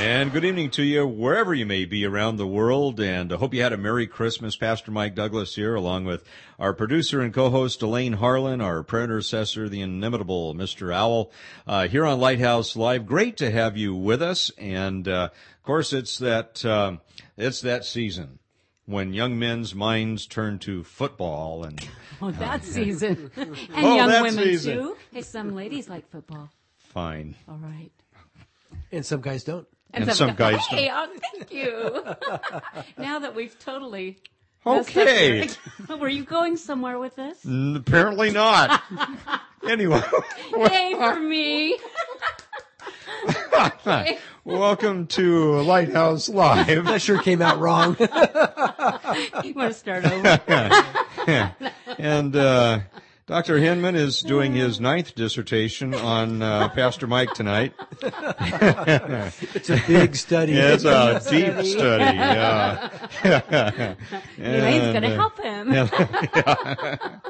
And 0.00 0.30
good 0.30 0.44
evening 0.44 0.70
to 0.70 0.84
you 0.84 1.08
wherever 1.08 1.52
you 1.52 1.66
may 1.66 1.84
be 1.84 2.06
around 2.06 2.36
the 2.36 2.46
world. 2.46 3.00
And 3.00 3.32
I 3.32 3.36
hope 3.36 3.52
you 3.52 3.62
had 3.62 3.72
a 3.72 3.76
Merry 3.76 4.06
Christmas. 4.06 4.54
Pastor 4.54 4.92
Mike 4.92 5.16
Douglas 5.16 5.56
here, 5.56 5.74
along 5.74 6.04
with 6.04 6.22
our 6.56 6.72
producer 6.72 7.20
and 7.20 7.34
co-host 7.34 7.82
Elaine 7.82 8.12
Harlan, 8.12 8.60
our 8.60 8.84
prayer 8.84 9.02
intercessor, 9.02 9.68
the 9.68 9.80
inimitable 9.80 10.54
Mr. 10.54 10.94
Owl, 10.94 11.32
uh, 11.66 11.88
here 11.88 12.06
on 12.06 12.20
Lighthouse 12.20 12.76
Live. 12.76 13.06
Great 13.06 13.36
to 13.38 13.50
have 13.50 13.76
you 13.76 13.92
with 13.92 14.22
us. 14.22 14.52
And 14.56 15.08
uh, 15.08 15.30
of 15.32 15.62
course, 15.64 15.92
it's 15.92 16.18
that 16.18 16.64
uh, 16.64 16.98
it's 17.36 17.60
that 17.62 17.84
season 17.84 18.38
when 18.86 19.12
young 19.12 19.36
men's 19.36 19.74
minds 19.74 20.26
turn 20.26 20.60
to 20.60 20.84
football 20.84 21.64
and 21.64 21.84
oh, 22.22 22.30
that 22.30 22.64
season, 22.64 23.32
and 23.36 23.56
oh, 23.74 23.96
young 23.96 24.06
women 24.06 24.44
season. 24.44 24.78
too. 24.78 24.96
Hey, 25.12 25.22
some 25.22 25.56
ladies 25.56 25.88
like 25.88 26.08
football. 26.08 26.50
Fine. 26.76 27.34
All 27.48 27.58
right. 27.60 27.90
And 28.92 29.04
some 29.04 29.20
guys 29.20 29.42
don't. 29.42 29.66
And 29.92 30.12
some 30.12 30.34
guys 30.36 30.66
Hey, 30.66 30.90
oh, 30.92 31.08
thank 31.32 31.52
you. 31.52 32.04
now 32.98 33.18
that 33.20 33.34
we've 33.34 33.58
totally. 33.58 34.18
Okay. 34.66 35.48
Were 35.98 36.08
you 36.08 36.24
going 36.24 36.56
somewhere 36.56 36.98
with 36.98 37.16
this? 37.16 37.44
Apparently 37.44 38.30
not. 38.30 38.82
anyway. 39.68 40.02
Yay 40.52 40.94
for 40.94 41.20
me. 41.20 41.78
Welcome 44.44 45.06
to 45.08 45.60
Lighthouse 45.62 46.28
Live. 46.28 46.84
That 46.84 47.00
sure 47.00 47.22
came 47.22 47.40
out 47.40 47.58
wrong. 47.58 47.96
You 47.98 49.54
want 49.54 49.72
to 49.72 49.74
start 49.74 50.04
over? 50.04 50.40
Yeah. 50.48 51.52
and 51.98 52.36
uh, 52.36 52.80
Dr. 53.28 53.58
Henman 53.58 53.94
is 53.94 54.22
doing 54.22 54.54
his 54.54 54.80
ninth 54.80 55.14
dissertation 55.14 55.94
on 55.94 56.40
uh, 56.40 56.70
Pastor 56.70 57.06
Mike 57.06 57.34
tonight. 57.34 57.74
it's 58.02 59.68
a 59.68 59.82
big 59.86 60.16
study. 60.16 60.52
It's 60.56 60.84
a 60.84 61.20
deep 61.30 61.62
study. 61.66 62.04
Yeah. 62.16 62.88
Elaine's 64.38 64.92
going 64.92 65.02
to 65.02 65.12
uh, 65.12 65.14
help 65.14 65.38
him. 65.38 65.68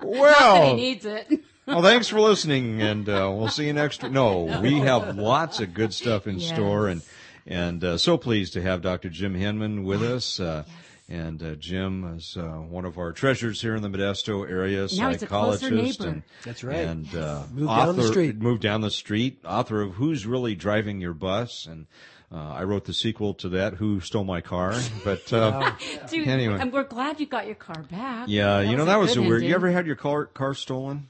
But 0.00 0.08
he 0.08 0.18
Well, 0.20 0.76
needs 0.76 1.04
it. 1.04 1.28
well, 1.66 1.82
thanks 1.82 2.08
for 2.08 2.20
listening, 2.20 2.80
and 2.80 3.06
uh, 3.06 3.30
we'll 3.34 3.48
see 3.48 3.66
you 3.66 3.72
next. 3.74 4.02
No, 4.02 4.44
we 4.62 4.78
have 4.78 5.14
lots 5.16 5.60
of 5.60 5.74
good 5.74 5.92
stuff 5.92 6.26
in 6.26 6.40
store, 6.40 6.88
and 6.88 7.02
and 7.46 7.84
uh, 7.84 7.98
so 7.98 8.16
pleased 8.16 8.54
to 8.54 8.62
have 8.62 8.80
Dr. 8.80 9.10
Jim 9.10 9.34
Henman 9.34 9.84
with 9.84 10.02
us. 10.02 10.40
Uh, 10.40 10.64
And 11.12 11.42
uh, 11.42 11.56
Jim 11.56 12.14
is 12.16 12.36
uh, 12.36 12.42
one 12.42 12.84
of 12.84 12.96
our 12.96 13.10
treasures 13.12 13.60
here 13.60 13.74
in 13.74 13.82
the 13.82 13.88
Modesto 13.88 14.48
area, 14.48 14.86
Now 14.96 15.10
he's 15.10 15.22
a 15.24 15.26
closer 15.26 15.58
psychologist, 15.58 16.00
neighbor. 16.00 16.12
and 16.12 16.22
That's 16.44 16.62
right. 16.62 16.76
and 16.76 17.14
uh, 17.16 17.42
Moved 17.50 17.66
down 17.68 17.96
the 17.96 18.02
author- 18.02 18.12
street. 18.12 18.36
Moved 18.40 18.62
down 18.62 18.80
the 18.80 18.90
street. 18.92 19.40
Author 19.44 19.82
of 19.82 19.94
Who's 19.94 20.24
Really 20.24 20.54
Driving 20.54 21.00
Your 21.00 21.12
Bus, 21.14 21.66
and 21.66 21.88
uh, 22.32 22.36
I 22.36 22.62
wrote 22.62 22.84
the 22.84 22.92
sequel 22.94 23.34
to 23.34 23.48
that, 23.48 23.74
Who 23.74 23.98
Stole 23.98 24.22
My 24.22 24.40
Car. 24.40 24.72
But 25.04 25.32
uh, 25.32 25.72
Dude, 26.08 26.28
Anyway. 26.28 26.58
and 26.60 26.72
we're 26.72 26.84
glad 26.84 27.18
you 27.18 27.26
got 27.26 27.46
your 27.46 27.56
car 27.56 27.82
back. 27.90 28.28
yeah, 28.28 28.60
you 28.60 28.76
know 28.76 28.84
that 28.84 29.00
was 29.00 29.16
a 29.16 29.20
weird. 29.20 29.42
You 29.42 29.52
ever 29.56 29.68
had 29.68 29.86
your 29.88 29.96
car 29.96 30.26
car 30.26 30.54
stolen? 30.54 31.08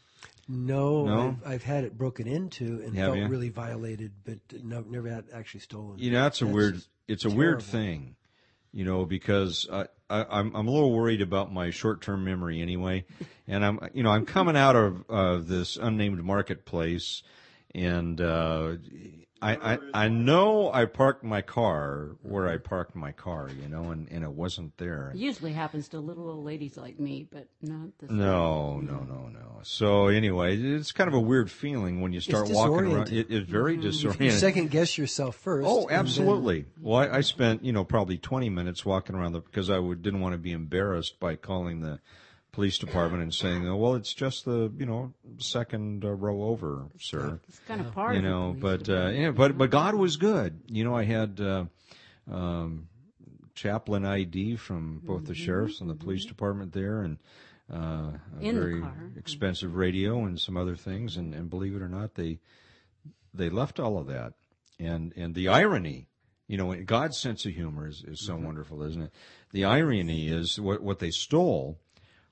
No, 0.48 1.04
No? 1.04 1.36
I've, 1.44 1.52
I've 1.52 1.62
had 1.62 1.84
it 1.84 1.96
broken 1.98 2.26
into 2.26 2.80
and 2.84 2.96
Have 2.96 3.08
felt 3.08 3.18
you? 3.18 3.28
really 3.28 3.50
violated, 3.50 4.12
but 4.24 4.38
no, 4.64 4.80
never 4.80 5.08
had 5.10 5.24
actually 5.32 5.60
stolen. 5.60 5.98
You 5.98 6.10
know, 6.10 6.22
that's 6.22 6.40
a 6.42 6.46
weird. 6.46 6.80
It's 7.06 7.24
a 7.26 7.30
weird 7.30 7.60
thing, 7.62 8.16
you 8.72 8.84
know, 8.84 9.04
because 9.04 9.66
I, 9.72 9.86
I, 10.08 10.24
I'm 10.30 10.54
I'm 10.54 10.68
a 10.68 10.70
little 10.70 10.92
worried 10.92 11.22
about 11.22 11.52
my 11.52 11.70
short 11.70 12.02
term 12.02 12.24
memory 12.24 12.60
anyway, 12.60 13.04
and 13.48 13.64
I'm 13.64 13.78
you 13.92 14.02
know 14.02 14.10
I'm 14.10 14.26
coming 14.26 14.56
out 14.56 14.76
of 14.76 15.04
uh, 15.08 15.38
this 15.38 15.76
unnamed 15.76 16.22
marketplace, 16.22 17.22
and 17.74 18.20
uh, 18.20 18.76
I, 19.42 19.74
I 19.74 19.78
I 19.94 20.08
know 20.08 20.70
I 20.72 20.84
parked 20.84 21.24
my 21.24 21.40
car 21.40 22.10
where 22.22 22.48
I 22.48 22.58
parked 22.58 22.94
my 22.94 23.12
car, 23.12 23.48
you 23.50 23.68
know, 23.68 23.90
and, 23.90 24.06
and 24.10 24.22
it 24.22 24.32
wasn't 24.32 24.76
there. 24.76 25.12
It 25.14 25.18
usually 25.18 25.52
happens 25.52 25.88
to 25.88 26.00
little 26.00 26.28
old 26.28 26.44
ladies 26.44 26.76
like 26.76 27.00
me, 27.00 27.26
but 27.30 27.48
not 27.62 27.98
this. 27.98 28.10
No, 28.10 28.80
no, 28.80 28.98
no, 28.98 29.28
no. 29.28 29.60
So 29.62 30.08
anyway, 30.08 30.56
it's 30.56 30.92
kind 30.92 31.08
of 31.08 31.14
a 31.14 31.20
weird 31.20 31.50
feeling 31.50 32.00
when 32.02 32.12
you 32.12 32.20
start 32.20 32.48
walking 32.50 32.92
around. 32.92 33.12
It, 33.12 33.30
it's 33.30 33.48
very 33.48 33.76
mm-hmm. 33.76 33.86
You 33.86 33.90
disorienting. 33.90 34.32
second 34.32 34.70
guess 34.70 34.98
yourself 34.98 35.36
first. 35.36 35.66
Oh, 35.66 35.82
and 35.82 35.90
then- 35.90 35.98
absolutely. 35.98 36.66
Well, 36.80 36.98
I, 36.98 37.18
I 37.18 37.20
spent 37.22 37.64
you 37.64 37.72
know 37.72 37.84
probably 37.84 38.18
20 38.18 38.50
minutes 38.50 38.84
walking 38.84 39.16
around 39.16 39.32
the 39.32 39.40
because 39.40 39.70
I 39.70 39.78
would, 39.78 40.02
didn't 40.02 40.20
want 40.20 40.34
to 40.34 40.38
be 40.38 40.52
embarrassed 40.52 41.18
by 41.18 41.36
calling 41.36 41.80
the 41.80 42.00
police 42.52 42.78
department 42.78 43.22
and 43.22 43.32
saying, 43.34 43.66
oh, 43.68 43.76
"Well, 43.76 43.94
it's 43.94 44.12
just 44.12 44.44
the 44.44 44.72
you 44.76 44.86
know 44.86 45.12
second 45.38 46.04
uh, 46.04 46.10
row 46.12 46.42
over, 46.44 46.86
sir." 47.00 47.40
It's 47.48 47.60
kind 47.60 47.80
of 47.80 47.92
part 47.92 48.16
You 48.16 48.22
know, 48.22 48.54
but 48.58 48.80
uh, 48.88 49.10
department. 49.10 49.18
yeah, 49.18 49.30
but 49.30 49.58
but 49.58 49.70
God 49.70 49.94
was 49.94 50.16
good. 50.16 50.60
You 50.66 50.84
know, 50.84 50.94
I 50.96 51.04
had 51.04 51.40
uh, 51.40 51.64
um, 52.30 52.88
chaplain 53.54 54.04
ID 54.04 54.56
from 54.56 55.00
both 55.04 55.24
the 55.26 55.34
sheriffs 55.34 55.80
and 55.80 55.88
the 55.90 55.94
police 55.94 56.24
department 56.24 56.72
there, 56.72 57.02
and 57.02 57.18
uh, 57.72 57.76
a 57.76 58.20
Mm-hmm. 58.40 58.46
The 58.46 58.52
very 58.52 58.80
car. 58.80 59.10
expensive 59.16 59.76
radio 59.76 60.24
and 60.24 60.40
some 60.40 60.56
other 60.56 60.76
things. 60.76 61.16
And, 61.16 61.34
and 61.34 61.48
believe 61.48 61.74
it 61.76 61.82
or 61.82 61.88
not, 61.88 62.14
they 62.14 62.38
they 63.32 63.48
left 63.48 63.78
all 63.78 63.96
of 63.98 64.06
that. 64.08 64.32
And 64.78 65.12
and 65.16 65.34
the 65.34 65.48
irony, 65.48 66.08
you 66.48 66.56
know, 66.56 66.74
God's 66.82 67.16
sense 67.18 67.44
of 67.46 67.52
humor 67.52 67.86
is, 67.86 68.02
is 68.02 68.24
so 68.26 68.34
wonderful, 68.36 68.82
isn't 68.82 69.02
it? 69.02 69.12
The 69.52 69.64
irony 69.64 70.28
is 70.28 70.58
what 70.58 70.82
what 70.82 70.98
they 70.98 71.10
stole 71.10 71.78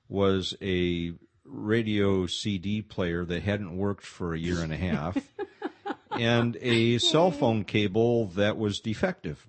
was 0.09 0.55
a 0.61 1.13
radio 1.45 2.25
CD 2.27 2.81
player 2.81 3.23
that 3.25 3.43
hadn't 3.43 3.77
worked 3.77 4.05
for 4.05 4.33
a 4.33 4.39
year 4.39 4.61
and 4.61 4.73
a 4.73 4.77
half, 4.77 5.17
and 6.11 6.57
a 6.61 6.97
cell 6.97 7.31
phone 7.31 7.63
cable 7.63 8.25
that 8.27 8.57
was 8.57 8.79
defective. 8.79 9.45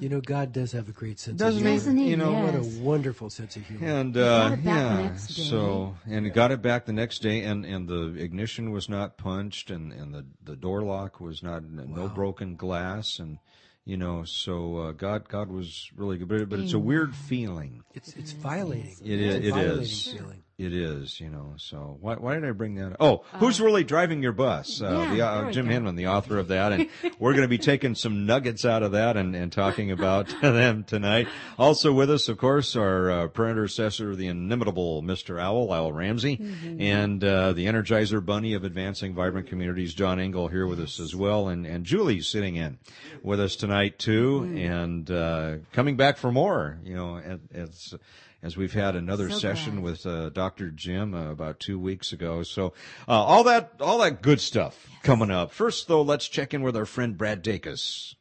You 0.00 0.10
know, 0.10 0.20
God 0.20 0.52
does 0.52 0.72
have 0.72 0.90
a 0.90 0.92
great 0.92 1.18
sense 1.18 1.38
Doesn't 1.38 1.66
of 1.66 1.66
he? 1.66 1.70
humor. 1.70 1.78
Doesn't 1.78 1.96
he? 1.98 2.10
You 2.10 2.16
know, 2.18 2.32
What 2.32 2.54
a 2.54 2.80
wonderful 2.82 3.30
sense 3.30 3.56
of 3.56 3.66
humor. 3.66 3.86
And 3.86 4.12
got 4.12 4.20
uh, 4.20 4.54
it 4.54 4.56
back 4.56 4.62
the 4.64 4.70
yeah, 4.70 5.02
next 5.08 5.26
day. 5.28 5.42
so 5.42 5.96
and 6.06 6.26
it 6.26 6.30
got 6.34 6.50
it 6.50 6.60
back 6.60 6.84
the 6.84 6.92
next 6.92 7.20
day, 7.20 7.42
and, 7.42 7.64
and 7.64 7.88
the 7.88 8.14
ignition 8.22 8.72
was 8.72 8.88
not 8.90 9.16
punched, 9.16 9.70
and, 9.70 9.92
and 9.92 10.12
the 10.14 10.26
the 10.44 10.56
door 10.56 10.82
lock 10.82 11.18
was 11.20 11.42
not 11.42 11.64
no 11.64 12.08
broken 12.08 12.56
glass, 12.56 13.18
and 13.18 13.38
you 13.86 13.96
know, 13.96 14.24
so 14.24 14.76
uh, 14.78 14.92
God 14.92 15.28
God 15.28 15.48
was 15.48 15.88
really 15.96 16.18
good, 16.18 16.28
but, 16.28 16.48
but 16.50 16.58
it's 16.58 16.74
a 16.74 16.78
weird 16.78 17.14
feeling. 17.14 17.82
It's 17.94 18.12
it's 18.14 18.32
violating. 18.32 18.96
It 19.02 19.20
it's 19.20 19.36
is- 19.36 19.44
a 19.44 19.46
it 19.46 19.50
violating 19.52 20.18
feeling. 20.18 20.42
It 20.58 20.72
is, 20.72 21.20
you 21.20 21.28
know. 21.28 21.52
So 21.58 21.98
why 22.00 22.14
why 22.14 22.32
did 22.34 22.46
I 22.46 22.52
bring 22.52 22.76
that? 22.76 22.92
up? 22.92 22.96
Oh, 22.98 23.24
who's 23.34 23.60
really 23.60 23.84
driving 23.84 24.22
your 24.22 24.32
bus? 24.32 24.80
Uh, 24.80 24.86
Uh, 24.86 25.12
yeah, 25.12 25.42
the, 25.42 25.48
uh, 25.48 25.50
Jim 25.52 25.66
go. 25.68 25.72
Henman, 25.74 25.96
the 25.96 26.06
author 26.06 26.38
of 26.38 26.48
that, 26.48 26.72
and 26.72 26.88
we're 27.18 27.32
going 27.32 27.42
to 27.42 27.48
be 27.48 27.58
taking 27.58 27.94
some 27.94 28.24
nuggets 28.24 28.64
out 28.64 28.82
of 28.82 28.92
that 28.92 29.18
and, 29.18 29.36
and 29.36 29.52
talking 29.52 29.90
about 29.90 30.28
them 30.40 30.82
tonight. 30.84 31.28
Also 31.58 31.92
with 31.92 32.10
us, 32.10 32.30
of 32.30 32.38
course, 32.38 32.74
our 32.74 33.10
uh, 33.10 33.28
prayer 33.28 33.50
intercessor, 33.50 34.16
the 34.16 34.28
inimitable 34.28 35.02
Mr. 35.02 35.38
Owl, 35.38 35.70
Owl 35.74 35.92
Ramsey, 35.92 36.38
Mm-hmm. 36.38 36.80
and 36.80 37.22
uh, 37.22 37.52
the 37.52 37.66
Energizer 37.66 38.24
Bunny 38.24 38.54
of 38.54 38.64
Advancing 38.64 39.14
Vibrant 39.14 39.48
Communities, 39.48 39.92
John 39.92 40.18
Engel, 40.18 40.48
here 40.48 40.66
with 40.66 40.80
us 40.80 40.98
as 40.98 41.14
well, 41.14 41.48
and 41.48 41.66
and 41.66 41.84
Julie's 41.84 42.28
sitting 42.28 42.56
in 42.56 42.78
with 43.22 43.40
us 43.40 43.56
tonight 43.56 43.98
too, 43.98 44.40
Mm-hmm. 44.40 44.56
and 44.56 45.10
uh, 45.10 45.56
coming 45.74 45.96
back 45.98 46.16
for 46.16 46.32
more. 46.32 46.78
You 46.82 46.94
know, 46.96 47.18
as- 47.18 47.40
as 47.54 47.94
as 48.42 48.56
we've 48.56 48.72
had 48.72 48.96
another 48.96 49.30
So 49.30 49.38
session 49.38 49.80
glad. 49.80 49.84
with 49.84 50.06
uh, 50.06 50.28
Dr. 50.30 50.70
Jim 50.70 51.14
uh, 51.14 51.30
about 51.30 51.60
two 51.60 51.78
weeks 51.78 52.12
ago. 52.12 52.42
So 52.42 52.74
uh, 53.08 53.12
all 53.12 53.44
that 53.44 53.72
all 53.80 53.98
that 53.98 54.22
good 54.22 54.40
stuff 54.40 54.86
coming 55.02 55.30
up. 55.30 55.52
First, 55.52 55.88
though, 55.88 56.02
let's 56.02 56.28
check 56.28 56.54
in 56.54 56.62
with 56.62 56.76
our 56.76 56.86
friend 56.86 57.16
Brad 57.16 57.42
Dacus. 57.42 58.14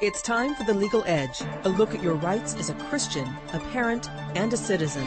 It's 0.00 0.22
time 0.22 0.54
for 0.54 0.64
The 0.64 0.72
Legal 0.72 1.02
Edge, 1.04 1.42
a 1.64 1.68
look 1.68 1.94
at 1.94 2.02
your 2.02 2.14
rights 2.14 2.54
as 2.54 2.70
a 2.70 2.74
Christian, 2.74 3.28
a 3.52 3.60
parent, 3.70 4.08
and 4.34 4.50
a 4.50 4.56
citizen. 4.56 5.06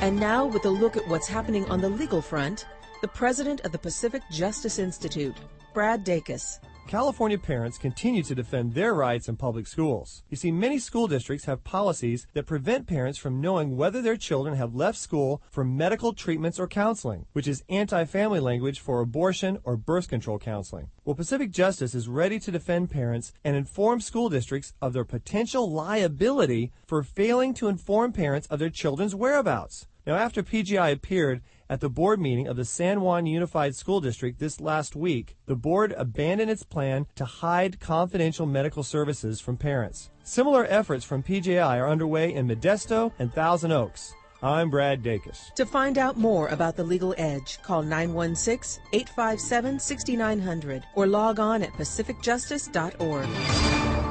And 0.00 0.16
now, 0.20 0.46
with 0.46 0.64
a 0.64 0.70
look 0.70 0.96
at 0.96 1.08
what's 1.08 1.26
happening 1.26 1.68
on 1.68 1.80
the 1.80 1.88
legal 1.88 2.22
front, 2.22 2.64
the 3.02 3.08
president 3.08 3.62
of 3.62 3.72
the 3.72 3.78
Pacific 3.78 4.22
Justice 4.30 4.78
Institute, 4.78 5.36
Brad 5.74 6.04
Dacus. 6.06 6.60
California 6.88 7.36
parents 7.36 7.76
continue 7.76 8.22
to 8.22 8.34
defend 8.34 8.72
their 8.72 8.94
rights 8.94 9.28
in 9.28 9.36
public 9.36 9.66
schools. 9.66 10.22
You 10.30 10.38
see, 10.38 10.50
many 10.50 10.78
school 10.78 11.06
districts 11.06 11.44
have 11.44 11.62
policies 11.62 12.26
that 12.32 12.46
prevent 12.46 12.86
parents 12.86 13.18
from 13.18 13.42
knowing 13.42 13.76
whether 13.76 14.00
their 14.00 14.16
children 14.16 14.56
have 14.56 14.74
left 14.74 14.96
school 14.96 15.42
for 15.50 15.64
medical 15.64 16.14
treatments 16.14 16.58
or 16.58 16.66
counseling, 16.66 17.26
which 17.34 17.46
is 17.46 17.62
anti-family 17.68 18.40
language 18.40 18.80
for 18.80 19.02
abortion 19.02 19.58
or 19.64 19.76
birth 19.76 20.08
control 20.08 20.38
counseling. 20.38 20.88
Well, 21.04 21.14
Pacific 21.14 21.50
Justice 21.50 21.94
is 21.94 22.08
ready 22.08 22.38
to 22.38 22.50
defend 22.50 22.90
parents 22.90 23.34
and 23.44 23.54
inform 23.54 24.00
school 24.00 24.30
districts 24.30 24.72
of 24.80 24.94
their 24.94 25.04
potential 25.04 25.70
liability 25.70 26.72
for 26.86 27.02
failing 27.02 27.52
to 27.54 27.68
inform 27.68 28.14
parents 28.14 28.46
of 28.46 28.60
their 28.60 28.70
children's 28.70 29.14
whereabouts. 29.14 29.86
Now, 30.06 30.14
after 30.14 30.42
PJI 30.42 30.90
appeared 30.90 31.42
at 31.70 31.80
the 31.80 31.88
board 31.88 32.20
meeting 32.20 32.48
of 32.48 32.56
the 32.56 32.64
San 32.64 33.00
Juan 33.00 33.26
Unified 33.26 33.74
School 33.74 34.00
District 34.00 34.38
this 34.38 34.60
last 34.60 34.96
week, 34.96 35.36
the 35.46 35.54
board 35.54 35.94
abandoned 35.96 36.50
its 36.50 36.62
plan 36.62 37.06
to 37.14 37.24
hide 37.24 37.80
confidential 37.80 38.46
medical 38.46 38.82
services 38.82 39.40
from 39.40 39.56
parents. 39.56 40.10
Similar 40.24 40.66
efforts 40.68 41.04
from 41.04 41.22
PJI 41.22 41.78
are 41.78 41.88
underway 41.88 42.32
in 42.32 42.48
Modesto 42.48 43.12
and 43.18 43.32
Thousand 43.32 43.72
Oaks. 43.72 44.14
I'm 44.42 44.70
Brad 44.70 45.02
Dacus. 45.02 45.52
To 45.54 45.66
find 45.66 45.98
out 45.98 46.16
more 46.16 46.48
about 46.48 46.76
the 46.76 46.84
legal 46.84 47.14
edge, 47.18 47.60
call 47.62 47.82
916 47.82 48.82
857 48.92 49.80
6900 49.80 50.84
or 50.94 51.06
log 51.06 51.40
on 51.40 51.62
at 51.62 51.72
pacificjustice.org. 51.72 54.07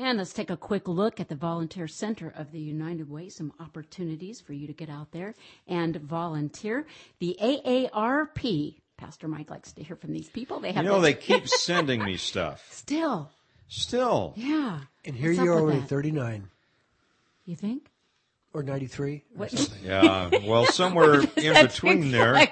And 0.00 0.18
let's 0.18 0.32
take 0.32 0.48
a 0.48 0.56
quick 0.56 0.86
look 0.86 1.18
at 1.18 1.28
the 1.28 1.34
Volunteer 1.34 1.88
Center 1.88 2.32
of 2.36 2.52
the 2.52 2.60
United 2.60 3.10
Way. 3.10 3.30
Some 3.30 3.52
opportunities 3.58 4.40
for 4.40 4.52
you 4.52 4.68
to 4.68 4.72
get 4.72 4.88
out 4.88 5.10
there 5.10 5.34
and 5.66 5.96
volunteer. 5.96 6.86
The 7.18 7.36
AARP, 7.42 8.76
Pastor 8.96 9.26
Mike 9.26 9.50
likes 9.50 9.72
to 9.72 9.82
hear 9.82 9.96
from 9.96 10.12
these 10.12 10.28
people. 10.28 10.60
They 10.60 10.70
have 10.70 10.84
you 10.84 10.90
know, 10.90 11.00
they 11.00 11.14
keep 11.14 11.48
sending 11.48 12.04
me 12.04 12.16
stuff. 12.16 12.64
Still. 12.70 13.32
Still. 13.66 14.34
Yeah. 14.36 14.82
And 15.04 15.16
here 15.16 15.32
What's 15.32 15.42
you 15.42 15.52
are 15.52 15.58
only 15.58 15.80
39. 15.80 16.48
You 17.46 17.56
think? 17.56 17.90
Or 18.52 18.62
93 18.62 19.24
or 19.36 19.48
something. 19.48 19.84
Yeah, 19.84 20.30
well, 20.46 20.64
somewhere 20.70 21.22
in 21.22 21.66
between 21.66 22.12
there. 22.12 22.48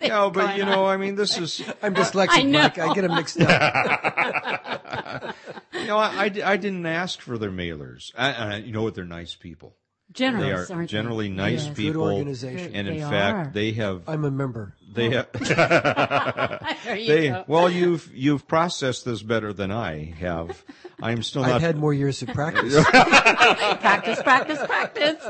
Yeah, 0.00 0.30
but 0.32 0.56
you 0.56 0.64
know, 0.64 0.86
I 0.86 0.96
mean, 0.96 1.14
this 1.14 1.38
is. 1.38 1.62
I'm 1.82 1.94
dyslexic, 1.94 2.28
I 2.30 2.42
Mike. 2.44 2.78
I 2.78 2.94
get 2.94 3.02
them 3.02 3.14
mixed 3.14 3.40
up. 3.40 5.34
you 5.84 5.90
know, 5.90 5.98
I, 5.98 6.24
I, 6.24 6.52
I, 6.52 6.56
didn't 6.56 6.86
ask 6.86 7.20
for 7.20 7.38
their 7.38 7.50
mailers. 7.50 8.12
I, 8.16 8.32
I, 8.32 8.56
you 8.56 8.72
know 8.72 8.82
what? 8.82 8.94
They're 8.94 9.04
nice 9.04 9.34
people. 9.34 9.76
Generous, 10.12 10.68
they 10.68 10.74
are 10.74 10.86
generally 10.86 11.28
they? 11.28 11.34
nice 11.34 11.66
yes. 11.66 11.76
people. 11.76 12.04
Good 12.04 12.12
organization. 12.12 12.74
And 12.74 12.86
in 12.86 12.98
they 12.98 13.00
fact, 13.00 13.48
are. 13.48 13.50
they 13.52 13.72
have. 13.72 14.02
I'm 14.06 14.24
a 14.24 14.30
member. 14.30 14.74
They 14.92 15.10
have. 15.10 15.28
you 16.86 17.06
they 17.06 17.28
go. 17.30 17.44
well, 17.48 17.70
you've 17.70 18.14
you've 18.14 18.46
processed 18.46 19.04
this 19.04 19.22
better 19.22 19.52
than 19.52 19.72
I 19.72 20.14
have. 20.20 20.62
I'm 21.02 21.22
still 21.22 21.42
not. 21.42 21.52
I've 21.52 21.62
had 21.62 21.78
more 21.78 21.92
years 21.92 22.22
of 22.22 22.28
practice. 22.28 22.74
practice, 22.90 24.22
practice, 24.22 24.58
practice. 24.64 25.26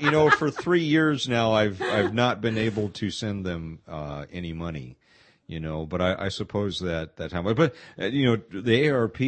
you 0.00 0.10
know, 0.10 0.28
for 0.30 0.50
three 0.50 0.84
years 0.84 1.28
now, 1.28 1.52
I've 1.52 1.80
I've 1.80 2.12
not 2.12 2.40
been 2.40 2.58
able 2.58 2.90
to 2.90 3.10
send 3.10 3.46
them 3.46 3.78
uh, 3.88 4.26
any 4.32 4.52
money. 4.52 4.98
You 5.50 5.58
know, 5.58 5.84
but 5.84 6.00
I, 6.00 6.26
I 6.26 6.28
suppose 6.28 6.78
that 6.78 7.16
that 7.16 7.30
time. 7.32 7.44
But 7.54 7.74
uh, 7.98 8.06
you 8.06 8.24
know, 8.26 8.36
the 8.62 8.88
ARP 8.90 9.20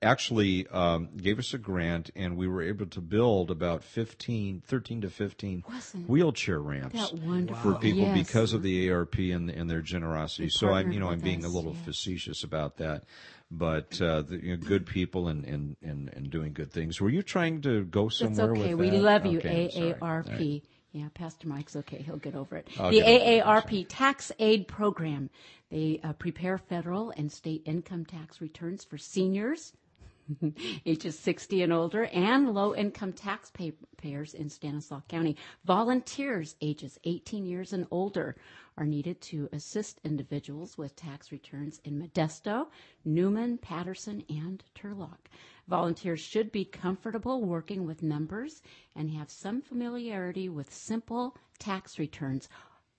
actually 0.00 0.66
um, 0.68 1.08
gave 1.16 1.38
us 1.38 1.52
a 1.54 1.58
grant 1.58 2.10
and 2.14 2.36
we 2.36 2.46
were 2.46 2.62
able 2.62 2.86
to 2.86 3.00
build 3.00 3.50
about 3.50 3.82
15 3.82 4.62
13 4.66 5.00
to 5.02 5.10
15 5.10 5.64
Wasn't 5.68 6.08
wheelchair 6.08 6.60
ramps 6.60 7.10
for 7.62 7.74
people 7.74 8.02
Yes. 8.02 8.26
because 8.26 8.52
of 8.52 8.62
the 8.62 8.90
ARP 8.90 9.18
and, 9.18 9.50
and 9.50 9.68
their 9.68 9.82
generosity. 9.82 10.44
They 10.44 10.50
so 10.50 10.70
I'm, 10.72 10.92
you 10.92 11.00
know, 11.00 11.08
I'm 11.10 11.18
being 11.20 11.44
a 11.44 11.48
little 11.48 11.74
yeah. 11.74 11.84
facetious 11.84 12.44
about 12.44 12.76
that, 12.78 13.04
but 13.50 14.00
uh, 14.00 14.22
the, 14.22 14.36
you 14.42 14.56
know, 14.56 14.62
good 14.62 14.86
people 14.86 15.28
and, 15.28 15.44
and, 15.44 15.76
and, 15.82 16.08
and 16.14 16.30
doing 16.30 16.52
good 16.52 16.72
things. 16.72 17.00
Were 17.00 17.10
you 17.10 17.22
trying 17.22 17.60
to 17.62 17.84
go 17.84 18.04
That's 18.04 18.18
somewhere 18.18 18.52
okay. 18.52 18.74
with 18.74 18.90
We 18.90 18.90
that? 18.96 19.02
love 19.02 19.26
you, 19.26 19.38
Okay. 19.38 19.68
AARP. 20.00 20.62
Yeah, 20.98 21.08
Pastor 21.14 21.46
Mike's 21.46 21.76
okay. 21.76 22.02
He'll 22.02 22.16
get 22.16 22.34
over 22.34 22.56
it. 22.56 22.66
I'll 22.76 22.90
the 22.90 23.02
over 23.02 23.10
it. 23.10 23.44
AARP 23.44 23.86
Tax 23.88 24.32
Aid 24.40 24.66
Program. 24.66 25.30
They 25.70 26.00
uh, 26.02 26.12
prepare 26.14 26.58
federal 26.58 27.10
and 27.10 27.30
state 27.30 27.62
income 27.66 28.04
tax 28.04 28.40
returns 28.40 28.82
for 28.82 28.98
seniors, 28.98 29.74
ages 30.86 31.16
60 31.16 31.62
and 31.62 31.72
older, 31.72 32.06
and 32.06 32.52
low 32.52 32.74
income 32.74 33.12
taxpayers 33.12 34.34
in 34.34 34.48
Stanislaus 34.48 35.04
County. 35.08 35.36
Volunteers 35.64 36.56
ages 36.60 36.98
18 37.04 37.46
years 37.46 37.72
and 37.72 37.86
older 37.92 38.34
are 38.76 38.86
needed 38.86 39.20
to 39.20 39.48
assist 39.52 40.00
individuals 40.04 40.76
with 40.76 40.96
tax 40.96 41.30
returns 41.30 41.80
in 41.84 42.02
Modesto, 42.02 42.66
Newman, 43.04 43.58
Patterson, 43.58 44.24
and 44.28 44.64
Turlock. 44.74 45.28
Volunteers 45.68 46.20
should 46.20 46.50
be 46.50 46.64
comfortable 46.64 47.42
working 47.44 47.86
with 47.86 48.02
numbers 48.02 48.62
and 48.96 49.10
have 49.10 49.30
some 49.30 49.60
familiarity 49.60 50.48
with 50.48 50.72
simple 50.72 51.36
tax 51.58 51.98
returns. 51.98 52.48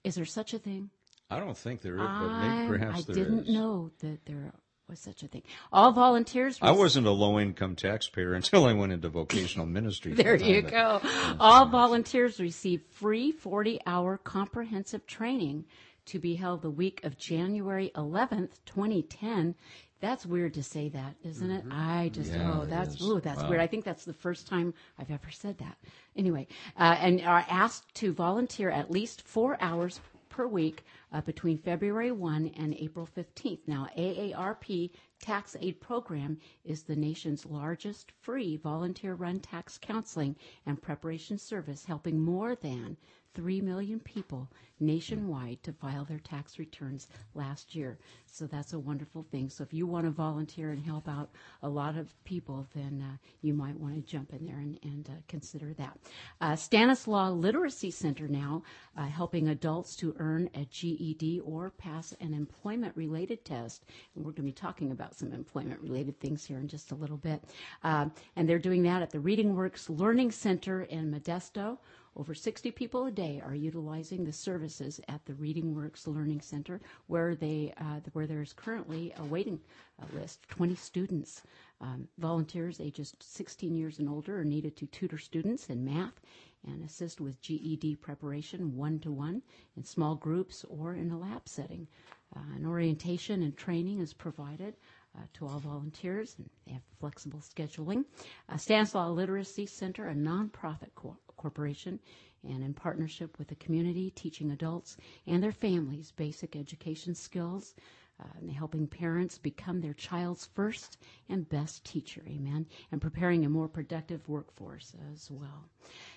Is 0.03 0.15
there 0.15 0.25
such 0.25 0.53
a 0.53 0.59
thing? 0.59 0.91
I 1.31 1.39
don't 1.39 1.57
think 1.57 1.81
there 1.81 1.95
is, 1.95 2.01
but 2.01 2.39
maybe 2.39 2.67
perhaps 2.67 2.99
I 2.99 3.01
there 3.13 3.15
didn't 3.23 3.47
is. 3.47 3.49
know 3.49 3.91
that 3.99 4.25
there 4.25 4.53
was 4.87 4.99
such 4.99 5.23
a 5.23 5.27
thing. 5.27 5.43
All 5.71 5.91
volunteers. 5.91 6.57
I 6.61 6.71
wasn't 6.71 7.05
a 7.07 7.11
low 7.11 7.39
income 7.39 7.75
taxpayer 7.75 8.33
until 8.35 8.65
I 8.65 8.73
went 8.73 8.91
into 8.91 9.09
vocational 9.09 9.65
ministry. 9.65 10.13
There 10.13 10.35
you 10.35 10.61
go. 10.61 11.01
All 11.39 11.65
volunteers 11.67 12.39
receive 12.39 12.81
free 12.91 13.31
40 13.31 13.79
hour 13.85 14.17
comprehensive 14.17 15.05
training 15.05 15.65
to 16.09 16.19
be 16.19 16.35
held 16.35 16.61
the 16.61 16.69
week 16.69 17.03
of 17.03 17.17
January 17.17 17.91
11th, 17.95 18.49
2010. 18.65 19.55
That's 20.01 20.25
weird 20.25 20.53
to 20.53 20.63
say 20.63 20.89
that, 20.89 21.15
isn't 21.23 21.51
it? 21.51 21.63
I 21.71 22.09
just, 22.13 22.31
Mm-hmm. 22.31 22.41
Yeah, 22.41 22.59
oh, 22.61 22.65
that's, 22.65 23.01
ooh, 23.01 23.19
that's 23.19 23.41
Wow. 23.43 23.49
weird. 23.49 23.61
I 23.61 23.67
think 23.67 23.83
that's 23.85 24.05
the 24.05 24.13
first 24.13 24.47
time 24.47 24.73
I've 24.97 25.11
ever 25.11 25.29
said 25.29 25.57
that. 25.57 25.77
Anyway, 26.15 26.47
uh, 26.77 26.95
and 26.99 27.21
are 27.21 27.45
asked 27.49 27.93
to 27.95 28.13
volunteer 28.13 28.69
at 28.69 28.89
least 28.91 29.21
four 29.23 29.57
hours 29.61 29.99
per 30.29 30.47
week 30.47 30.83
uh, 31.11 31.21
between 31.21 31.57
February 31.57 32.11
1 32.11 32.51
and 32.57 32.73
April 32.75 33.07
15th. 33.17 33.59
Now, 33.67 33.87
AARP 33.97 34.91
Tax 35.21 35.55
Aid 35.59 35.81
Program 35.81 36.39
is 36.63 36.83
the 36.83 36.95
nation's 36.95 37.45
largest 37.45 38.11
free 38.21 38.55
volunteer 38.55 39.15
run 39.15 39.39
tax 39.39 39.77
counseling 39.77 40.35
and 40.65 40.81
preparation 40.81 41.37
service, 41.37 41.85
helping 41.85 42.19
more 42.19 42.55
than 42.55 42.95
3 43.35 43.61
million 43.61 43.99
people 43.99 44.49
nationwide 44.79 45.61
to 45.63 45.73
file 45.73 46.05
their 46.05 46.19
tax 46.19 46.57
returns 46.57 47.07
last 47.35 47.75
year. 47.75 47.97
So 48.25 48.47
that's 48.47 48.73
a 48.73 48.79
wonderful 48.79 49.23
thing. 49.23 49.49
So 49.49 49.63
if 49.63 49.73
you 49.73 49.85
want 49.85 50.05
to 50.05 50.11
volunteer 50.11 50.71
and 50.71 50.83
help 50.83 51.07
out 51.07 51.29
a 51.61 51.69
lot 51.69 51.97
of 51.97 52.13
people, 52.23 52.67
then 52.73 53.03
uh, 53.05 53.17
you 53.41 53.53
might 53.53 53.77
want 53.77 53.95
to 53.95 54.01
jump 54.01 54.33
in 54.33 54.45
there 54.45 54.57
and, 54.57 54.79
and 54.83 55.09
uh, 55.09 55.13
consider 55.27 55.73
that. 55.73 55.99
Uh, 56.39 56.55
Stanislaus 56.55 57.33
Literacy 57.33 57.91
Center 57.91 58.27
now 58.27 58.63
uh, 58.97 59.05
helping 59.05 59.49
adults 59.49 59.95
to 59.97 60.15
earn 60.17 60.49
a 60.55 60.65
GED 60.65 61.41
or 61.41 61.71
pass 61.71 62.13
an 62.21 62.33
employment 62.33 62.95
related 62.95 63.43
test. 63.43 63.85
And 64.15 64.23
we're 64.23 64.31
going 64.31 64.37
to 64.37 64.41
be 64.43 64.51
talking 64.53 64.91
about 64.91 65.08
some 65.15 65.33
employment 65.33 65.79
related 65.81 66.19
things 66.19 66.45
here 66.45 66.59
in 66.59 66.67
just 66.67 66.91
a 66.91 66.95
little 66.95 67.17
bit. 67.17 67.43
Um, 67.83 68.11
and 68.35 68.47
they're 68.47 68.59
doing 68.59 68.83
that 68.83 69.01
at 69.01 69.11
the 69.11 69.19
Reading 69.19 69.55
Works 69.55 69.89
Learning 69.89 70.31
Center 70.31 70.83
in 70.83 71.11
Modesto. 71.11 71.77
Over 72.15 72.33
60 72.33 72.71
people 72.71 73.05
a 73.05 73.11
day 73.11 73.41
are 73.45 73.55
utilizing 73.55 74.25
the 74.25 74.33
services 74.33 74.99
at 75.07 75.23
the 75.25 75.35
Reading 75.35 75.73
Works 75.73 76.07
Learning 76.07 76.41
Center, 76.41 76.81
where 77.07 77.35
they 77.35 77.73
uh, 77.77 78.01
where 78.13 78.27
there 78.27 78.41
is 78.41 78.51
currently 78.51 79.13
a 79.17 79.23
waiting 79.25 79.59
uh, 80.01 80.05
list. 80.13 80.41
20 80.49 80.75
students, 80.75 81.43
um, 81.79 82.07
volunteers 82.17 82.81
ages 82.81 83.15
16 83.19 83.75
years 83.75 83.99
and 83.99 84.09
older, 84.09 84.39
are 84.39 84.43
needed 84.43 84.75
to 84.77 84.87
tutor 84.87 85.17
students 85.17 85.69
in 85.69 85.85
math 85.85 86.19
and 86.67 86.83
assist 86.83 87.21
with 87.21 87.41
GED 87.41 87.95
preparation 87.97 88.75
one 88.75 88.99
to 88.99 89.11
one 89.11 89.41
in 89.77 89.83
small 89.83 90.15
groups 90.15 90.65
or 90.67 90.93
in 90.95 91.11
a 91.11 91.17
lab 91.17 91.47
setting. 91.47 91.87
Uh, 92.35 92.41
an 92.55 92.65
orientation 92.65 93.43
and 93.43 93.55
training 93.57 93.99
is 93.99 94.13
provided 94.13 94.75
uh, 95.19 95.23
to 95.33 95.45
all 95.47 95.59
volunteers, 95.59 96.35
and 96.37 96.49
they 96.65 96.73
have 96.73 96.81
flexible 96.99 97.39
scheduling. 97.39 98.05
Uh, 98.47 98.57
Stanislaus 98.57 99.15
Literacy 99.15 99.65
Center, 99.65 100.07
a 100.07 100.15
nonprofit 100.15 100.89
co- 100.95 101.17
corporation, 101.37 101.99
and 102.43 102.63
in 102.63 102.73
partnership 102.73 103.37
with 103.37 103.47
the 103.47 103.55
community, 103.55 104.11
teaching 104.11 104.51
adults 104.51 104.97
and 105.27 105.43
their 105.43 105.51
families 105.51 106.11
basic 106.15 106.55
education 106.55 107.13
skills. 107.15 107.75
Uh, 108.21 108.27
and 108.41 108.51
helping 108.51 108.85
parents 108.85 109.37
become 109.37 109.79
their 109.79 109.93
child's 109.93 110.45
first 110.53 110.97
and 111.29 111.47
best 111.47 111.85
teacher, 111.85 112.21
amen, 112.27 112.65
and 112.91 112.99
preparing 112.99 113.45
a 113.45 113.49
more 113.49 113.69
productive 113.69 114.27
workforce 114.27 114.93
as 115.13 115.31
well. 115.31 115.69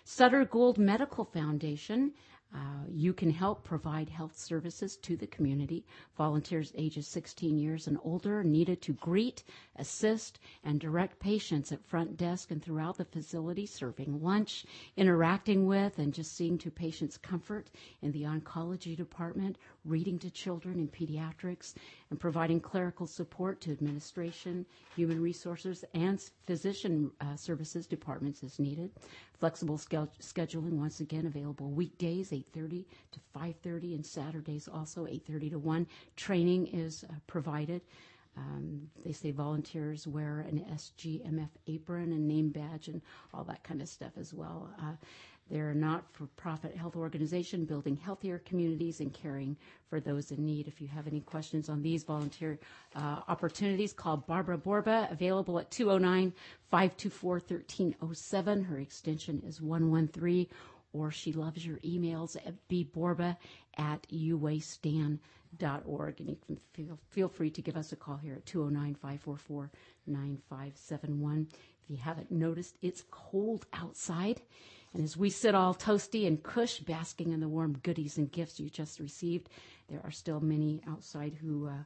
Sutter 0.02 0.44
Gould 0.44 0.78
Medical 0.78 1.24
Foundation 1.24 2.12
Uh, 2.54 2.58
you 2.90 3.14
can 3.14 3.30
help 3.30 3.64
provide 3.64 4.10
health 4.10 4.36
services 4.38 4.96
to 4.98 5.16
the 5.16 5.26
community. 5.26 5.86
Volunteers 6.18 6.70
ages 6.76 7.06
16 7.08 7.56
years 7.56 7.86
and 7.86 7.98
older 8.04 8.40
are 8.40 8.44
needed 8.44 8.82
to 8.82 8.92
greet, 8.94 9.42
assist, 9.76 10.38
and 10.62 10.78
direct 10.78 11.18
patients 11.18 11.72
at 11.72 11.82
front 11.86 12.16
desk 12.18 12.50
and 12.50 12.62
throughout 12.62 12.98
the 12.98 13.04
facility, 13.06 13.64
serving 13.64 14.22
lunch, 14.22 14.66
interacting 14.98 15.66
with, 15.66 15.98
and 15.98 16.12
just 16.12 16.36
seeing 16.36 16.58
to 16.58 16.70
patients' 16.70 17.16
comfort 17.16 17.70
in 18.02 18.12
the 18.12 18.22
oncology 18.24 18.94
department, 18.94 19.56
reading 19.84 20.18
to 20.20 20.30
children 20.30 20.78
in 20.78 20.88
pediatrics, 20.88 21.74
and 22.10 22.20
providing 22.20 22.60
clerical 22.60 23.06
support 23.06 23.60
to 23.60 23.72
administration, 23.72 24.64
human 24.94 25.20
resources, 25.20 25.84
and 25.94 26.22
physician 26.46 27.10
uh, 27.20 27.36
services 27.36 27.86
departments 27.86 28.42
as 28.44 28.58
needed. 28.58 28.90
Flexible 29.38 29.76
scheduling, 29.76 30.72
once 30.72 31.00
again, 31.00 31.26
available 31.26 31.70
weekdays, 31.70 32.30
8.30 32.30 32.84
to 33.12 33.20
5.30, 33.36 33.94
and 33.96 34.06
Saturdays 34.06 34.68
also, 34.68 35.06
8.30 35.06 35.50
to 35.50 35.58
1. 35.58 35.86
Training 36.16 36.66
is 36.68 37.04
uh, 37.08 37.14
provided. 37.26 37.82
Um, 38.36 38.88
they 39.04 39.12
say 39.12 39.30
volunteers 39.30 40.06
wear 40.06 40.40
an 40.40 40.64
SGMF 40.72 41.50
apron 41.66 42.12
and 42.12 42.26
name 42.26 42.48
badge 42.48 42.88
and 42.88 43.02
all 43.34 43.44
that 43.44 43.62
kind 43.62 43.82
of 43.82 43.88
stuff 43.88 44.12
as 44.18 44.32
well. 44.32 44.70
Uh, 44.80 44.92
they're 45.52 45.70
a 45.70 45.74
not-for-profit 45.74 46.74
health 46.74 46.96
organization 46.96 47.66
building 47.66 47.94
healthier 47.94 48.38
communities 48.38 49.00
and 49.00 49.12
caring 49.12 49.54
for 49.90 50.00
those 50.00 50.30
in 50.30 50.46
need. 50.46 50.66
If 50.66 50.80
you 50.80 50.88
have 50.88 51.06
any 51.06 51.20
questions 51.20 51.68
on 51.68 51.82
these 51.82 52.04
volunteer 52.04 52.58
uh, 52.96 53.18
opportunities, 53.28 53.92
call 53.92 54.16
Barbara 54.16 54.56
Borba, 54.56 55.08
available 55.10 55.58
at 55.58 55.70
209-524-1307. 55.70 58.64
Her 58.64 58.78
extension 58.78 59.42
is 59.46 59.60
113, 59.60 60.46
or 60.94 61.10
she 61.10 61.34
loves 61.34 61.66
your 61.66 61.76
emails 61.78 62.34
at 62.36 62.54
bborba 62.70 63.36
at 63.76 64.06
uwastan.org. 64.10 65.18
And 66.20 66.30
you 66.30 66.36
can 66.46 66.58
feel, 66.72 66.98
feel 67.10 67.28
free 67.28 67.50
to 67.50 67.60
give 67.60 67.76
us 67.76 67.92
a 67.92 67.96
call 67.96 68.16
here 68.16 68.36
at 68.36 68.46
209-544-9571. 68.46 71.46
If 71.84 71.90
you 71.90 71.98
haven't 71.98 72.30
noticed, 72.30 72.78
it's 72.80 73.04
cold 73.10 73.66
outside. 73.74 74.40
And 74.94 75.02
as 75.02 75.16
we 75.16 75.30
sit 75.30 75.54
all 75.54 75.74
toasty 75.74 76.26
and 76.26 76.42
cush, 76.42 76.80
basking 76.80 77.32
in 77.32 77.40
the 77.40 77.48
warm 77.48 77.78
goodies 77.82 78.18
and 78.18 78.30
gifts 78.30 78.60
you 78.60 78.68
just 78.68 79.00
received, 79.00 79.48
there 79.88 80.00
are 80.04 80.10
still 80.10 80.40
many 80.40 80.82
outside 80.88 81.34
who 81.34 81.66
uh, 81.66 81.84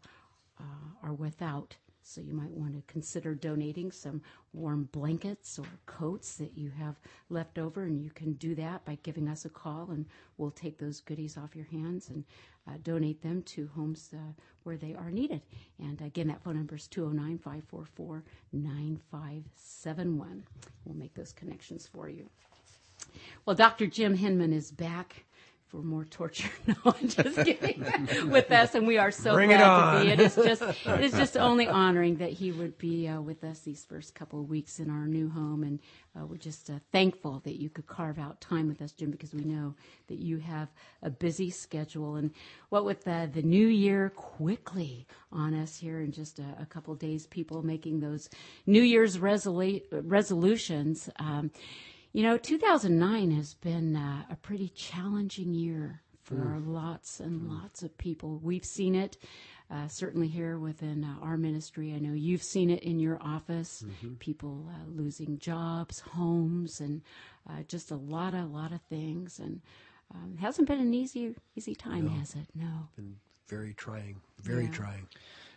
uh, 0.59 0.63
are 1.07 1.13
without. 1.13 1.77
So 2.03 2.21
you 2.21 2.35
might 2.35 2.53
want 2.53 2.75
to 2.75 2.93
consider 2.93 3.35
donating 3.35 3.91
some 3.91 4.23
warm 4.53 4.89
blankets 4.93 5.59
or 5.59 5.67
coats 5.87 6.37
that 6.37 6.57
you 6.57 6.71
have 6.71 7.01
left 7.31 7.59
over, 7.59 7.83
and 7.83 8.01
you 8.01 8.11
can 8.11 8.35
do 8.35 8.55
that 8.55 8.85
by 8.85 8.97
giving 9.03 9.29
us 9.29 9.45
a 9.45 9.49
call, 9.49 9.91
and 9.91 10.07
we'll 10.39 10.53
take 10.53 10.79
those 10.79 11.01
goodies 11.01 11.37
off 11.37 11.57
your 11.57 11.65
hands 11.67 12.11
and 12.11 12.25
uh, 12.69 12.75
donate 12.85 13.23
them 13.23 13.43
to 13.43 13.69
homes 13.75 14.11
uh, 14.15 14.19
where 14.63 14.77
they 14.77 14.95
are 14.95 15.11
needed. 15.11 15.43
And 15.81 16.01
again, 16.01 16.29
that 16.29 16.43
phone 16.43 16.57
number 16.57 16.77
is 16.77 16.87
209 16.87 17.39
544 17.39 18.23
9571. 18.53 20.45
We'll 20.85 20.97
make 20.97 21.15
those 21.15 21.33
connections 21.33 21.89
for 21.93 22.09
you. 22.09 22.29
Well, 23.47 23.57
Dr. 23.57 23.87
Jim 23.87 24.17
Henman 24.19 24.53
is 24.53 24.71
back 24.71 25.25
for 25.69 25.83
more 25.83 26.05
torture. 26.05 26.51
No, 26.67 26.77
I'm 26.85 27.09
just 27.09 27.37
kidding. 27.45 27.85
with 28.31 28.51
us, 28.53 28.75
and 28.75 28.87
we 28.87 28.99
are 28.99 29.11
so 29.11 29.35
Bring 29.35 29.51
glad 29.51 29.99
to 29.99 30.05
be. 30.05 30.11
It 30.11 30.21
is 30.21 30.35
just 30.35 30.63
it 30.63 31.01
is 31.01 31.13
just 31.13 31.37
only 31.37 31.69
honoring 31.69 32.17
that 32.17 32.33
he 32.33 32.53
would 32.53 32.79
be 32.79 33.09
uh, 33.09 33.21
with 33.21 33.45
us 33.45 33.61
these 33.61 33.85
first 33.85 34.15
couple 34.15 34.41
of 34.41 34.49
weeks 34.49 34.81
in 34.81 34.91
our 34.91 35.07
new 35.07 35.29
home, 35.29 35.63
and 35.63 35.81
uh, 36.17 36.27
we're 36.27 36.37
just 36.37 36.71
uh, 36.71 36.75
thankful 36.93 37.41
that 37.45 37.61
you 37.61 37.69
could 37.71 37.87
carve 37.87 38.19
out 38.19 38.41
time 38.41 38.69
with 38.69 38.83
us, 38.83 38.93
Jim, 38.93 39.11
because 39.11 39.35
we 39.35 39.45
know 39.45 39.75
that 40.09 40.19
you 40.19 40.39
have 40.39 40.69
a 41.03 41.11
busy 41.11 41.51
schedule. 41.51 42.17
And 42.17 42.31
what 42.71 42.85
with 42.85 43.05
the 43.05 43.31
the 43.33 43.43
new 43.43 43.67
year 43.69 44.11
quickly 44.11 45.07
on 45.33 45.55
us 45.55 45.77
here 45.79 46.01
in 46.01 46.13
just 46.13 46.39
a, 46.39 46.57
a 46.61 46.67
couple 46.67 46.93
of 46.95 47.01
days, 47.01 47.27
people 47.27 47.63
making 47.65 48.01
those 48.01 48.29
New 48.67 48.83
Year's 48.83 49.19
resolu- 49.19 49.83
resolutions. 49.93 51.11
Um, 51.19 51.51
you 52.16 52.23
know, 52.23 52.38
2009 52.38 53.30
has 53.32 53.52
been 53.52 53.94
uh, 53.94 54.23
a 54.30 54.37
pretty 54.37 54.70
challenging 54.70 55.52
year 55.52 56.00
for 56.23 56.35
mm. 56.35 56.66
lots 56.66 57.20
and 57.20 57.42
mm. 57.42 57.61
lots 57.61 57.82
of 57.82 57.99
people. 57.99 58.40
We've 58.42 58.64
seen 58.64 58.94
it 58.94 59.18
uh, 59.70 59.87
certainly 59.88 60.26
here 60.26 60.58
within 60.58 61.04
uh, 61.04 61.23
our 61.23 61.37
ministry. 61.37 61.92
I 61.94 61.99
know 61.99 62.14
you've 62.14 62.42
seen 62.42 62.70
it 62.70 62.82
in 62.82 62.99
your 63.00 63.18
office. 63.20 63.85
Mm-hmm. 63.87 64.14
People 64.14 64.66
uh, 64.70 64.88
losing 64.88 65.38
jobs, 65.38 66.00
homes, 66.00 66.80
and 66.80 67.02
uh, 67.50 67.64
just 67.68 67.90
a 67.90 67.96
lot, 67.96 68.32
a 68.32 68.46
lot 68.46 68.73
of 68.73 68.80
things. 68.88 69.38
And 69.38 69.61
um, 70.14 70.37
it 70.38 70.40
hasn't 70.40 70.68
been 70.68 70.80
an 70.80 70.94
easy, 70.94 71.35
easy 71.54 71.75
time, 71.75 72.06
no. 72.06 72.12
has 72.12 72.35
it? 72.35 72.46
No. 72.54 72.88
Been 72.96 73.16
very 73.46 73.75
trying. 73.75 74.23
Very 74.40 74.64
yeah. 74.64 74.70
trying. 74.70 75.08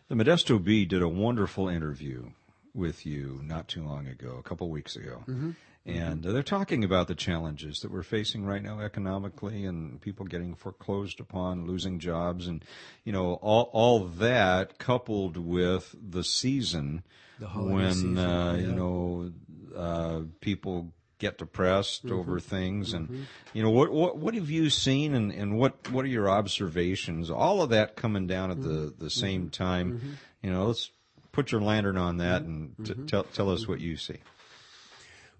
The 0.09 0.15
Modesto 0.15 0.61
Bee 0.61 0.83
did 0.83 1.01
a 1.03 1.07
wonderful 1.07 1.69
interview 1.69 2.31
with 2.73 3.05
you 3.05 3.39
not 3.45 3.69
too 3.69 3.81
long 3.81 4.07
ago, 4.07 4.35
a 4.37 4.43
couple 4.43 4.69
weeks 4.69 4.97
ago. 4.97 5.23
Mm-hmm. 5.25 5.51
And 5.85 6.25
uh, 6.25 6.31
they're 6.31 6.43
talking 6.43 6.83
about 6.83 7.07
the 7.07 7.15
challenges 7.15 7.79
that 7.79 7.91
we're 7.91 8.03
facing 8.03 8.45
right 8.45 8.61
now 8.61 8.79
economically 8.79 9.65
and 9.65 9.99
people 9.99 10.25
getting 10.25 10.53
foreclosed 10.53 11.19
upon, 11.19 11.65
losing 11.65 11.99
jobs, 11.99 12.47
and, 12.47 12.63
you 13.03 13.11
know, 13.11 13.33
all, 13.35 13.69
all 13.73 13.99
that 14.05 14.77
coupled 14.77 15.37
with 15.37 15.95
the 15.99 16.23
season 16.23 17.03
the 17.39 17.47
when, 17.47 17.93
season, 17.93 18.17
uh, 18.17 18.53
yeah. 18.53 18.67
you 18.67 18.71
know, 18.73 19.31
uh, 19.75 20.21
people 20.41 20.93
get 21.19 21.37
depressed 21.37 22.05
mm-hmm. 22.05 22.17
over 22.17 22.39
things 22.39 22.93
and 22.93 23.09
mm-hmm. 23.09 23.23
you 23.53 23.61
know 23.61 23.69
what 23.69 23.91
what 23.91 24.17
what 24.17 24.33
have 24.33 24.49
you 24.49 24.69
seen 24.69 25.13
and 25.13 25.33
and 25.33 25.57
what 25.57 25.91
what 25.91 26.05
are 26.05 26.09
your 26.09 26.29
observations 26.29 27.29
all 27.29 27.61
of 27.61 27.71
that 27.71 27.97
coming 27.97 28.25
down 28.25 28.49
at 28.49 28.61
the 28.61 28.69
mm-hmm. 28.69 29.03
the 29.03 29.09
same 29.09 29.41
mm-hmm. 29.41 29.49
time 29.49 29.91
mm-hmm. 29.91 30.11
you 30.41 30.49
know 30.49 30.67
let's 30.67 30.91
put 31.33 31.51
your 31.51 31.61
lantern 31.61 31.97
on 31.97 32.17
that 32.17 32.41
and 32.41 32.73
t- 32.85 32.93
tell 33.05 33.23
tell 33.23 33.49
us 33.49 33.67
what 33.67 33.81
you 33.81 33.97
see 33.97 34.15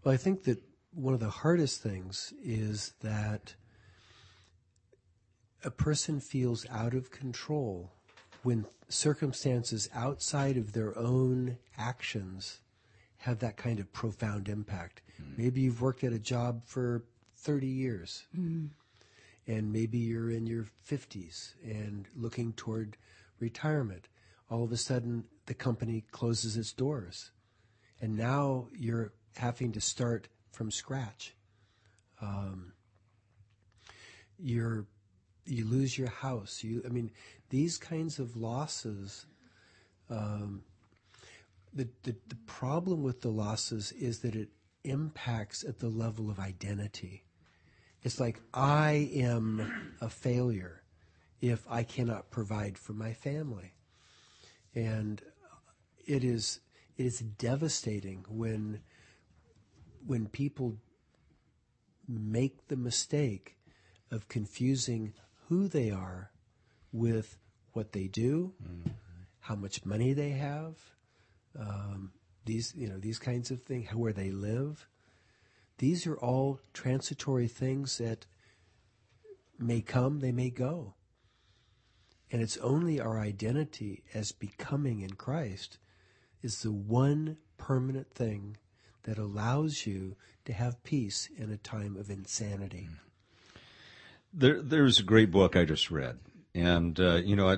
well, 0.04 0.14
I 0.14 0.18
think 0.18 0.44
that 0.44 0.62
one 0.92 1.14
of 1.14 1.20
the 1.20 1.30
hardest 1.30 1.82
things 1.82 2.34
is 2.44 2.94
that 3.02 3.56
a 5.64 5.72
person 5.72 6.20
feels 6.20 6.66
out 6.70 6.94
of 6.94 7.12
control 7.12 7.92
when 8.44 8.66
circumstances 8.88 9.90
outside 9.94 10.58
of 10.58 10.72
their 10.74 10.98
own 10.98 11.58
actions 11.78 12.62
have 13.18 13.40
that 13.40 13.58
kind 13.58 13.80
of 13.80 13.92
profound 13.92 14.48
impact. 14.48 15.02
Mm. 15.22 15.38
Maybe 15.38 15.62
you've 15.62 15.82
worked 15.82 16.04
at 16.04 16.14
a 16.14 16.20
job 16.20 16.62
for 16.66 17.04
30 17.36 17.68
years. 17.68 18.24
Mm. 18.38 18.70
And 19.48 19.74
maybe 19.74 19.98
you're 19.98 20.30
in 20.30 20.46
your 20.46 20.68
50s 20.88 21.54
and 21.64 22.08
looking 22.16 22.54
toward 22.54 22.98
retirement. 23.40 24.08
All 24.50 24.64
of 24.64 24.72
a 24.72 24.78
sudden, 24.78 25.26
the 25.48 25.54
company 25.54 26.06
closes 26.12 26.56
its 26.56 26.72
doors. 26.72 27.32
And 28.02 28.16
now 28.16 28.68
you're 28.78 29.12
having 29.40 29.72
to 29.72 29.82
start 29.82 30.28
from 30.52 30.70
scratch. 30.72 31.34
Um, 32.22 32.74
you're 34.38 34.86
you 35.46 35.66
lose 35.66 35.98
your 35.98 36.10
house. 36.10 36.64
You, 36.64 36.84
I 36.86 36.90
mean, 36.90 37.12
these 37.50 37.78
kinds 37.78 38.20
of 38.20 38.36
losses. 38.36 39.26
Um, 40.10 40.64
the, 41.74 41.88
the 42.04 42.16
the 42.28 42.36
problem 42.46 43.04
with 43.04 43.22
the 43.22 43.30
losses 43.30 43.92
is 43.94 44.20
that 44.20 44.36
it 44.36 44.50
impacts 44.84 45.64
at 45.64 45.80
the 45.80 45.90
level 45.90 46.30
of 46.30 46.40
identity. 46.40 47.24
It's 48.04 48.20
like 48.20 48.40
I 48.54 49.10
am 49.14 49.96
a 50.02 50.10
failure 50.10 50.84
if 51.42 51.66
I 51.70 51.84
cannot 51.84 52.32
provide 52.32 52.78
for 52.78 52.94
my 52.94 53.14
family, 53.14 53.74
and 54.74 55.22
it 56.06 56.24
is 56.24 56.60
it 56.98 57.06
is 57.06 57.20
devastating 57.20 58.26
when 58.28 58.82
when 60.06 60.28
people 60.28 60.78
make 62.08 62.68
the 62.68 62.76
mistake 62.76 63.58
of 64.12 64.28
confusing 64.28 65.14
who 65.48 65.68
they 65.68 65.92
are 65.92 66.32
with 66.92 67.38
what 67.74 67.92
they 67.92 68.08
do, 68.08 68.54
mm-hmm. 68.64 68.90
how 69.42 69.56
much 69.56 69.86
money 69.86 70.14
they 70.14 70.32
have, 70.32 70.76
um, 71.58 72.12
these 72.46 72.74
you 72.76 72.88
know 72.88 72.98
these 72.98 73.20
kinds 73.20 73.52
of 73.52 73.62
things, 73.62 73.90
where 73.94 74.14
they 74.14 74.32
live. 74.32 74.88
These 75.78 76.08
are 76.08 76.18
all 76.18 76.60
transitory 76.74 77.48
things 77.48 78.00
that 78.00 78.26
may 79.58 79.82
come, 79.82 80.20
they 80.20 80.32
may 80.32 80.50
go. 80.50 80.96
And 82.32 82.42
it's 82.42 82.58
only 82.58 83.00
our 83.00 83.20
identity 83.20 84.04
as 84.14 84.32
becoming 84.32 85.02
in 85.02 85.12
Christ 85.12 85.78
is 86.42 86.62
the 86.62 86.72
one 86.72 87.38
permanent 87.58 88.12
thing 88.14 88.58
that 89.04 89.18
allows 89.18 89.86
you 89.86 90.16
to 90.46 90.54
have 90.54 90.84
peace 90.84 91.30
in 91.38 91.52
a 91.52 91.58
time 91.58 91.96
of 91.98 92.10
insanity. 92.10 92.88
There, 94.34 94.62
there's 94.62 95.00
a 95.00 95.04
great 95.04 95.32
book 95.32 95.56
I 95.56 95.66
just 95.66 95.90
read, 95.90 96.20
and 96.54 97.00
uh, 97.00 97.16
you 97.16 97.36
know, 97.36 97.58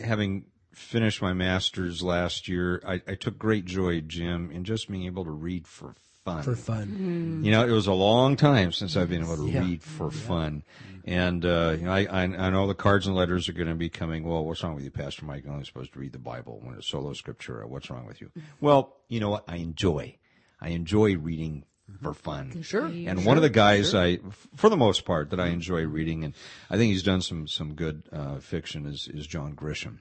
having 0.00 0.46
finished 0.72 1.20
my 1.20 1.34
master's 1.34 2.02
last 2.02 2.48
year, 2.48 2.82
I, 2.86 3.02
I 3.06 3.14
took 3.14 3.38
great 3.38 3.66
joy, 3.66 4.00
Jim, 4.00 4.50
in 4.50 4.64
just 4.64 4.90
being 4.90 5.04
able 5.04 5.24
to 5.24 5.30
read 5.30 5.66
for 5.66 5.94
fun. 6.24 6.42
For 6.42 6.54
fun. 6.56 7.40
You 7.44 7.50
know, 7.50 7.66
it 7.66 7.70
was 7.70 7.86
a 7.86 7.92
long 7.92 8.36
time 8.36 8.72
since 8.72 8.96
I've 8.96 9.08
been 9.08 9.22
able 9.22 9.36
to 9.36 9.48
Yeah. 9.50 9.60
read 9.60 9.82
for 9.82 10.10
fun. 10.10 10.62
And, 11.04 11.44
uh, 11.44 11.76
you 11.78 11.86
know, 11.86 11.92
I, 11.92 12.04
I, 12.04 12.22
I 12.22 12.50
know 12.50 12.66
the 12.68 12.74
cards 12.74 13.06
and 13.08 13.16
letters 13.16 13.48
are 13.48 13.52
going 13.52 13.68
to 13.68 13.74
be 13.74 13.88
coming. 13.88 14.22
Well, 14.24 14.44
what's 14.44 14.62
wrong 14.62 14.74
with 14.76 14.84
you, 14.84 14.90
Pastor 14.90 15.24
Mike? 15.24 15.42
You're 15.44 15.52
only 15.52 15.64
supposed 15.64 15.92
to 15.94 15.98
read 15.98 16.12
the 16.12 16.18
Bible 16.18 16.60
when 16.62 16.76
it's 16.76 16.86
sola 16.86 17.12
scriptura. 17.14 17.66
What's 17.68 17.90
wrong 17.90 18.06
with 18.06 18.20
you? 18.20 18.30
Well, 18.60 18.94
you 19.08 19.18
know 19.18 19.30
what? 19.30 19.44
I 19.48 19.56
enjoy. 19.56 20.16
I 20.60 20.68
enjoy 20.68 21.16
reading 21.16 21.64
for 22.00 22.14
fun. 22.14 22.62
Sure. 22.62 22.86
And 22.86 23.26
one 23.26 23.36
of 23.36 23.42
the 23.42 23.50
guys 23.50 23.94
I, 23.96 24.20
for 24.54 24.70
the 24.70 24.76
most 24.76 25.04
part, 25.04 25.30
that 25.30 25.40
I 25.40 25.48
enjoy 25.48 25.82
reading, 25.86 26.22
and 26.22 26.34
I 26.70 26.76
think 26.76 26.92
he's 26.92 27.02
done 27.02 27.20
some 27.20 27.48
some 27.48 27.74
good 27.74 28.04
uh, 28.12 28.38
fiction, 28.38 28.86
is 28.86 29.08
is 29.12 29.26
John 29.26 29.54
Grisham, 29.56 29.98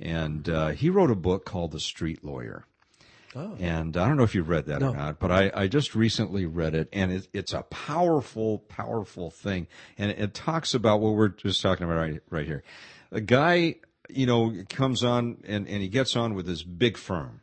and 0.00 0.48
uh, 0.48 0.68
he 0.70 0.90
wrote 0.90 1.12
a 1.12 1.14
book 1.16 1.44
called 1.46 1.70
The 1.70 1.80
Street 1.80 2.24
Lawyer. 2.24 2.66
And 3.58 3.96
I 3.96 4.06
don't 4.08 4.16
know 4.16 4.22
if 4.22 4.34
you've 4.34 4.48
read 4.48 4.66
that 4.66 4.80
No. 4.80 4.90
or 4.92 4.96
not, 4.96 5.18
but 5.18 5.30
I, 5.30 5.50
I 5.54 5.66
just 5.68 5.94
recently 5.94 6.46
read 6.46 6.74
it, 6.74 6.88
and 6.92 7.12
it, 7.12 7.28
it's 7.32 7.52
a 7.52 7.62
powerful, 7.62 8.58
powerful 8.58 9.30
thing. 9.30 9.66
And 9.98 10.10
it, 10.10 10.18
it 10.18 10.34
talks 10.34 10.74
about 10.74 11.00
what 11.00 11.14
we're 11.14 11.28
just 11.28 11.60
talking 11.62 11.84
about 11.84 11.96
right, 11.96 12.20
right 12.30 12.46
here. 12.46 12.62
A 13.12 13.20
guy, 13.20 13.76
you 14.08 14.26
know, 14.26 14.52
comes 14.68 15.02
on 15.04 15.38
and, 15.46 15.66
and 15.68 15.82
he 15.82 15.88
gets 15.88 16.16
on 16.16 16.34
with 16.34 16.46
this 16.46 16.62
big 16.62 16.96
firm. 16.96 17.40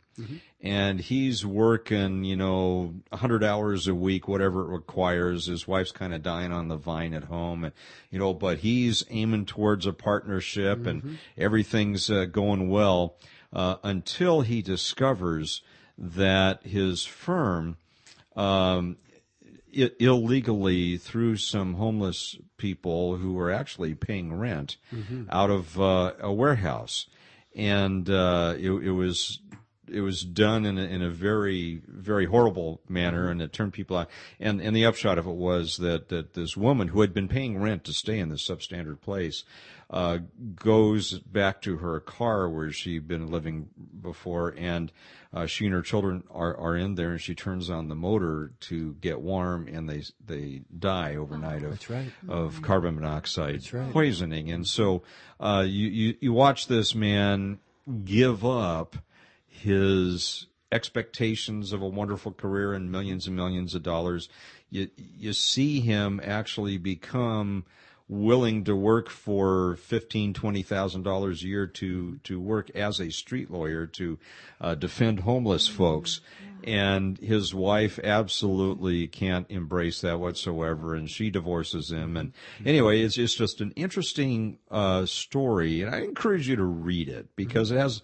And 0.63 0.99
he's 0.99 1.43
working, 1.43 2.23
you 2.23 2.35
know, 2.35 2.93
100 3.09 3.43
hours 3.43 3.87
a 3.87 3.95
week, 3.95 4.27
whatever 4.27 4.61
it 4.61 4.67
requires. 4.67 5.47
His 5.47 5.67
wife's 5.67 5.91
kind 5.91 6.13
of 6.13 6.21
dying 6.21 6.51
on 6.51 6.67
the 6.67 6.75
vine 6.75 7.15
at 7.15 7.23
home, 7.23 7.63
and, 7.63 7.73
you 8.11 8.19
know, 8.19 8.31
but 8.35 8.59
he's 8.59 9.03
aiming 9.09 9.47
towards 9.47 9.87
a 9.87 9.93
partnership 9.93 10.85
and 10.85 11.17
everything's 11.35 12.11
uh, 12.11 12.25
going 12.25 12.69
well 12.69 13.15
uh, 13.51 13.77
until 13.83 14.41
he 14.41 14.61
discovers 14.61 15.63
that 15.97 16.63
his 16.65 17.05
firm 17.05 17.77
um, 18.35 18.97
i- 19.77 19.91
illegally 19.99 20.97
through 20.97 21.37
some 21.37 21.73
homeless 21.75 22.37
people 22.57 23.17
who 23.17 23.33
were 23.33 23.51
actually 23.51 23.95
paying 23.95 24.33
rent 24.33 24.77
out 25.29 25.49
of 25.49 25.79
uh, 25.79 26.13
a 26.19 26.31
warehouse, 26.31 27.07
and 27.55 28.09
uh, 28.09 28.55
it, 28.57 28.71
it 28.71 28.91
was 28.91 29.39
it 29.91 29.99
was 30.01 30.21
done 30.23 30.65
in 30.65 30.77
a, 30.77 30.83
in 30.83 31.01
a 31.01 31.09
very 31.09 31.81
very 31.85 32.25
horrible 32.25 32.79
manner, 32.87 33.29
and 33.29 33.41
it 33.41 33.51
turned 33.51 33.73
people 33.73 33.97
out. 33.97 34.09
And 34.39 34.61
and 34.61 34.73
the 34.75 34.85
upshot 34.85 35.17
of 35.17 35.27
it 35.27 35.35
was 35.35 35.77
that 35.77 36.07
that 36.09 36.33
this 36.33 36.55
woman 36.55 36.87
who 36.89 37.01
had 37.01 37.13
been 37.13 37.27
paying 37.27 37.61
rent 37.61 37.83
to 37.85 37.93
stay 37.93 38.19
in 38.19 38.29
this 38.29 38.47
substandard 38.47 39.01
place. 39.01 39.43
Uh, 39.89 40.19
goes 40.55 41.19
back 41.19 41.61
to 41.61 41.75
her 41.75 41.99
car 41.99 42.47
where 42.47 42.71
she'd 42.71 43.09
been 43.09 43.27
living 43.29 43.67
before, 44.01 44.53
and 44.57 44.91
uh, 45.33 45.45
she 45.45 45.65
and 45.65 45.73
her 45.73 45.81
children 45.81 46.23
are, 46.31 46.55
are 46.57 46.75
in 46.75 46.95
there, 46.95 47.11
and 47.11 47.21
she 47.21 47.35
turns 47.35 47.69
on 47.69 47.87
the 47.87 47.95
motor 47.95 48.51
to 48.61 48.93
get 48.95 49.21
warm, 49.21 49.67
and 49.67 49.89
they 49.89 50.03
they 50.25 50.61
die 50.77 51.15
overnight 51.15 51.63
of 51.63 51.89
right. 51.89 52.11
of 52.27 52.61
carbon 52.61 52.95
monoxide 52.95 53.71
right. 53.73 53.91
poisoning. 53.91 54.51
And 54.51 54.67
so 54.67 55.03
uh, 55.39 55.65
you, 55.67 55.87
you 55.87 56.15
you 56.19 56.33
watch 56.33 56.67
this 56.67 56.93
man 56.93 57.59
give 58.03 58.45
up 58.45 58.97
his 59.47 60.47
expectations 60.71 61.73
of 61.73 61.81
a 61.81 61.87
wonderful 61.87 62.31
career 62.31 62.73
and 62.73 62.91
millions 62.91 63.27
and 63.27 63.35
millions 63.35 63.75
of 63.75 63.83
dollars. 63.83 64.29
You 64.69 64.89
you 64.97 65.33
see 65.33 65.79
him 65.81 66.21
actually 66.23 66.77
become 66.77 67.65
willing 68.11 68.65
to 68.65 68.75
work 68.75 69.09
for 69.09 69.77
fifteen 69.77 70.33
twenty 70.33 70.61
thousand 70.61 71.03
dollars 71.03 71.41
a 71.43 71.47
year 71.47 71.65
to 71.65 72.17
to 72.23 72.39
work 72.39 72.69
as 72.71 72.99
a 72.99 73.09
street 73.09 73.49
lawyer 73.49 73.87
to 73.87 74.19
uh, 74.59 74.75
defend 74.75 75.21
homeless 75.21 75.67
folks. 75.67 76.19
And 76.63 77.17
his 77.17 77.55
wife 77.55 77.97
absolutely 78.03 79.07
can't 79.07 79.49
embrace 79.49 80.01
that 80.01 80.19
whatsoever 80.19 80.93
and 80.93 81.09
she 81.09 81.31
divorces 81.31 81.91
him. 81.91 82.15
And 82.17 82.33
anyway 82.63 83.01
it's, 83.01 83.17
it's 83.17 83.33
just 83.33 83.61
an 83.61 83.71
interesting 83.75 84.59
uh, 84.69 85.05
story 85.05 85.81
and 85.81 85.93
i 85.93 85.99
encourage 85.99 86.47
you 86.47 86.55
to 86.55 86.63
read 86.63 87.07
it 87.09 87.27
because 87.35 87.71
it 87.71 87.77
has 87.77 88.01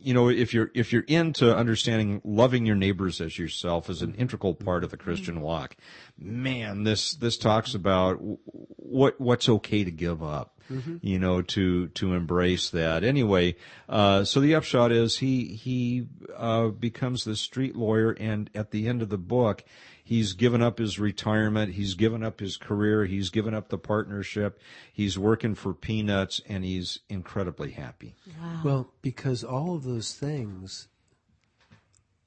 you 0.00 0.14
know 0.14 0.28
if 0.28 0.54
you're 0.54 0.70
if 0.74 0.92
you're 0.92 1.04
into 1.08 1.54
understanding 1.54 2.20
loving 2.24 2.64
your 2.64 2.76
neighbors 2.76 3.20
as 3.20 3.38
yourself 3.38 3.90
as 3.90 4.02
an 4.02 4.14
integral 4.14 4.54
part 4.54 4.84
of 4.84 4.90
the 4.90 4.96
christian 4.96 5.40
walk 5.40 5.76
man 6.18 6.84
this 6.84 7.14
this 7.14 7.36
talks 7.36 7.74
about 7.74 8.18
what 8.46 9.20
what's 9.20 9.48
okay 9.48 9.84
to 9.84 9.90
give 9.90 10.22
up 10.22 10.54
you 11.02 11.18
know 11.18 11.42
to 11.42 11.88
to 11.88 12.14
embrace 12.14 12.70
that. 12.70 13.04
Anyway 13.04 13.56
uh 13.88 14.24
so 14.24 14.40
the 14.40 14.54
upshot 14.54 14.92
is 14.92 15.18
he 15.18 15.48
he 15.54 16.06
uh 16.36 16.68
becomes 16.68 17.24
the 17.24 17.36
street 17.36 17.76
lawyer 17.76 18.12
and 18.12 18.50
at 18.54 18.70
the 18.70 18.88
end 18.88 19.02
of 19.02 19.08
the 19.08 19.18
book 19.18 19.64
he's 20.04 20.34
given 20.34 20.62
up 20.62 20.78
his 20.78 21.00
retirement. 21.00 21.74
He's 21.74 21.94
given 21.94 22.22
up 22.22 22.38
his 22.38 22.56
career. 22.56 23.06
He's 23.06 23.30
given 23.30 23.54
up 23.54 23.70
the 23.70 23.78
partnership. 23.78 24.60
He's 24.92 25.18
working 25.18 25.54
for 25.54 25.72
peanuts 25.72 26.40
and 26.46 26.62
he's 26.62 27.00
incredibly 27.08 27.72
happy. 27.72 28.14
Well, 28.62 28.92
because 29.02 29.42
all 29.42 29.74
of 29.74 29.82
those 29.82 30.14
things 30.14 30.88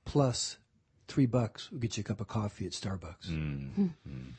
plus 0.03 0.57
three 1.07 1.27
bucks 1.27 1.71
will 1.71 1.79
get 1.79 1.95
you 1.95 2.01
a 2.01 2.03
cup 2.03 2.19
of 2.19 2.27
coffee 2.27 2.65
at 2.65 2.71
Starbucks. 2.71 3.29
Mm, 3.29 3.91
mm. 4.07 4.29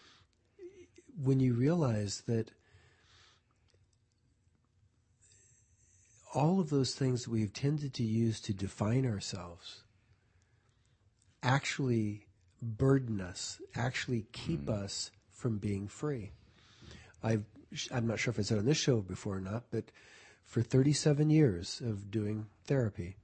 When 1.22 1.40
you 1.40 1.54
realize 1.54 2.22
that 2.26 2.50
all 6.34 6.60
of 6.60 6.70
those 6.70 6.94
things 6.94 7.24
that 7.24 7.30
we've 7.30 7.52
tended 7.52 7.94
to 7.94 8.02
use 8.02 8.40
to 8.40 8.52
define 8.52 9.06
ourselves 9.06 9.82
actually 11.42 12.27
burden 12.62 13.20
us, 13.20 13.60
actually 13.74 14.26
keep 14.32 14.64
hmm. 14.64 14.72
us 14.72 15.10
from 15.30 15.58
being 15.58 15.88
free. 15.88 16.32
I've, 17.22 17.44
I'm 17.92 18.06
not 18.06 18.18
sure 18.18 18.32
if 18.32 18.38
I 18.38 18.42
said 18.42 18.58
on 18.58 18.64
this 18.64 18.78
show 18.78 19.00
before 19.00 19.36
or 19.36 19.40
not, 19.40 19.64
but 19.70 19.84
for 20.44 20.62
37 20.62 21.30
years 21.30 21.80
of 21.84 22.10
doing 22.10 22.46
therapy, 22.64 23.16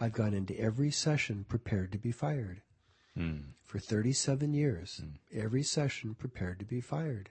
I've 0.00 0.12
gone 0.12 0.34
into 0.34 0.58
every 0.58 0.90
session 0.90 1.44
prepared 1.48 1.92
to 1.92 1.98
be 1.98 2.12
fired. 2.12 2.62
Hmm. 3.16 3.38
For 3.64 3.78
37 3.78 4.54
years, 4.54 5.02
hmm. 5.02 5.38
every 5.38 5.62
session 5.62 6.14
prepared 6.14 6.58
to 6.60 6.64
be 6.64 6.80
fired. 6.80 7.30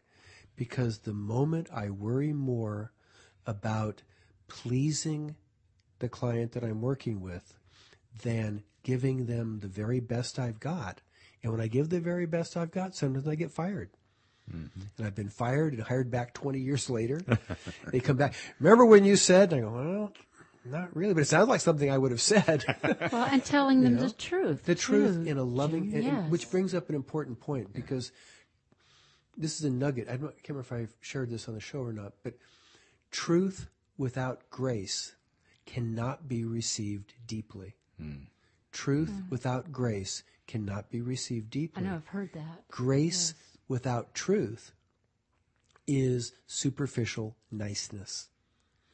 Because 0.55 0.99
the 0.99 1.13
moment 1.13 1.69
I 1.73 1.89
worry 1.91 2.33
more 2.33 2.91
about 3.45 4.01
pleasing 4.47 5.35
the 5.99 6.09
client 6.09 6.51
that 6.53 6.63
I'm 6.63 6.81
working 6.81 7.21
with 7.21 7.57
than 8.23 8.63
giving 8.83 9.25
them 9.25 9.59
the 9.59 9.67
very 9.67 9.99
best 9.99 10.39
I've 10.39 10.59
got. 10.59 11.01
And 11.43 11.51
when 11.51 11.61
I 11.61 11.67
give 11.67 11.89
the 11.89 11.99
very 11.99 12.25
best 12.25 12.57
I've 12.57 12.71
got, 12.71 12.95
sometimes 12.95 13.27
I 13.27 13.35
get 13.35 13.51
fired. 13.51 13.89
Mm-hmm. 14.53 14.79
And 14.97 15.07
I've 15.07 15.15
been 15.15 15.29
fired 15.29 15.73
and 15.73 15.83
hired 15.83 16.09
back 16.09 16.33
20 16.33 16.59
years 16.59 16.89
later. 16.89 17.21
they 17.91 17.99
come 17.99 18.17
back. 18.17 18.33
Remember 18.59 18.85
when 18.85 19.03
you 19.03 19.15
said? 19.15 19.51
And 19.53 19.61
I 19.61 19.69
go, 19.69 19.71
well, 19.73 20.13
not 20.65 20.95
really, 20.95 21.13
but 21.13 21.21
it 21.21 21.25
sounds 21.27 21.47
like 21.47 21.61
something 21.61 21.89
I 21.89 21.97
would 21.97 22.11
have 22.11 22.21
said. 22.21 22.63
Well, 23.11 23.27
and 23.31 23.43
telling 23.43 23.81
them 23.81 23.95
know, 23.95 24.07
the 24.07 24.13
truth. 24.13 24.65
the 24.65 24.75
truth 24.75 25.23
too, 25.23 25.29
in 25.29 25.37
a 25.37 25.43
loving, 25.43 25.91
Jim. 25.91 25.99
and- 25.99 26.07
and- 26.07 26.17
Yes. 26.23 26.31
which 26.31 26.51
brings 26.51 26.73
up 26.73 26.89
an 26.89 26.95
important 26.95 27.39
point 27.39 27.73
because 27.73 28.11
this 29.37 29.59
is 29.59 29.65
a 29.65 29.69
nugget. 29.69 30.09
I, 30.09 30.17
don't, 30.17 30.29
I 30.29 30.41
can't 30.41 30.49
remember 30.49 30.61
if 30.61 30.73
I've 30.73 30.95
shared 30.99 31.29
this 31.29 31.47
on 31.47 31.53
the 31.53 31.61
show 31.61 31.79
or 31.79 31.93
not, 31.93 32.13
but 32.23 32.33
truth 33.11 33.69
without 33.97 34.49
grace 34.49 35.15
cannot 35.65 36.27
be 36.27 36.43
received 36.43 37.13
deeply. 37.25 37.75
Hmm. 37.99 38.25
Truth 38.71 39.09
hmm. 39.09 39.29
without 39.29 39.71
grace 39.71 40.23
cannot 40.47 40.89
be 40.89 41.01
received 41.01 41.49
deeply. 41.49 41.83
I 41.83 41.87
know 41.87 41.95
I've 41.95 42.07
heard 42.07 42.31
that. 42.33 42.67
Grace 42.69 43.33
without 43.67 44.13
truth 44.13 44.71
is 45.85 46.33
superficial 46.47 47.35
niceness. 47.51 48.29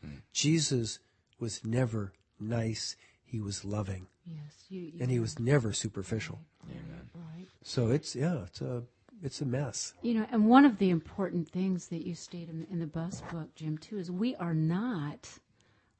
Hmm. 0.03 0.17
Jesus 0.31 0.99
was 1.39 1.63
never 1.63 2.13
nice. 2.39 2.95
He 3.23 3.39
was 3.39 3.65
loving, 3.65 4.07
Yes, 4.25 4.65
you. 4.69 4.81
you 4.81 4.93
and 4.99 5.09
he 5.09 5.19
was 5.19 5.39
never 5.39 5.73
superficial. 5.73 6.39
Amen. 6.69 7.09
right. 7.15 7.47
So 7.63 7.89
it's 7.89 8.15
yeah, 8.15 8.43
it's 8.43 8.61
a 8.61 8.83
it's 9.23 9.41
a 9.41 9.45
mess. 9.45 9.93
You 10.01 10.15
know, 10.15 10.27
and 10.31 10.47
one 10.47 10.65
of 10.65 10.77
the 10.77 10.89
important 10.89 11.49
things 11.49 11.87
that 11.87 12.05
you 12.05 12.13
state 12.13 12.49
in, 12.49 12.67
in 12.69 12.79
the 12.79 12.85
bus 12.85 13.21
book, 13.31 13.55
Jim, 13.55 13.77
too, 13.77 13.97
is 13.97 14.11
we 14.11 14.35
are 14.35 14.53
not 14.53 15.29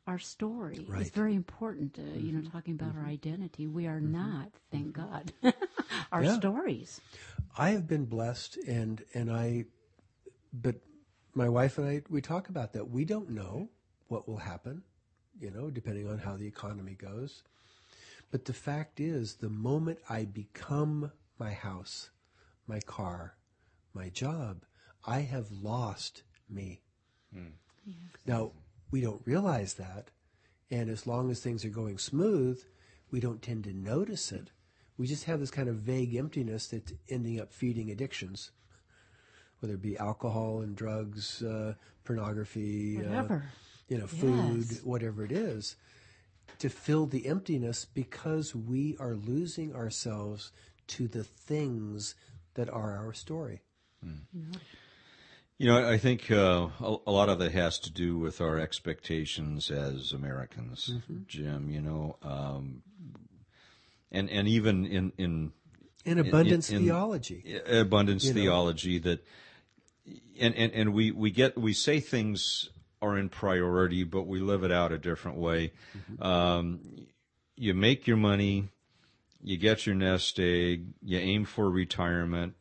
our 0.08 0.20
story. 0.20 0.86
Right. 0.88 1.02
It's 1.02 1.10
very 1.12 1.36
important, 1.36 1.98
uh, 1.98 2.18
you 2.18 2.34
know, 2.34 2.40
mm-hmm. 2.40 2.52
talking 2.52 2.74
about 2.76 2.96
our 2.96 3.04
mm-hmm. 3.04 3.12
identity. 3.12 3.68
We 3.68 3.88
are 3.88 4.00
mm-hmm. 4.00 4.12
not, 4.12 4.50
thank 4.72 4.94
God, 4.94 5.32
our 6.12 6.24
Yeah. 6.24 6.38
stories. 6.38 7.02
I 7.58 7.70
have 7.70 7.88
been 7.88 8.06
blessed, 8.06 8.58
and 8.68 9.04
and 9.14 9.32
I, 9.32 9.66
but 10.52 10.76
my 11.36 11.50
wife 11.50 11.78
and 11.78 11.88
I 11.88 12.02
we 12.10 12.22
talk 12.22 12.50
about 12.50 12.74
that. 12.74 12.90
We 12.90 13.06
don't 13.06 13.30
know 13.30 13.70
what 14.08 14.28
will 14.28 14.38
happen, 14.38 14.84
you 15.40 15.52
know, 15.52 15.70
depending 15.70 16.10
on 16.10 16.18
how 16.18 16.36
the 16.36 16.48
economy 16.48 16.96
goes. 16.96 17.44
But 18.32 18.46
the 18.46 18.54
fact 18.54 19.00
is, 19.00 19.36
the 19.36 19.50
moment 19.50 20.00
I 20.10 20.26
become 20.26 21.12
my 21.38 21.52
house, 21.52 22.10
my 22.66 22.80
car, 22.80 23.36
my 23.94 24.10
job, 24.10 24.66
I 25.06 25.22
have 25.22 25.52
lost 25.52 26.24
me. 26.50 26.82
Hmm. 27.32 27.54
Now 28.26 28.54
we 28.94 29.02
don't 29.02 29.22
realize 29.26 29.74
that 29.74 30.12
And 30.72 30.90
as 30.90 31.06
long 31.06 31.30
as 31.32 31.40
things 31.40 31.66
are 31.66 31.70
going 31.82 31.98
smooth, 32.00 32.58
we 33.12 33.20
don't 33.20 33.42
tend 33.42 33.64
to 33.66 33.74
notice 33.74 34.32
it. 34.32 34.48
We 34.98 35.06
just 35.08 35.26
have 35.26 35.40
this 35.40 35.52
kind 35.52 35.70
of 35.70 35.76
vague 35.94 36.16
emptiness 36.16 36.68
that's 36.68 36.94
ending 37.10 37.40
up 37.42 37.52
feeding 37.52 37.92
addictions, 37.92 38.52
whether 39.60 39.76
it 39.76 39.82
be 39.82 39.98
alcohol 39.98 40.62
and 40.62 40.76
drugs, 40.76 41.44
uh, 41.44 41.74
pornography, 42.06 42.98
uh, 42.98 43.04
Whatever. 43.10 43.44
you 43.88 43.98
know, 44.00 44.08
food, 44.08 44.66
Yes. 44.72 44.84
whatever 44.84 45.24
it 45.26 45.32
is, 45.32 45.76
to 46.60 46.70
fill 46.70 47.06
the 47.08 47.26
emptiness 47.28 47.86
because 47.86 48.56
we 48.56 48.96
are 49.00 49.16
losing 49.16 49.76
ourselves 49.76 50.52
to 50.96 51.08
the 51.08 51.24
things 51.24 52.16
that 52.56 52.70
are 52.70 52.96
our 52.98 53.14
story. 53.14 53.62
You 55.64 55.70
know, 55.70 55.90
I 55.90 55.98
think 55.98 56.30
uh, 56.30 56.68
a, 56.82 56.98
a 57.08 57.12
lot 57.12 57.30
of 57.30 57.40
that 57.40 57.54
has 57.54 57.80
to 57.80 57.90
do 57.90 58.18
with 58.18 58.42
our 58.42 58.60
expectations 58.60 59.72
as 59.72 60.12
Americans, 60.12 60.92
Jim. 61.26 61.70
You 61.70 61.80
know, 61.80 62.18
um, 62.22 62.84
and 64.12 64.30
and 64.30 64.46
even 64.46 64.86
in 64.86 65.14
in 65.18 65.54
In 66.04 66.20
abundance 66.20 66.70
in- 66.70 66.84
theology. 66.84 67.62
abundance 67.66 68.26
You 68.26 68.34
know? 68.34 68.42
theology 68.42 69.00
that 69.00 69.26
and, 70.38 70.54
and 70.54 70.74
and 70.74 70.94
we 70.94 71.12
we 71.12 71.32
get 71.32 71.58
we 71.58 71.72
say 71.72 72.02
things 72.02 72.70
are 73.02 73.18
in 73.18 73.30
priority 73.30 74.04
but 74.04 74.24
we 74.28 74.42
live 74.42 74.66
it 74.66 74.72
out 74.72 74.92
a 74.92 74.98
different 74.98 75.38
way 75.38 75.72
um, 76.20 76.82
you 77.56 77.74
make 77.74 78.06
your 78.06 78.18
money 78.18 78.68
you 79.44 79.58
get 79.58 79.86
your 79.86 79.96
nest 79.96 80.40
egg 80.40 80.86
you 81.04 81.18
aim 81.20 81.44
for 81.46 81.70
retirement 81.70 82.56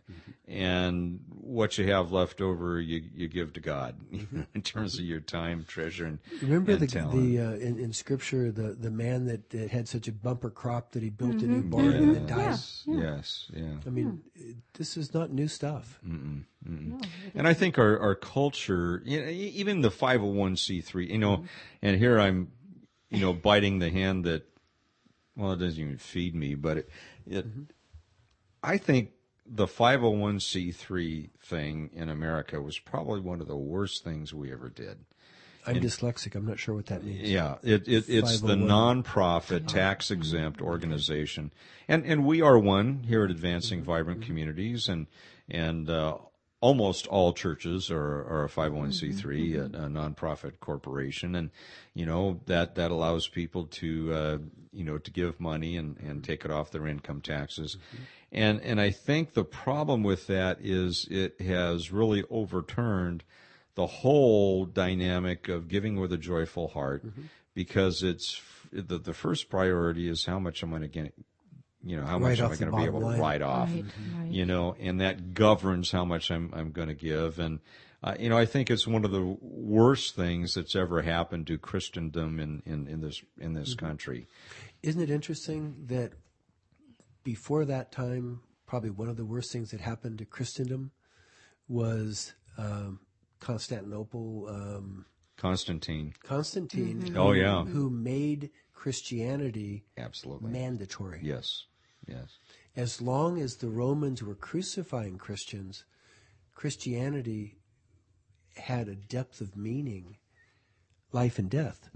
and 0.48 1.20
what 1.28 1.78
you 1.78 1.86
have 1.86 2.10
left 2.12 2.40
over 2.40 2.80
you 2.80 3.00
you 3.14 3.28
give 3.28 3.52
to 3.52 3.60
god 3.60 3.94
in 4.54 4.62
terms 4.62 4.98
of 4.98 5.04
your 5.04 5.20
time 5.20 5.64
treasure 5.66 6.04
and 6.06 6.18
Remember 6.42 6.72
and 6.72 6.80
the 6.80 6.86
talent. 6.88 7.12
the 7.22 7.38
uh, 7.40 7.52
in, 7.52 7.78
in 7.78 7.92
scripture 7.92 8.50
the 8.50 8.72
the 8.74 8.90
man 8.90 9.26
that, 9.26 9.50
that 9.50 9.70
had 9.70 9.86
such 9.88 10.08
a 10.08 10.12
bumper 10.12 10.50
crop 10.50 10.92
that 10.92 11.02
he 11.02 11.10
built 11.10 11.42
a 11.42 11.46
new 11.46 11.60
Mm-hmm. 11.62 11.70
barn 11.70 11.92
and 11.94 12.14
then 12.16 12.26
died. 12.26 12.38
yes. 12.38 12.82
Yes. 12.86 13.50
Yeah. 13.54 13.74
I 13.86 13.90
mean, 13.90 14.20
this 14.74 14.96
is 14.96 15.14
not 15.14 15.32
new 15.32 15.46
stuff. 15.48 16.00
And 16.04 17.46
I 17.48 17.54
think 17.54 17.78
our, 17.78 17.98
our 17.98 18.14
culture, 18.14 19.02
you 19.04 19.20
know, 19.20 19.28
e- 19.28 19.52
even 19.54 19.80
the 19.82 19.90
501c3, 19.90 21.08
you 21.08 21.18
know, 21.18 21.44
and 21.80 21.98
here 21.98 22.18
I'm, 22.18 22.48
you 23.10 23.20
know, 23.20 23.32
biting 23.32 23.78
the 23.78 23.90
hand 23.90 24.24
that, 24.24 24.42
well, 25.36 25.52
it 25.52 25.58
doesn't 25.58 25.80
even 25.80 25.98
feed 25.98 26.34
me, 26.34 26.54
but 26.54 26.78
it, 26.78 26.88
it 27.26 27.46
I 28.62 28.78
think 28.78 29.10
the 29.46 29.66
501c3 29.66 31.30
thing 31.42 31.90
in 31.92 32.08
America 32.08 32.60
was 32.60 32.78
probably 32.78 33.20
one 33.20 33.40
of 33.40 33.48
the 33.48 33.56
worst 33.56 34.04
things 34.04 34.32
we 34.32 34.52
ever 34.52 34.68
did. 34.68 35.04
I'm 35.66 35.76
dyslexic. 35.76 36.34
I'm 36.34 36.46
not 36.46 36.58
sure 36.58 36.74
what 36.74 36.86
that 36.86 37.04
means. 37.04 37.30
Yeah, 37.30 37.56
it, 37.62 37.86
it 37.86 38.08
it's 38.08 38.40
the 38.40 38.56
nonprofit 38.56 39.68
tax 39.68 40.10
exempt 40.10 40.60
organization, 40.60 41.52
and 41.86 42.04
and 42.04 42.26
we 42.26 42.42
are 42.42 42.58
one 42.58 43.04
here 43.04 43.24
at 43.24 43.30
Advancing 43.30 43.78
Mm-hmm. 43.78 43.86
Vibrant 43.86 44.22
Communities, 44.22 44.88
and 44.88 45.06
and 45.48 45.88
uh, 45.88 46.16
almost 46.62 47.06
all 47.08 47.34
churches 47.34 47.90
are 47.90 48.24
are 48.24 48.44
a 48.44 48.48
five 48.48 48.72
hundred 48.72 48.78
one 48.78 48.92
c 48.92 49.12
three, 49.12 49.56
a 49.56 49.64
Mm-hmm. 49.68 49.74
a 49.74 49.88
nonprofit 49.88 50.60
corporation, 50.60 51.34
and 51.34 51.50
you 51.92 52.06
know 52.06 52.40
that 52.46 52.76
that 52.76 52.90
allows 52.90 53.28
people 53.28 53.66
to 53.66 54.12
uh, 54.14 54.38
you 54.72 54.84
know 54.84 54.96
to 54.96 55.10
give 55.10 55.38
money 55.38 55.76
and 55.76 55.98
and 55.98 56.24
take 56.24 56.46
it 56.46 56.50
off 56.50 56.70
their 56.70 56.86
income 56.86 57.20
taxes. 57.20 57.76
And 58.30 58.62
and 58.62 58.80
I 58.80 58.90
think 58.90 59.34
the 59.34 59.44
problem 59.44 60.02
with 60.02 60.26
that 60.28 60.58
is 60.62 61.06
it 61.10 61.38
has 61.42 61.92
really 61.92 62.24
overturned 62.30 63.24
the 63.74 63.86
whole 63.86 64.64
dynamic 64.64 65.48
of 65.48 65.68
giving 65.68 65.96
with 66.00 66.12
a 66.12 66.18
joyful 66.18 66.68
heart 66.68 67.04
because 67.54 68.02
it's 68.02 68.40
the 68.72 68.98
the 68.98 69.12
first 69.12 69.50
priority 69.50 70.08
is 70.08 70.24
how 70.26 70.38
much 70.38 70.62
am 70.62 70.72
I 70.72 70.78
going 70.78 70.90
to 70.90 70.98
get 71.02 71.14
you 71.84 71.96
know 71.96 72.04
how 72.04 72.18
Right 72.18 72.38
much 72.38 72.38
am 72.40 72.44
I 72.46 72.48
going 72.48 72.58
to 72.58 72.64
be 72.66 72.70
bottom 72.70 72.84
able 72.96 73.00
to 73.12 73.20
write 73.20 73.42
off 73.42 73.68
Right, 73.70 73.84
right. 74.18 74.30
you 74.30 74.46
know 74.46 74.76
and 74.80 75.00
that 75.00 75.34
governs 75.34 75.90
how 75.90 76.04
much 76.04 76.30
I'm 76.30 76.50
I'm 76.54 76.70
going 76.72 76.88
to 76.88 76.94
give. 76.94 77.38
And 77.38 77.60
uh, 78.04 78.14
you 78.18 78.28
know 78.28 78.38
I 78.38 78.46
think 78.46 78.70
it's 78.70 78.86
one 78.86 79.04
of 79.04 79.10
the 79.10 79.36
worst 79.40 80.14
things 80.16 80.54
that's 80.54 80.74
ever 80.76 81.02
happened 81.02 81.46
to 81.48 81.58
Christendom 81.58 82.38
in 82.40 82.62
in, 82.66 82.86
in 82.88 83.00
this 83.00 83.22
in 83.38 83.54
this 83.54 83.74
country. 83.74 84.26
Isn't 84.82 85.00
it 85.00 85.10
interesting 85.10 85.76
that 85.86 86.12
before 87.24 87.64
that 87.64 87.92
time, 87.92 88.40
probably 88.66 88.90
one 88.90 89.08
of 89.08 89.16
the 89.16 89.24
worst 89.24 89.52
things 89.52 89.70
that 89.70 89.80
happened 89.80 90.18
to 90.18 90.24
Christendom 90.24 90.90
was 91.68 92.34
um, 92.58 92.98
Constantinople, 93.40 94.46
um, 94.48 95.06
Constantine. 95.36 96.14
Constantine, 96.22 97.14
Oh, 97.16 97.32
who- 97.32 97.38
yeah. 97.38 97.64
who 97.64 97.90
made 97.90 98.50
Christianity 98.72 99.84
absolutely. 99.96 100.50
mandatory. 100.50 101.20
yes 101.22 101.64
yes 102.06 102.38
As 102.76 103.02
long 103.02 103.40
as 103.40 103.56
the 103.56 103.68
Romans 103.68 104.22
were 104.22 104.34
crucifying 104.34 105.18
Christians, 105.18 105.84
Christianity 106.54 107.58
had 108.56 108.88
a 108.88 108.94
depth 108.94 109.40
of 109.40 109.56
meaning, 109.56 110.16
life 111.12 111.38
and 111.38 111.50
death, 111.50 111.90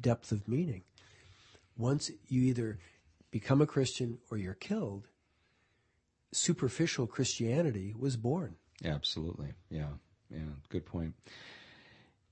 depth 0.00 0.32
of 0.32 0.48
meaning. 0.48 0.82
Once 1.76 2.10
you 2.28 2.42
either 2.42 2.78
become 3.30 3.60
a 3.60 3.66
Christian 3.66 4.18
or 4.30 4.38
you're 4.38 4.54
killed, 4.54 5.08
superficial 6.32 7.06
Christianity 7.06 7.94
was 7.98 8.16
born. 8.16 8.56
Absolutely. 8.84 9.52
Yeah. 9.70 9.94
Yeah. 10.30 10.54
Good 10.68 10.86
point. 10.86 11.14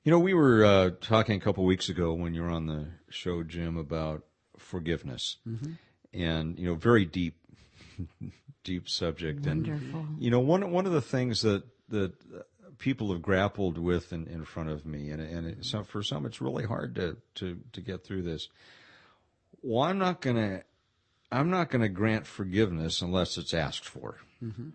You 0.04 0.10
know, 0.10 0.18
we 0.18 0.34
were 0.34 0.64
uh, 0.64 0.90
talking 1.00 1.36
a 1.36 1.40
couple 1.44 1.64
weeks 1.64 1.88
ago 1.88 2.12
when 2.12 2.34
you 2.34 2.42
were 2.42 2.50
on 2.50 2.66
the 2.66 2.88
show, 3.08 3.42
Jim, 3.42 3.76
about 3.76 4.24
forgiveness, 4.58 5.36
and 6.12 6.58
you 6.58 6.66
know, 6.66 6.74
very 6.74 7.04
deep, 7.04 7.36
deep 8.64 8.88
subject. 8.88 9.46
Wonderful. 9.46 10.00
And 10.00 10.22
you 10.22 10.30
know, 10.30 10.40
one 10.40 10.70
one 10.70 10.86
of 10.86 10.92
the 10.92 11.02
things 11.02 11.42
that 11.42 11.64
that 11.88 12.12
people 12.78 13.12
have 13.12 13.22
grappled 13.22 13.78
with 13.78 14.12
in, 14.12 14.26
in 14.26 14.44
front 14.44 14.68
of 14.68 14.84
me, 14.84 15.10
and 15.10 15.22
and 15.22 15.46
it, 15.46 15.64
some, 15.64 15.84
for 15.84 16.02
some, 16.02 16.26
it's 16.26 16.40
really 16.40 16.64
hard 16.64 16.94
to 16.96 17.16
to 17.36 17.58
to 17.72 17.80
get 17.80 18.04
through 18.04 18.22
this. 18.22 18.48
Well, 19.62 19.84
I'm 19.84 19.98
not 19.98 20.20
gonna. 20.20 20.62
I'm 21.30 21.48
not 21.48 21.70
going 21.70 21.80
to 21.80 21.88
grant 21.88 22.26
forgiveness 22.26 23.00
unless 23.00 23.38
it's 23.38 23.54
asked 23.54 23.86
for. 23.86 24.18
Mm-hmm. 24.44 24.68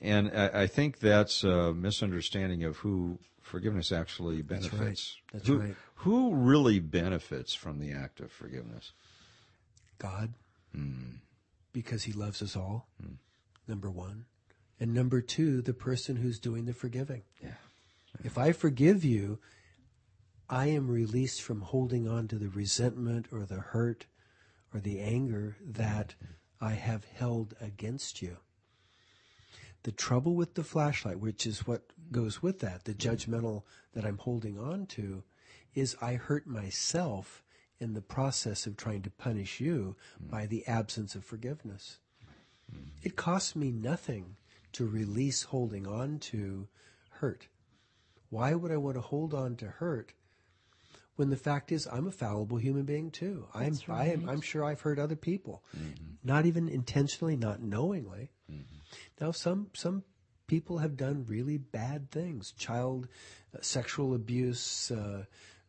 And 0.00 0.30
I, 0.34 0.62
I 0.62 0.66
think 0.66 1.00
that's 1.00 1.44
a 1.44 1.74
misunderstanding 1.74 2.64
of 2.64 2.78
who 2.78 3.18
forgiveness 3.42 3.92
actually 3.92 4.40
benefits. 4.40 5.16
That's 5.32 5.46
who, 5.46 5.58
right. 5.58 5.76
Who 5.96 6.34
really 6.34 6.78
benefits 6.78 7.54
from 7.54 7.80
the 7.80 7.92
act 7.92 8.20
of 8.20 8.32
forgiveness? 8.32 8.92
God, 9.98 10.34
hmm. 10.74 11.16
because 11.72 12.04
he 12.04 12.12
loves 12.12 12.42
us 12.42 12.56
all, 12.56 12.88
hmm. 13.00 13.14
number 13.66 13.90
one. 13.90 14.26
And 14.80 14.94
number 14.94 15.20
two, 15.20 15.60
the 15.60 15.74
person 15.74 16.16
who's 16.16 16.38
doing 16.38 16.66
the 16.66 16.72
forgiving. 16.72 17.22
Yeah. 17.42 17.54
If 18.22 18.38
I 18.38 18.52
forgive 18.52 19.04
you, 19.04 19.38
I 20.48 20.66
am 20.66 20.88
released 20.88 21.42
from 21.42 21.60
holding 21.60 22.08
on 22.08 22.28
to 22.28 22.36
the 22.36 22.48
resentment 22.48 23.26
or 23.32 23.44
the 23.44 23.60
hurt 23.60 24.06
or 24.72 24.80
the 24.80 25.00
anger 25.00 25.56
that 25.60 26.14
I 26.60 26.72
have 26.72 27.04
held 27.04 27.54
against 27.60 28.22
you. 28.22 28.38
The 29.82 29.92
trouble 29.92 30.34
with 30.34 30.54
the 30.54 30.64
flashlight, 30.64 31.20
which 31.20 31.46
is 31.46 31.66
what 31.66 31.82
goes 32.10 32.42
with 32.42 32.60
that, 32.60 32.84
the 32.84 32.92
hmm. 32.92 32.98
judgmental 32.98 33.62
that 33.94 34.04
I'm 34.04 34.18
holding 34.18 34.58
on 34.58 34.86
to, 34.86 35.24
is 35.74 35.96
I 36.00 36.14
hurt 36.14 36.46
myself 36.46 37.42
in 37.80 37.94
the 37.94 38.02
process 38.02 38.66
of 38.66 38.76
trying 38.76 39.02
to 39.02 39.10
punish 39.10 39.60
you 39.60 39.96
by 40.20 40.46
the 40.46 40.66
absence 40.66 41.14
of 41.14 41.24
forgiveness. 41.24 41.98
It 43.02 43.16
costs 43.16 43.54
me 43.56 43.70
nothing 43.70 44.36
to 44.72 44.86
release 44.86 45.44
holding 45.44 45.86
on 45.86 46.18
to 46.18 46.68
hurt. 47.10 47.48
Why 48.30 48.54
would 48.54 48.70
I 48.70 48.76
want 48.76 48.96
to 48.96 49.00
hold 49.00 49.32
on 49.32 49.56
to 49.56 49.66
hurt 49.66 50.12
when 51.16 51.30
the 51.30 51.36
fact 51.36 51.72
is 51.72 51.88
I'm 51.90 52.06
a 52.06 52.12
fallible 52.12 52.58
human 52.58 52.84
being 52.84 53.10
too? 53.10 53.46
I'm 53.54 53.72
That's 53.72 53.88
I 53.88 54.06
am. 54.06 54.28
I'm 54.28 54.40
sure 54.40 54.64
I've 54.64 54.82
hurt 54.82 54.98
other 54.98 55.16
people. 55.16 55.62
Not 56.22 56.46
even 56.46 56.68
intentionally, 56.68 57.36
not 57.36 57.62
knowingly. 57.62 58.30
Now 59.20 59.30
some 59.30 59.70
some 59.74 60.02
people 60.46 60.78
have 60.78 60.96
done 60.96 61.24
really 61.28 61.58
bad 61.58 62.10
things. 62.10 62.52
Child 62.52 63.08
uh, 63.54 63.58
sexual 63.62 64.14
abuse, 64.14 64.90
uh, 64.90 65.24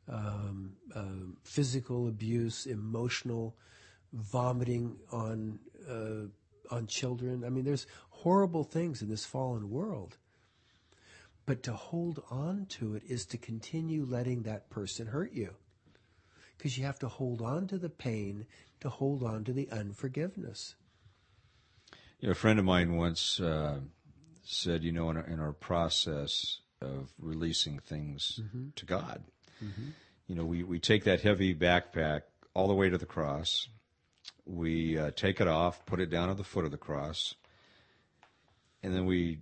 um, 0.10 0.74
um 0.96 1.38
physical 1.44 2.08
abuse, 2.08 2.66
emotional 2.66 3.56
vomiting 4.14 4.98
on 5.12 5.60
uh, 5.90 6.28
on 6.74 6.88
children. 6.88 7.44
I 7.44 7.50
mean, 7.50 7.64
there's 7.66 7.88
horrible 8.10 8.64
things 8.64 9.02
in 9.02 9.10
this 9.10 9.26
fallen 9.26 9.70
world. 9.70 10.18
But 11.46 11.64
to 11.64 11.74
hold 11.74 12.24
on 12.30 12.68
to 12.70 12.96
it 12.96 13.04
is 13.08 13.26
to 13.28 13.38
continue 13.38 14.06
letting 14.06 14.44
that 14.44 14.70
person 14.70 15.08
hurt 15.08 15.34
you. 15.34 15.56
Because 16.58 16.78
you 16.78 16.86
have 16.86 17.00
to 17.00 17.08
hold 17.08 17.42
on 17.42 17.68
to 17.68 17.78
the 17.78 17.90
pain, 17.90 18.46
to 18.82 18.90
hold 18.90 19.24
on 19.24 19.44
to 19.46 19.54
the 19.54 19.68
unforgiveness. 19.72 20.76
You 22.20 22.28
know, 22.28 22.34
a 22.34 22.36
friend 22.36 22.60
of 22.60 22.66
mine 22.66 22.98
once 22.98 23.40
uh, 23.40 23.80
said, 24.44 24.84
you 24.84 24.92
know, 24.92 25.10
in 25.10 25.18
our, 25.18 25.26
in 25.26 25.40
our 25.40 25.54
process 25.54 26.60
of 26.82 27.14
releasing 27.18 27.80
things 27.80 28.42
to 28.76 28.86
God, 28.86 29.24
you 30.28 30.36
know, 30.36 30.46
we, 30.46 30.64
we 30.64 30.80
take 30.80 31.04
that 31.06 31.22
heavy 31.22 31.54
backpack 31.56 32.22
all 32.54 32.68
the 32.68 32.74
way 32.74 32.90
to 32.90 32.98
the 32.98 33.06
cross. 33.06 33.68
We 34.46 34.98
uh, 34.98 35.12
take 35.16 35.40
it 35.42 35.48
off, 35.48 35.86
put 35.86 36.00
it 36.00 36.10
down 36.10 36.30
at 36.30 36.38
the 36.38 36.44
foot 36.44 36.66
of 36.66 36.72
the 36.72 36.78
cross, 36.78 37.36
and 38.84 38.94
then 38.96 39.06
we 39.06 39.40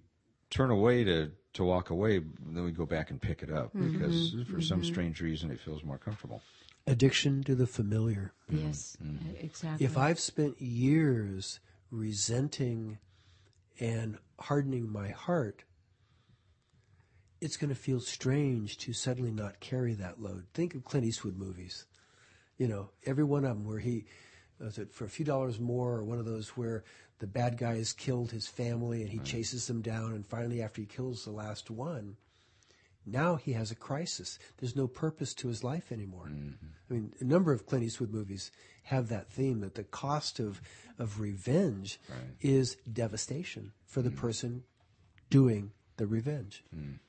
turn 0.49 0.69
away 0.71 1.03
to, 1.03 1.31
to 1.53 1.63
walk 1.63 1.89
away. 1.89 2.19
Then 2.19 2.63
we 2.63 2.71
go 2.71 2.85
back 2.85 3.09
and 3.11 3.21
pick 3.21 3.43
it 3.43 3.51
up 3.51 3.71
because 3.73 4.35
for 4.51 4.61
some 4.61 4.83
strange 4.83 5.21
reason 5.21 5.51
it 5.51 5.59
feels 5.59 5.83
more 5.83 5.97
comfortable. 5.97 6.41
Addiction 6.85 7.43
to 7.43 7.53
the 7.55 7.67
familiar. 7.67 8.31
Yes, 8.49 8.97
Mm-hmm. 9.03 9.35
exactly. 9.45 9.85
If 9.85 9.97
I've 9.97 10.19
spent 10.19 10.61
years 10.61 11.59
resenting 11.91 12.97
and 13.79 14.17
hardening 14.39 14.89
my 14.91 15.09
heart, 15.09 15.63
it's 17.41 17.57
going 17.57 17.69
to 17.69 17.79
feel 17.79 17.99
strange 17.99 18.77
to 18.79 18.93
suddenly 18.93 19.31
not 19.31 19.59
carry 19.59 19.93
that 19.93 20.21
load. 20.21 20.45
Think 20.53 20.75
of 20.75 20.83
Clint 20.83 21.05
Eastwood 21.05 21.37
movies. 21.37 21.85
You 22.57 22.67
know, 22.67 22.89
every 23.05 23.23
one 23.23 23.45
of 23.45 23.57
them 23.57 23.65
where 23.65 23.79
he, 23.79 24.05
was 24.59 24.77
it 24.77 24.91
for 24.91 25.05
a 25.05 25.09
few 25.09 25.25
dollars 25.25 25.59
more, 25.59 25.93
or 25.93 26.03
one 26.03 26.19
of 26.19 26.25
those 26.25 26.49
where 26.49 26.83
the 27.19 27.27
bad 27.27 27.57
guy 27.57 27.77
has 27.77 27.93
killed 27.93 28.31
his 28.31 28.47
family 28.47 29.01
and 29.01 29.11
he 29.11 29.19
chases 29.19 29.67
them 29.67 29.81
down, 29.81 30.13
and 30.13 30.25
finally, 30.25 30.61
after 30.61 30.81
he 30.81 30.87
kills 30.87 31.23
the 31.23 31.31
last 31.31 31.69
one, 31.69 32.17
now 33.05 33.35
he 33.35 33.53
has 33.53 33.71
a 33.71 33.75
crisis. 33.75 34.37
There's 34.57 34.75
no 34.75 34.87
purpose 34.87 35.33
to 35.35 35.47
his 35.47 35.63
life 35.63 35.91
anymore. 35.91 36.29
Mm-hmm. 36.29 36.65
I 36.89 36.93
mean, 36.93 37.13
a 37.19 37.23
number 37.23 37.53
of 37.53 37.65
Clint 37.65 37.85
Eastwood 37.85 38.11
movies 38.11 38.51
have 38.83 39.07
that 39.09 39.29
theme 39.29 39.61
that 39.61 39.75
the 39.75 39.83
cost 39.83 40.39
of, 40.39 40.61
of 40.99 41.19
revenge 41.19 41.99
is 42.41 42.77
devastation 42.91 43.71
for 43.85 44.01
the 44.01 44.09
mm. 44.09 44.17
person 44.17 44.63
doing 45.29 45.71
the 45.97 46.07
revenge. 46.07 46.63
Mm. 46.75 46.99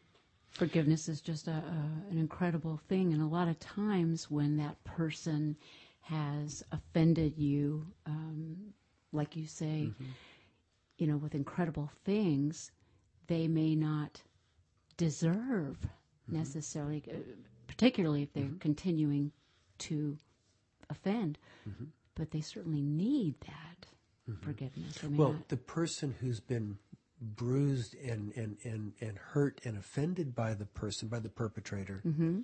Forgiveness 0.59 1.09
is 1.09 1.21
just 1.21 1.49
a, 1.49 1.53
a, 1.53 2.11
an 2.11 2.19
incredible 2.19 2.81
thing. 2.89 3.13
And 3.13 3.23
a 3.23 3.27
lot 3.27 3.49
of 3.49 3.59
times 3.59 4.31
when 4.31 4.57
that 4.59 4.83
person 4.85 5.57
has 6.03 6.63
offended 6.73 7.37
you 7.37 7.87
um, 8.07 8.57
like 9.13 9.37
you 9.37 9.47
say 9.47 9.91
mm-hmm. 9.91 10.05
you 10.97 11.07
know 11.07 11.19
with 11.19 11.35
incredible 11.35 11.91
things 12.05 12.71
they 13.27 13.47
may 13.47 13.75
not 13.75 14.23
deserve 14.97 15.77
mm-hmm. 15.81 16.39
necessarily 16.39 17.03
uh, 17.11 17.17
particularly 17.67 18.23
if 18.23 18.33
they're 18.33 18.45
mm-hmm. 18.45 18.59
continuing 18.59 19.31
to 19.79 20.17
offend. 20.91 21.39
But 22.15 22.33
they 22.33 22.41
certainly 22.41 22.83
need 22.83 23.37
that 23.43 23.87
forgiveness. 24.41 24.99
They 24.99 25.09
may 25.09 25.17
Well, 25.17 25.33
not- 25.35 25.49
the 25.49 25.57
person 25.57 26.15
who's 26.21 26.41
been 26.41 26.79
bruised 27.21 27.95
and, 27.95 28.33
and, 28.37 28.57
and, 28.65 28.93
and 29.01 29.19
hurt 29.19 29.61
and 29.65 29.77
offended 29.77 30.35
by 30.35 30.55
the 30.55 30.67
person, 30.67 31.09
by 31.09 31.19
the 31.19 31.29
perpetrator, 31.29 32.03
mm-hmm. 32.07 32.41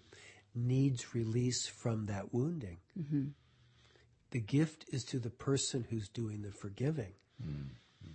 needs 0.55 1.15
release 1.15 1.67
from 1.67 2.07
that 2.07 2.35
wounding. 2.35 2.79
Mm-hmm. 2.99 3.27
The 4.31 4.41
gift 4.41 4.87
is 4.93 5.05
to 5.05 5.19
the 5.19 5.31
person 5.31 5.87
who's 5.89 6.09
doing 6.09 6.43
the 6.43 6.51
forgiving. 6.51 7.13
Mm-hmm. 7.43 8.11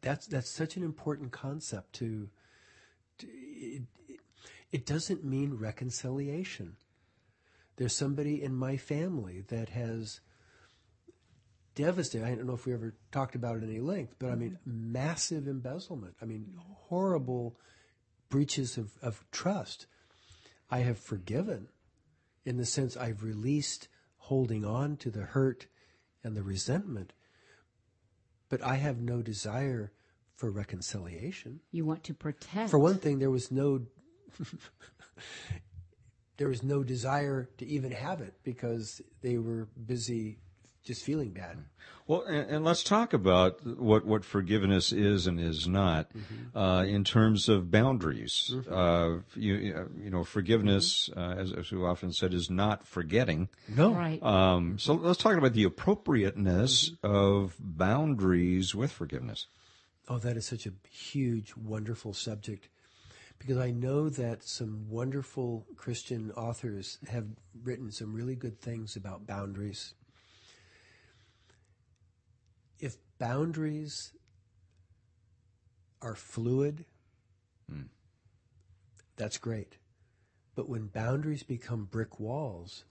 That's, 0.00 0.26
that's 0.26 0.50
such 0.50 0.76
an 0.76 0.82
important 0.82 1.30
concept 1.30 1.92
to, 1.94 2.28
to 3.18 3.26
it, 3.28 3.82
it, 4.08 4.20
it 4.72 4.86
doesn't 4.86 5.24
mean 5.24 5.54
reconciliation. 5.54 6.76
There's 7.76 7.96
somebody 7.96 8.42
in 8.42 8.54
my 8.54 8.76
family 8.76 9.44
that 9.48 9.68
has 9.68 10.20
devastating. 11.74 12.26
I 12.26 12.34
don't 12.34 12.46
know 12.46 12.54
if 12.54 12.66
we 12.66 12.72
ever 12.72 12.94
talked 13.10 13.34
about 13.34 13.56
it 13.56 13.62
at 13.62 13.68
any 13.68 13.80
length, 13.80 14.16
but 14.18 14.30
I 14.30 14.34
mean, 14.34 14.58
mm-hmm. 14.66 14.92
massive 14.92 15.46
embezzlement. 15.46 16.14
I 16.20 16.24
mean, 16.24 16.54
horrible 16.58 17.56
breaches 18.28 18.78
of, 18.78 18.92
of 19.02 19.24
trust. 19.30 19.86
I 20.70 20.78
have 20.78 20.98
forgiven 20.98 21.68
in 22.44 22.56
the 22.56 22.66
sense 22.66 22.96
I've 22.96 23.22
released 23.22 23.88
holding 24.16 24.64
on 24.64 24.96
to 24.98 25.10
the 25.10 25.22
hurt 25.22 25.66
and 26.24 26.36
the 26.36 26.42
resentment, 26.42 27.12
but 28.48 28.62
I 28.62 28.76
have 28.76 29.00
no 29.00 29.22
desire 29.22 29.92
for 30.34 30.50
reconciliation. 30.50 31.60
you 31.70 31.84
want 31.84 32.04
to 32.04 32.14
protect 32.14 32.70
For 32.70 32.78
one 32.78 32.98
thing, 32.98 33.18
there 33.18 33.30
was 33.30 33.50
no 33.50 33.82
there 36.36 36.48
was 36.48 36.62
no 36.62 36.82
desire 36.82 37.48
to 37.58 37.66
even 37.66 37.92
have 37.92 38.20
it 38.20 38.34
because 38.42 39.00
they 39.20 39.38
were 39.38 39.68
busy 39.86 40.38
just 40.84 41.04
feeling 41.04 41.30
bad. 41.30 41.58
Well, 42.06 42.22
and, 42.22 42.50
and 42.50 42.64
let's 42.64 42.82
talk 42.82 43.12
about 43.12 43.64
what, 43.64 44.04
what 44.04 44.24
forgiveness 44.24 44.92
is 44.92 45.26
and 45.26 45.38
is 45.38 45.68
not 45.68 46.10
uh, 46.54 46.84
in 46.86 47.04
terms 47.04 47.48
of 47.48 47.70
boundaries. 47.70 48.54
Uh, 48.68 49.18
you, 49.34 49.54
you 49.96 50.10
know, 50.10 50.24
forgiveness, 50.24 51.08
uh, 51.16 51.34
as, 51.38 51.52
as 51.52 51.70
we 51.70 51.78
often 51.78 52.12
said, 52.12 52.34
is 52.34 52.50
not 52.50 52.86
forgetting. 52.86 53.48
No, 53.68 53.94
right 53.94 54.22
Um, 54.22 54.78
so 54.78 54.94
let's 54.94 55.22
talk 55.22 55.36
about 55.36 55.52
the 55.52 55.64
appropriateness 55.64 56.92
of 57.02 57.56
boundaries 57.60 58.74
with 58.74 58.90
forgiveness. 58.90 59.46
Oh, 60.08 60.18
that 60.18 60.36
is 60.36 60.46
such 60.46 60.66
a 60.66 60.72
huge, 60.90 61.54
wonderful 61.56 62.12
subject 62.12 62.68
because 63.42 63.58
I 63.58 63.72
know 63.72 64.08
that 64.08 64.44
some 64.44 64.86
wonderful 64.88 65.66
Christian 65.76 66.30
authors 66.32 66.98
have 67.08 67.26
written 67.64 67.90
some 67.90 68.14
really 68.14 68.36
good 68.36 68.60
things 68.60 68.94
about 68.94 69.26
boundaries. 69.26 69.94
If 72.78 72.96
boundaries 73.22 74.12
are 76.00 76.16
fluid, 76.16 76.84
hmm. 77.70 77.82
that's 79.14 79.38
great. 79.38 79.76
But 80.56 80.68
when 80.68 80.88
boundaries 80.88 81.44
become 81.44 81.84
brick 81.84 82.18
walls, 82.18 82.84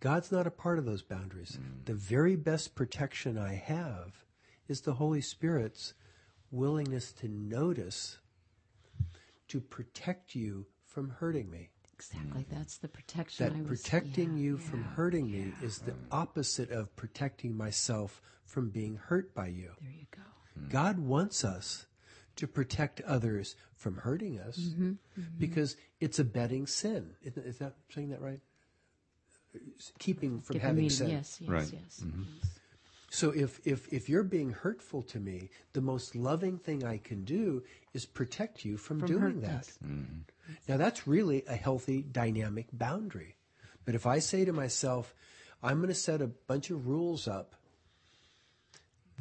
God's 0.00 0.32
not 0.32 0.46
a 0.46 0.50
part 0.50 0.78
of 0.78 0.86
those 0.86 1.02
boundaries. 1.02 1.56
Hmm. 1.56 1.82
The 1.84 1.92
very 1.92 2.34
best 2.34 2.74
protection 2.74 3.36
I 3.36 3.56
have 3.56 4.24
is 4.68 4.80
the 4.80 4.94
Holy 4.94 5.20
Spirit's 5.20 5.92
willingness 6.50 7.12
to 7.20 7.28
notice, 7.28 8.16
to 9.48 9.60
protect 9.60 10.34
you 10.34 10.64
from 10.86 11.10
hurting 11.10 11.50
me. 11.50 11.72
Exactly 11.94 12.42
mm-hmm. 12.42 12.56
that's 12.56 12.78
the 12.78 12.88
protection 12.88 13.46
I 13.46 13.48
That 13.50 13.68
was, 13.68 13.80
protecting 13.82 14.36
yeah, 14.36 14.42
you 14.44 14.56
from 14.58 14.80
yeah. 14.80 14.94
hurting 14.96 15.30
me 15.30 15.52
is 15.62 15.78
the 15.78 15.94
opposite 16.10 16.70
of 16.70 16.94
protecting 16.96 17.56
myself 17.56 18.20
from 18.44 18.70
being 18.70 18.96
hurt 18.96 19.34
by 19.34 19.46
you. 19.48 19.70
there 19.80 19.90
you 19.90 20.06
go 20.10 20.22
hmm. 20.58 20.68
God 20.68 20.98
wants 20.98 21.44
us 21.44 21.86
to 22.36 22.46
protect 22.48 23.00
others 23.02 23.54
from 23.76 23.96
hurting 23.98 24.40
us 24.40 24.58
mm-hmm. 24.58 24.90
Mm-hmm. 24.90 25.22
because 25.38 25.76
it's 26.00 26.18
abetting 26.18 26.66
sin. 26.66 27.10
Is 27.22 27.36
is 27.36 27.58
that 27.58 27.74
saying 27.90 28.10
that 28.10 28.20
right? 28.20 28.40
Keeping 30.00 30.40
from 30.40 30.54
Get 30.54 30.62
having 30.62 30.76
meaning. 30.76 30.90
sin. 30.90 31.08
Yes, 31.10 31.38
yes, 31.40 31.48
Right. 31.48 31.72
yes. 31.72 32.04
So 33.10 33.30
if, 33.30 33.60
if, 33.64 33.86
if 33.92 34.08
you're 34.08 34.24
being 34.24 34.50
hurtful 34.50 35.00
to 35.02 35.20
me, 35.20 35.48
the 35.72 35.80
most 35.80 36.16
loving 36.16 36.58
thing 36.58 36.82
I 36.84 36.98
can 36.98 37.22
do 37.24 37.62
is 37.92 38.04
protect 38.04 38.64
you 38.64 38.76
from, 38.76 38.98
From 38.98 39.06
doing 39.06 39.20
hurt, 39.22 39.40
that. 39.42 39.50
yes. 39.52 39.78
Now 40.68 40.76
that's 40.76 41.06
really 41.06 41.44
a 41.48 41.56
healthy 41.56 42.02
dynamic 42.02 42.66
boundary. 42.72 43.36
But 43.84 43.94
if 43.94 44.06
I 44.06 44.18
say 44.18 44.44
to 44.44 44.52
myself, 44.52 45.14
I'm 45.62 45.78
going 45.78 45.88
to 45.88 45.94
set 45.94 46.22
a 46.22 46.26
bunch 46.26 46.70
of 46.70 46.86
rules 46.86 47.28
up, 47.28 47.54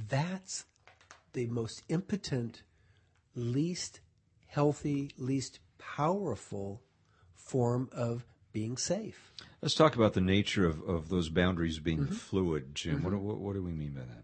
that's 0.10 0.66
the 1.34 1.48
most 1.48 1.84
impotent, 1.90 2.64
least 3.36 4.00
healthy, 4.48 5.12
least 5.18 5.60
powerful 5.78 6.82
form 7.36 7.90
of 7.92 8.26
being 8.52 8.78
safe. 8.78 9.34
Let's 9.62 9.76
talk 9.76 9.96
about 9.96 10.14
the 10.14 10.22
nature 10.22 10.68
of, 10.68 10.82
of 10.84 11.10
those 11.10 11.30
boundaries 11.30 11.80
being 11.80 12.00
mm-hmm. 12.00 12.14
fluid, 12.14 12.76
Jim. 12.76 13.04
What, 13.04 13.14
mm-hmm. 13.14 13.24
what, 13.24 13.38
what 13.38 13.54
do 13.54 13.64
we 13.64 13.72
mean 13.72 13.94
by 13.94 14.02
that? 14.02 14.24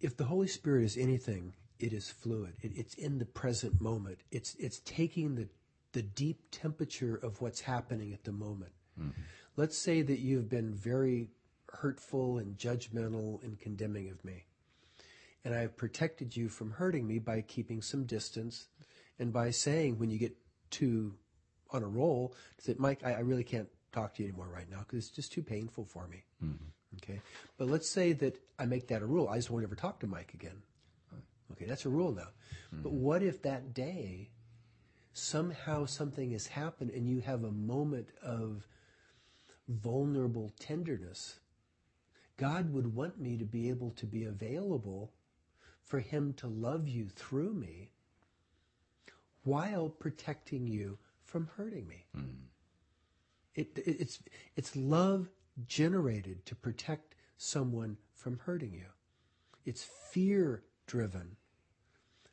if 0.00 0.16
the 0.16 0.24
Holy 0.24 0.46
Spirit 0.46 0.84
is 0.84 0.96
anything, 0.96 1.54
it 1.78 1.92
is 1.92 2.10
fluid. 2.10 2.54
It, 2.62 2.72
it's 2.76 2.94
in 2.94 3.18
the 3.18 3.24
present 3.24 3.80
moment. 3.80 4.18
It's 4.30 4.54
it's 4.56 4.80
taking 4.80 5.34
the 5.34 5.48
the 5.92 6.02
deep 6.02 6.42
temperature 6.50 7.16
of 7.16 7.40
what's 7.40 7.60
happening 7.60 8.12
at 8.12 8.24
the 8.24 8.32
moment. 8.32 8.72
Mm-hmm. 9.00 9.20
Let's 9.56 9.78
say 9.78 10.02
that 10.02 10.18
you've 10.18 10.48
been 10.48 10.74
very 10.74 11.30
hurtful 11.72 12.38
and 12.38 12.56
judgmental 12.56 13.42
and 13.42 13.58
condemning 13.58 14.10
of 14.10 14.24
me, 14.24 14.44
and 15.44 15.54
I've 15.54 15.76
protected 15.76 16.36
you 16.36 16.48
from 16.48 16.70
hurting 16.70 17.06
me 17.06 17.18
by 17.18 17.40
keeping 17.42 17.82
some 17.82 18.04
distance, 18.04 18.68
and 19.18 19.32
by 19.32 19.50
saying 19.50 19.98
when 19.98 20.10
you 20.10 20.18
get 20.18 20.36
too 20.70 21.14
on 21.70 21.82
a 21.82 21.88
roll 21.88 22.34
that 22.64 22.78
Mike, 22.78 23.00
I, 23.04 23.14
I 23.14 23.20
really 23.20 23.44
can't 23.44 23.68
talk 23.92 24.14
to 24.14 24.22
you 24.22 24.28
anymore 24.28 24.48
right 24.52 24.70
now 24.70 24.78
because 24.80 25.06
it's 25.06 25.16
just 25.16 25.32
too 25.32 25.42
painful 25.42 25.84
for 25.84 26.06
me. 26.06 26.24
Mm-hmm. 26.44 26.64
Okay. 27.02 27.20
But 27.58 27.68
let's 27.68 27.88
say 27.88 28.12
that 28.14 28.38
I 28.58 28.66
make 28.66 28.88
that 28.88 29.02
a 29.02 29.06
rule. 29.06 29.28
I 29.28 29.36
just 29.36 29.50
won't 29.50 29.64
ever 29.64 29.74
talk 29.74 30.00
to 30.00 30.06
Mike 30.06 30.34
again. 30.34 30.62
Okay, 31.56 31.66
that's 31.66 31.86
a 31.86 31.90
rule 31.90 32.12
now. 32.12 32.28
But 32.70 32.90
mm-hmm. 32.90 33.00
what 33.00 33.22
if 33.22 33.42
that 33.42 33.72
day 33.72 34.30
somehow 35.12 35.86
something 35.86 36.32
has 36.32 36.46
happened 36.46 36.90
and 36.90 37.08
you 37.08 37.20
have 37.20 37.44
a 37.44 37.50
moment 37.50 38.08
of 38.22 38.66
vulnerable 39.68 40.52
tenderness? 40.60 41.40
God 42.36 42.72
would 42.72 42.94
want 42.94 43.18
me 43.18 43.38
to 43.38 43.44
be 43.44 43.70
able 43.70 43.90
to 43.92 44.06
be 44.06 44.24
available 44.24 45.12
for 45.82 46.00
Him 46.00 46.34
to 46.34 46.46
love 46.46 46.86
you 46.88 47.08
through 47.08 47.54
me 47.54 47.90
while 49.44 49.88
protecting 49.88 50.66
you 50.66 50.98
from 51.24 51.48
hurting 51.56 51.86
me. 51.86 52.04
Hmm. 52.14 52.24
It, 53.54 53.78
it, 53.78 53.96
it's 54.00 54.18
it's 54.54 54.76
love 54.76 55.30
generated 55.66 56.44
to 56.44 56.54
protect 56.54 57.14
someone 57.38 57.96
from 58.12 58.38
hurting 58.44 58.74
you. 58.74 58.86
It's 59.64 59.84
fear 59.84 60.62
driven 60.86 61.36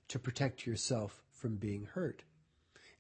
to 0.09 0.19
protect 0.19 0.65
yourself 0.65 1.23
from 1.31 1.55
being 1.55 1.87
hurt. 1.93 2.23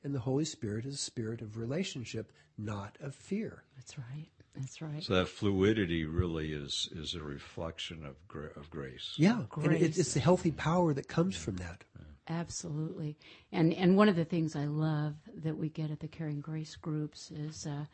And 0.03 0.13
the 0.13 0.19
Holy 0.19 0.45
Spirit 0.45 0.85
is 0.85 0.95
a 0.95 0.97
spirit 0.97 1.41
of 1.41 1.57
relationship, 1.57 2.31
not 2.57 2.97
of 3.01 3.15
fear. 3.15 3.63
That's 3.77 3.97
right. 3.97 4.27
That's 4.55 4.81
right. 4.81 5.01
So 5.01 5.15
that 5.15 5.29
fluidity 5.29 6.05
really 6.05 6.51
is 6.53 6.89
is 6.95 7.15
a 7.15 7.23
reflection 7.23 8.05
of 8.05 8.15
gra- 8.27 8.51
of 8.55 8.69
grace. 8.69 9.13
Yeah, 9.17 9.33
and 9.33 9.41
it, 9.41 9.49
Grace. 9.49 9.97
it's 9.97 10.13
the 10.13 10.19
healthy 10.19 10.51
power 10.51 10.93
that 10.93 11.07
comes 11.07 11.35
from 11.35 11.55
that. 11.57 11.83
Absolutely. 12.29 13.17
And 13.51 13.73
and 13.73 13.97
one 13.97 14.09
of 14.09 14.15
the 14.15 14.25
things 14.25 14.55
I 14.55 14.65
love 14.65 15.15
that 15.43 15.57
we 15.57 15.69
get 15.69 15.91
at 15.91 15.99
the 15.99 16.07
Caring 16.07 16.41
Grace 16.41 16.75
groups 16.75 17.31
is, 17.31 17.65
uh, 17.65 17.85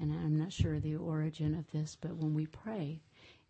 and 0.00 0.12
I'm 0.12 0.36
not 0.38 0.52
sure 0.52 0.80
the 0.80 0.96
origin 0.96 1.54
of 1.54 1.70
this, 1.70 1.96
but 2.00 2.16
when 2.16 2.34
we 2.34 2.46
pray, 2.46 3.02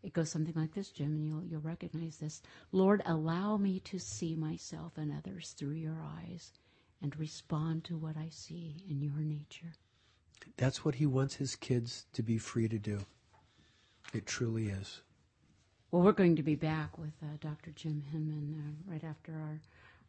it 0.06 0.12
goes 0.12 0.30
something 0.30 0.54
like 0.54 0.72
this, 0.72 0.90
Jim, 0.90 1.16
and 1.16 1.26
you'll 1.26 1.44
you'll 1.44 1.60
recognize 1.60 2.18
this. 2.18 2.40
Lord, 2.70 3.02
allow 3.04 3.56
me 3.56 3.80
to 3.80 3.98
see 3.98 4.36
myself 4.36 4.92
and 4.96 5.12
others 5.12 5.52
through 5.58 5.72
your 5.72 6.00
eyes, 6.00 6.52
and 7.02 7.18
respond 7.18 7.82
to 7.84 7.96
what 7.96 8.16
I 8.16 8.28
see 8.30 8.76
in 8.88 9.02
your 9.02 9.18
nature. 9.18 9.74
That's 10.56 10.84
what 10.84 10.94
he 10.94 11.06
wants 11.06 11.34
his 11.34 11.56
kids 11.56 12.06
to 12.12 12.22
be 12.22 12.38
free 12.38 12.68
to 12.68 12.78
do. 12.78 13.00
It 14.14 14.26
truly 14.26 14.68
is. 14.68 15.02
Well, 15.90 16.02
we're 16.02 16.12
going 16.12 16.36
to 16.36 16.42
be 16.42 16.54
back 16.54 16.96
with 16.98 17.14
uh, 17.20 17.36
Dr. 17.40 17.72
Jim 17.72 18.04
Henman 18.14 18.54
uh, 18.60 18.92
right 18.92 19.02
after 19.02 19.32
our, 19.32 19.60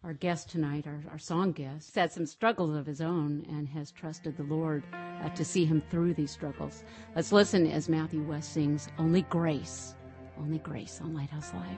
our 0.03 0.13
guest 0.13 0.49
tonight, 0.49 0.85
our, 0.87 1.01
our 1.11 1.17
song 1.17 1.51
guest. 1.51 1.95
Had 1.95 2.11
some 2.11 2.25
struggles 2.25 2.75
of 2.75 2.85
his 2.85 3.01
own 3.01 3.45
and 3.49 3.67
has 3.69 3.91
trusted 3.91 4.37
the 4.37 4.43
Lord 4.43 4.83
uh, 5.23 5.29
to 5.29 5.43
see 5.43 5.65
him 5.65 5.81
through 5.89 6.13
these 6.13 6.31
struggles. 6.31 6.83
Let's 7.15 7.31
listen 7.31 7.67
as 7.67 7.89
Matthew 7.89 8.23
West 8.23 8.53
sings 8.53 8.87
Only 8.97 9.23
Grace, 9.23 9.95
Only 10.39 10.59
Grace 10.59 10.99
on 11.03 11.13
Lighthouse 11.13 11.51
Live. 11.53 11.77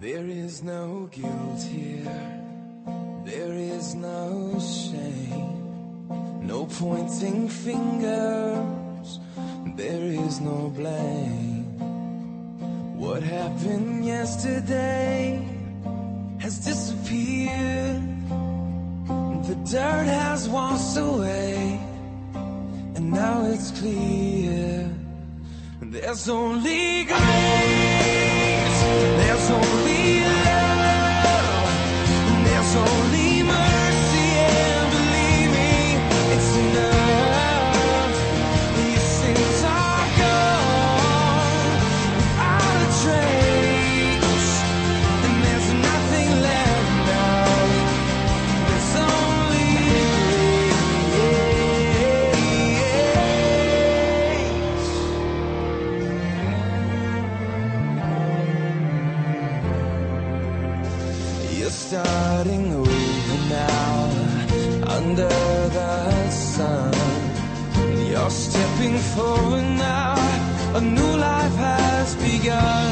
There 0.00 0.26
is 0.26 0.62
no 0.62 1.08
guilt 1.12 1.62
here. 1.62 2.40
There 3.24 3.52
is 3.52 3.94
no 3.94 4.58
shame. 4.60 6.46
No 6.46 6.66
pointing 6.66 7.48
fingers. 7.48 9.20
There 9.76 10.02
is 10.02 10.40
no 10.40 10.70
blame. 10.76 11.61
What 13.02 13.24
happened 13.24 14.06
yesterday 14.06 15.44
has 16.38 16.60
disappeared. 16.64 18.00
The 19.48 19.56
dirt 19.68 20.06
has 20.06 20.48
washed 20.48 20.96
away. 20.96 21.80
And 22.94 23.10
now 23.10 23.44
it's 23.46 23.72
clear. 23.72 24.88
There's 25.80 26.28
only 26.28 27.02
grace. 27.02 27.81
Forward 68.98 69.62
now. 69.62 70.14
A 70.74 70.80
new 70.80 71.16
life 71.16 71.54
has 71.56 72.14
begun. 72.16 72.91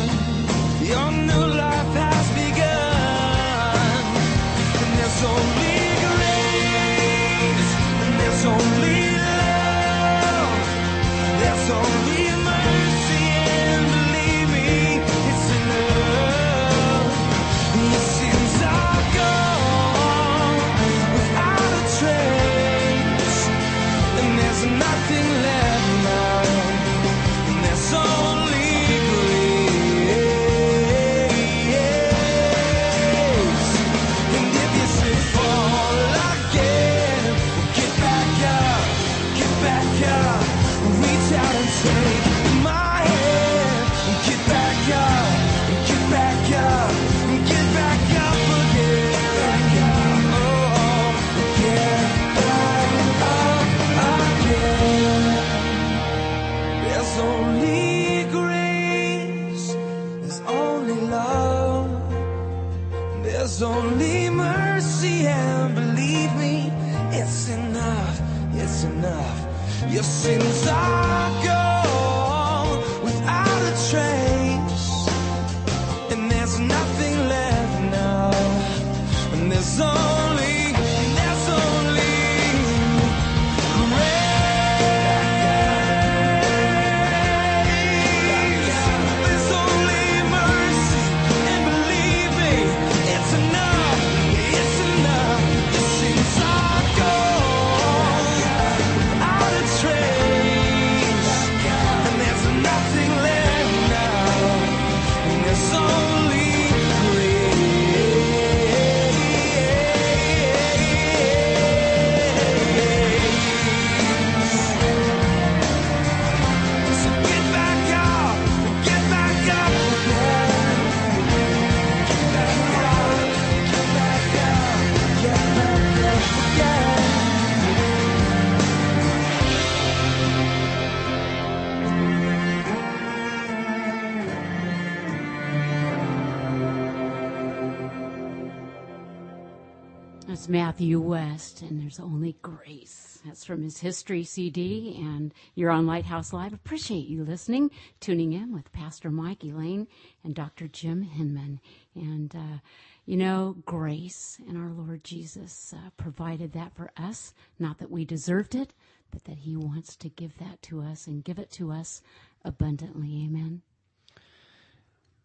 That's 140.40 140.48
Matthew 140.48 141.00
West, 141.00 141.60
and 141.60 141.78
there's 141.78 142.00
only 142.00 142.34
grace. 142.40 143.18
That's 143.26 143.44
from 143.44 143.62
his 143.62 143.76
history 143.76 144.24
CD, 144.24 144.96
and 144.98 145.34
you're 145.54 145.70
on 145.70 145.86
Lighthouse 145.86 146.32
Live. 146.32 146.54
Appreciate 146.54 147.06
you 147.08 147.24
listening, 147.24 147.70
tuning 148.00 148.32
in 148.32 148.50
with 148.50 148.72
Pastor 148.72 149.10
Mike 149.10 149.44
Elaine 149.44 149.86
and 150.24 150.34
Dr. 150.34 150.66
Jim 150.66 151.04
Henman. 151.04 151.58
And, 151.94 152.34
uh, 152.34 152.58
You 153.04 153.18
know, 153.18 153.56
grace 153.66 154.40
and 154.48 154.56
our 154.56 154.70
Lord 154.70 155.04
Jesus 155.04 155.74
uh, 155.76 155.90
provided 155.98 156.54
that 156.54 156.74
for 156.74 156.90
us. 156.96 157.34
Not 157.58 157.76
that 157.76 157.90
we 157.90 158.06
deserved 158.06 158.54
it, 158.54 158.72
but 159.10 159.24
that 159.24 159.40
He 159.40 159.56
wants 159.56 159.94
to 159.96 160.08
give 160.08 160.38
that 160.38 160.62
to 160.62 160.80
us 160.80 161.06
and 161.06 161.22
give 161.22 161.38
it 161.38 161.50
to 161.52 161.70
us 161.70 162.00
abundantly. 162.46 163.26
Amen. 163.26 163.60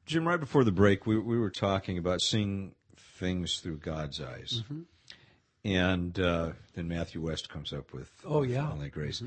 Jim, 0.06 0.28
right 0.28 0.42
before 0.42 0.66
the 0.66 0.74
break, 0.74 1.08
we, 1.08 1.18
we 1.18 1.40
were 1.40 1.50
talking 1.50 1.98
about 1.98 2.20
seeing 2.20 2.76
things 2.98 3.62
through 3.62 3.78
God's 3.78 4.20
eyes. 4.20 4.62
And 5.66 6.20
uh, 6.20 6.52
then 6.76 6.88
Matthew 6.88 7.22
West 7.22 7.50
comes 7.50 7.74
up 7.74 7.92
with 7.92 8.12
Oh, 8.24 8.44
yeah. 8.44 8.70
Only 8.72 8.90
Grace. 8.90 9.24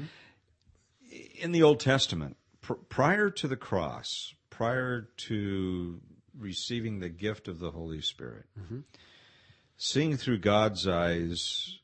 In 1.40 1.50
the 1.52 1.64
Old 1.64 1.80
Testament, 1.80 2.36
pr- 2.60 2.74
prior 2.74 3.28
to 3.30 3.48
the 3.48 3.56
cross, 3.56 4.32
prior 4.48 5.08
to 5.26 6.00
receiving 6.38 7.00
the 7.00 7.08
gift 7.08 7.48
of 7.48 7.58
the 7.58 7.72
Holy 7.72 8.00
Spirit, 8.00 8.46
seeing 9.76 10.16
through 10.16 10.38
God's 10.38 10.86
eyes 10.86 11.78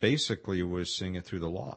basically 0.00 0.62
was 0.62 0.96
seeing 0.96 1.14
it 1.16 1.26
through 1.26 1.40
the 1.40 1.50
law. 1.50 1.76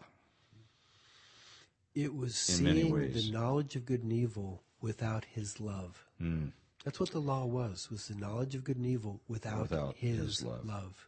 It 1.93 2.15
was 2.15 2.36
seeing 2.36 2.95
the 3.11 3.29
knowledge 3.31 3.75
of 3.75 3.86
good 3.86 4.03
and 4.03 4.13
evil 4.13 4.63
without 4.81 5.25
his 5.25 5.59
love. 5.59 6.05
Hmm. 6.17 6.47
That's 6.86 6.99
what 6.99 7.11
the 7.11 7.19
law 7.19 7.45
was, 7.45 7.89
was 7.91 8.07
the 8.07 8.15
knowledge 8.15 8.55
of 8.55 8.63
good 8.63 8.77
and 8.77 8.86
evil 8.86 9.19
without, 9.27 9.61
Without 9.63 9.95
his, 9.97 10.17
his 10.17 10.43
love. 10.43 10.65
love. 10.65 11.07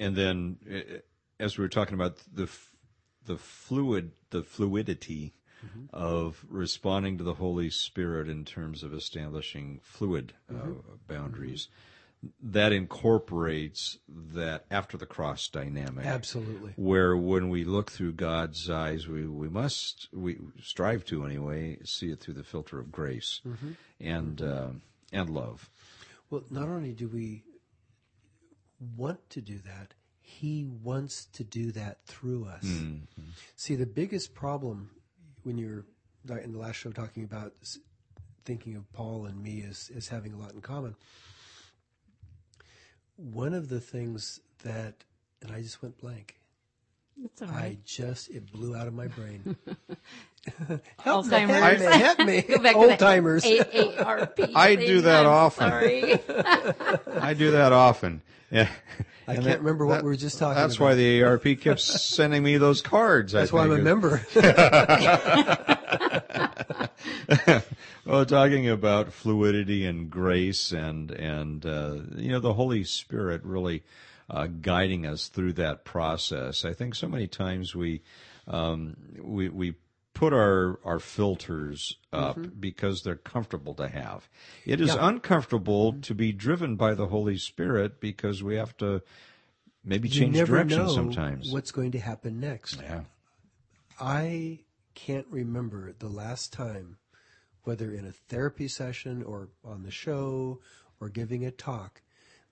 And 0.00 0.16
then 0.16 0.56
uh, 0.68 0.98
as 1.38 1.56
we 1.56 1.62
were 1.62 1.68
talking 1.68 1.94
about 1.94 2.16
the 2.32 2.48
the 3.26 3.36
fluid 3.36 4.10
the 4.30 4.42
fluidity 4.42 5.34
of 5.92 6.42
responding 6.48 7.18
to 7.18 7.24
the 7.24 7.34
Holy 7.34 7.68
Spirit 7.68 8.30
in 8.30 8.46
terms 8.46 8.82
of 8.82 8.94
establishing 8.94 9.78
fluid 9.82 10.32
uh, 10.50 10.68
boundaries 11.06 11.68
that 12.42 12.72
incorporates 12.72 13.98
that 14.08 14.64
after 14.70 14.96
the 14.96 15.06
cross 15.06 15.48
dynamic. 15.48 16.06
Absolutely. 16.06 16.72
where 16.76 17.14
when 17.16 17.50
we 17.50 17.64
look 17.64 17.90
through 17.90 18.12
God's 18.12 18.70
eyes 18.70 19.06
we 19.06 19.26
we 19.26 19.48
must 19.48 20.08
we 20.12 20.38
strive 20.62 21.04
to 21.06 21.24
anyway 21.24 21.78
see 21.84 22.10
it 22.10 22.20
through 22.20 22.34
the 22.34 22.44
filter 22.44 22.78
of 22.78 22.90
grace 22.90 23.40
and 24.00 24.40
uh, 24.40 24.68
and 25.12 25.30
love. 25.30 25.68
Well, 26.30 26.44
not 26.50 26.68
only 26.68 26.92
do 26.92 27.08
we 27.08 27.42
want 28.96 29.28
to 29.30 29.40
do 29.40 29.58
that, 29.58 29.94
he 30.20 30.64
wants 30.64 31.26
to 31.26 31.44
do 31.44 31.72
that 31.72 32.04
through 32.06 32.46
us. 32.46 32.64
Mm-hmm. 32.64 33.22
See, 33.56 33.74
the 33.74 33.86
biggest 33.86 34.34
problem 34.34 34.90
when 35.42 35.58
you're 35.58 35.84
like 36.26 36.44
in 36.44 36.52
the 36.52 36.58
last 36.58 36.76
show 36.76 36.90
talking 36.90 37.24
about 37.24 37.54
thinking 38.44 38.76
of 38.76 38.90
Paul 38.92 39.26
and 39.26 39.42
me 39.42 39.64
as, 39.68 39.90
as 39.96 40.08
having 40.08 40.32
a 40.32 40.36
lot 40.36 40.52
in 40.52 40.60
common, 40.60 40.96
one 43.16 43.54
of 43.54 43.68
the 43.68 43.80
things 43.80 44.40
that, 44.62 45.04
and 45.42 45.52
I 45.52 45.60
just 45.62 45.82
went 45.82 45.98
blank. 45.98 46.39
It's 47.24 47.42
all 47.42 47.48
I 47.48 47.76
just, 47.84 48.30
it 48.30 48.50
blew 48.52 48.74
out 48.74 48.86
of 48.86 48.94
my 48.94 49.06
brain. 49.08 49.56
help 51.00 51.26
Alzheimer's. 51.26 51.50
help 51.50 51.78
me, 51.78 51.84
help 51.86 52.18
me. 52.20 52.40
Go 52.48 52.58
back 52.58 52.76
Old 52.76 52.90
to 52.92 52.96
timers. 52.96 53.44
AARP. 53.44 54.52
I 54.56 54.74
do 54.76 55.02
that 55.02 55.26
I'm 55.26 55.32
often. 55.32 55.68
Sorry. 55.68 56.14
I 57.20 57.34
do 57.34 57.50
that 57.52 57.72
often 57.72 58.22
yeah 58.52 58.68
I 59.28 59.34
And 59.34 59.44
can't 59.44 59.44
that- 59.44 59.58
remember 59.60 59.86
what 59.86 59.96
that- 59.96 60.04
we 60.04 60.10
were 60.10 60.16
just 60.16 60.38
talking 60.38 60.52
about. 60.52 60.62
That's 60.62 60.76
about. 60.76 60.84
why 60.86 60.94
the 60.96 61.20
AARP 61.20 61.60
keeps 61.60 61.84
sending 61.84 62.42
me 62.42 62.56
those 62.56 62.82
cards. 62.82 63.32
That's 63.32 63.52
I 63.52 63.54
why 63.56 63.62
I'm 63.64 63.72
a 63.72 63.78
member. 63.78 64.26
Well, 68.06 68.24
talking 68.26 68.68
about 68.68 69.12
fluidity 69.12 69.84
and 69.86 70.10
grace, 70.10 70.72
and 70.72 71.10
and 71.12 71.64
uh, 71.64 71.96
you 72.16 72.32
know 72.32 72.40
the 72.40 72.54
Holy 72.54 72.82
Spirit 72.82 73.42
really 73.44 73.82
uh, 74.30 74.46
guiding 74.46 75.04
us 75.06 75.26
through 75.28 75.52
that 75.54 75.84
process. 75.84 76.64
I 76.64 76.72
think 76.72 76.94
so 76.94 77.08
many 77.08 77.26
times 77.26 77.74
we 77.74 78.02
um, 78.46 78.96
we 79.20 79.48
we 79.48 79.74
put 80.14 80.32
our 80.32 80.78
our 80.84 81.00
filters 81.00 81.96
up 82.12 82.38
because 82.60 83.02
they're 83.02 83.16
comfortable 83.16 83.74
to 83.74 83.88
have. 83.88 84.28
It 84.64 84.80
is 84.80 84.94
Yeah. 84.94 85.08
uncomfortable 85.08 85.94
to 85.94 86.14
be 86.14 86.32
driven 86.32 86.76
by 86.76 86.94
the 86.94 87.08
Holy 87.08 87.38
Spirit 87.38 88.00
because 88.00 88.42
we 88.42 88.54
have 88.54 88.76
to 88.78 89.02
maybe 89.84 90.08
change 90.08 90.36
direction 90.36 90.88
sometimes. 90.88 91.50
what's 91.50 91.72
going 91.72 91.90
to 91.92 91.98
happen 91.98 92.38
next. 92.38 92.80
yeah. 92.80 93.02
I 93.98 94.60
can't 94.94 95.26
remember 95.30 95.92
the 95.98 96.08
last 96.08 96.52
time, 96.52 96.98
whether 97.64 97.92
in 97.92 98.06
a 98.06 98.12
therapy 98.12 98.68
session 98.68 99.22
or 99.22 99.48
on 99.64 99.82
the 99.82 99.90
show 99.90 100.60
or 101.00 101.08
giving 101.08 101.44
a 101.44 101.50
talk, 101.50 102.02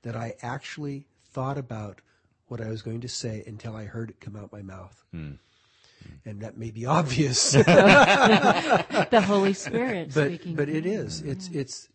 that 0.02 0.16
I 0.16 0.34
actually 0.42 1.06
thought 1.38 1.56
about 1.58 2.00
what 2.48 2.60
I 2.60 2.68
was 2.68 2.82
going 2.82 3.00
to 3.02 3.08
say 3.08 3.44
until 3.46 3.76
I 3.76 3.84
heard 3.84 4.10
it 4.10 4.20
come 4.20 4.34
out 4.34 4.50
my 4.52 4.62
mouth. 4.62 5.04
And 5.12 6.40
that 6.40 6.56
may 6.56 6.72
be 6.72 6.84
obvious, 6.98 7.52
the 7.52 9.24
Holy 9.24 9.52
Spirit 9.52 10.10
but 10.12 10.26
speaking. 10.28 10.56
but 10.56 10.68
it 10.68 10.84
is. 10.84 11.20
It's 11.20 11.48
it's 11.50 11.88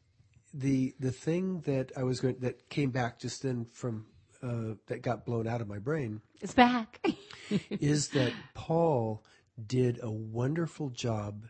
the 0.53 0.93
the 0.99 1.11
thing 1.11 1.59
that 1.61 1.91
I 1.97 2.03
was 2.03 2.21
going 2.21 2.37
that 2.39 2.69
came 2.69 2.91
back 2.91 3.19
just 3.19 3.43
then 3.43 3.65
from 3.65 4.05
uh, 4.41 4.75
that 4.87 5.01
got 5.01 5.25
blown 5.25 5.45
out 5.47 5.59
of 5.61 5.67
my 5.67 5.79
brain 5.79 6.21
It's 6.41 6.53
back. 6.53 7.05
is 7.69 8.09
that 8.09 8.31
Paul 8.53 9.23
did 9.65 9.99
a 10.01 10.11
wonderful 10.11 10.89
job 10.89 11.47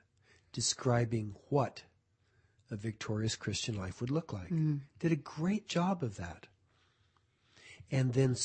describing 0.51 1.35
what 1.49 1.83
a 2.71 2.75
victorious 2.75 3.35
Christian 3.35 3.75
life 3.77 4.01
would 4.01 4.09
look 4.11 4.33
like. 4.33 4.49
Did 4.99 5.11
a 5.11 5.15
great 5.17 5.67
job 5.67 6.01
of 6.03 6.15
that. 6.17 6.47
And 7.91 8.13
then 8.13 8.35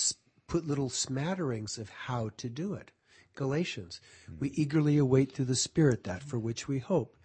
put 0.46 0.66
little 0.66 0.90
smatterings 0.90 1.78
of 1.78 1.90
how 1.90 2.30
to 2.38 2.48
do 2.48 2.74
it. 2.74 2.90
Galatians, 3.34 4.00
we 4.40 4.48
hmm. 4.48 4.60
eagerly 4.60 4.98
await 4.98 5.32
through 5.32 5.44
the 5.44 5.54
Spirit 5.54 6.04
that 6.04 6.22
for 6.22 6.38
which 6.38 6.66
we 6.66 6.80
hope. 6.80 7.16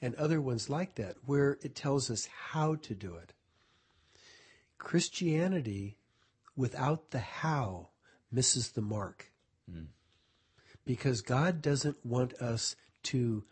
And 0.00 0.14
other 0.14 0.40
ones 0.40 0.70
like 0.70 0.94
that, 0.94 1.16
where 1.26 1.58
it 1.62 1.74
tells 1.74 2.10
us 2.10 2.28
how 2.50 2.76
to 2.76 2.94
do 2.94 3.16
it. 3.16 3.32
Christianity 4.78 5.98
without 6.56 7.10
the 7.10 7.18
how 7.18 7.88
misses 8.30 8.70
the 8.70 8.80
mark 8.80 9.32
hmm. 9.70 9.84
because 10.84 11.20
God 11.20 11.60
doesn't 11.60 12.04
want 12.04 12.32
us 12.34 12.76
to, 13.04 13.44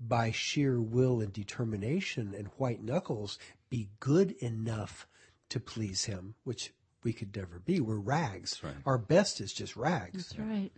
by 0.00 0.30
sheer 0.30 0.80
will 0.80 1.20
and 1.20 1.32
determination 1.32 2.34
and 2.36 2.48
white 2.56 2.82
knuckles, 2.82 3.38
be 3.68 3.90
good 3.98 4.32
enough 4.38 5.06
to 5.48 5.58
please 5.60 6.04
Him, 6.04 6.34
which 6.44 6.72
we 7.02 7.12
could 7.12 7.34
never 7.36 7.58
be. 7.58 7.80
We're 7.80 7.98
rags. 7.98 8.62
right. 8.62 8.74
Our 8.84 8.98
best 8.98 9.40
is 9.40 9.52
just 9.52 9.76
rags. 9.76 10.28
That's 10.28 10.38
right. 10.38 10.72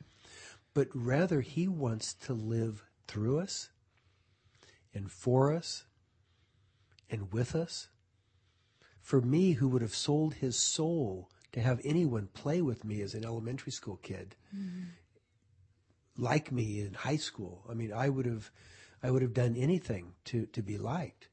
But 0.75 0.89
rather, 0.95 1.41
He 1.41 1.67
wants 1.67 2.15
to 2.27 2.33
live 2.35 2.85
through 3.09 3.41
us 3.41 3.71
and 4.95 5.11
for 5.11 5.53
us 5.53 5.85
and 7.11 7.33
with 7.33 7.55
us. 7.55 7.89
For 9.01 9.21
me, 9.21 9.53
who 9.53 9.69
would 9.69 9.83
have 9.83 9.95
sold 9.95 10.35
his 10.35 10.57
soul 10.59 11.31
to 11.53 11.61
have 11.61 11.81
anyone 11.85 12.29
play 12.33 12.63
with 12.63 12.85
me 12.85 13.01
as 13.01 13.15
an 13.15 13.25
elementary 13.25 13.73
school 13.73 13.97
kid, 13.97 14.37
mm-hmm. 14.55 14.85
like 16.17 16.53
me 16.53 16.81
in 16.81 16.95
high 16.95 17.17
school. 17.17 17.65
I 17.69 17.75
mean, 17.75 17.93
I 17.93 18.09
would 18.09 18.27
have, 18.27 18.51
I 19.03 19.11
would 19.11 19.23
have 19.23 19.35
done 19.35 19.57
anything 19.57 20.13
to, 20.27 20.47
to 20.47 20.63
be 20.63 20.79
liked. 20.79 21.29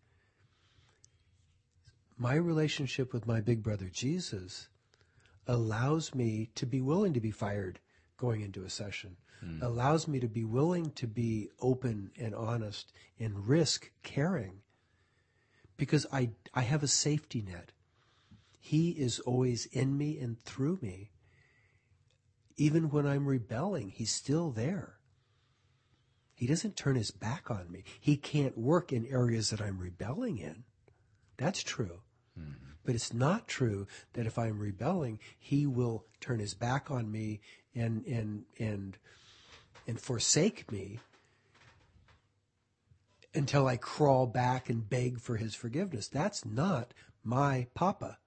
My 2.18 2.34
relationship 2.34 3.14
with 3.14 3.28
my 3.28 3.42
big 3.42 3.62
brother 3.62 3.90
Jesus 3.94 4.70
allows 5.48 6.14
me 6.14 6.50
to 6.56 6.66
be 6.66 6.82
willing 6.82 7.14
to 7.14 7.20
be 7.20 7.32
fired 7.32 7.80
going 8.18 8.42
into 8.42 8.64
a 8.64 8.70
session, 8.70 9.18
hmm. 9.40 9.62
allows 9.62 10.08
me 10.08 10.20
to 10.20 10.28
be 10.28 10.44
willing 10.44 10.92
to 10.92 11.08
be 11.08 11.50
open 11.62 12.12
and 12.20 12.36
honest 12.36 12.92
and 13.20 13.48
risk 13.48 13.92
caring 14.04 14.62
because 15.78 16.06
I, 16.12 16.32
I 16.54 16.62
have 16.62 16.84
a 16.84 16.88
safety 16.88 17.42
net. 17.42 17.72
He 18.60 18.90
is 18.90 19.20
always 19.20 19.66
in 19.68 19.98
me 19.98 20.20
and 20.20 20.40
through 20.42 20.80
me. 20.82 21.12
Even 22.58 22.90
when 22.90 23.06
I'm 23.06 23.28
rebelling, 23.28 23.92
he's 23.92 24.12
still 24.12 24.50
there. 24.50 24.96
He 26.34 26.48
doesn't 26.48 26.76
turn 26.76 26.96
his 26.96 27.12
back 27.12 27.50
on 27.50 27.72
me. 27.72 27.84
He 28.00 28.18
can't 28.18 28.58
work 28.58 28.92
in 28.92 29.06
areas 29.06 29.52
that 29.52 29.62
I'm 29.62 29.80
rebelling 29.80 30.38
in. 30.40 30.64
That's 31.38 31.64
true. 31.64 32.02
Hmm. 32.38 32.54
But 32.88 32.96
it's 32.96 33.14
not 33.14 33.50
true 33.50 33.86
that 34.14 34.26
if 34.26 34.40
I'm 34.40 34.60
rebelling, 34.60 35.20
he 35.38 35.68
will 35.68 36.06
turn 36.22 36.40
his 36.40 36.54
back 36.54 36.90
on 36.90 37.12
me 37.12 37.42
and 37.76 38.06
and 38.06 38.46
and 38.58 38.98
and 39.86 40.00
forsake 40.00 40.72
me 40.72 41.00
until 43.36 43.68
I 43.68 43.76
crawl 43.76 44.26
back 44.26 44.70
and 44.70 44.90
beg 44.90 45.20
for 45.20 45.36
his 45.36 45.54
forgiveness. 45.54 46.08
That's 46.08 46.46
not 46.46 46.94
my 47.26 47.68
papa. 47.74 48.20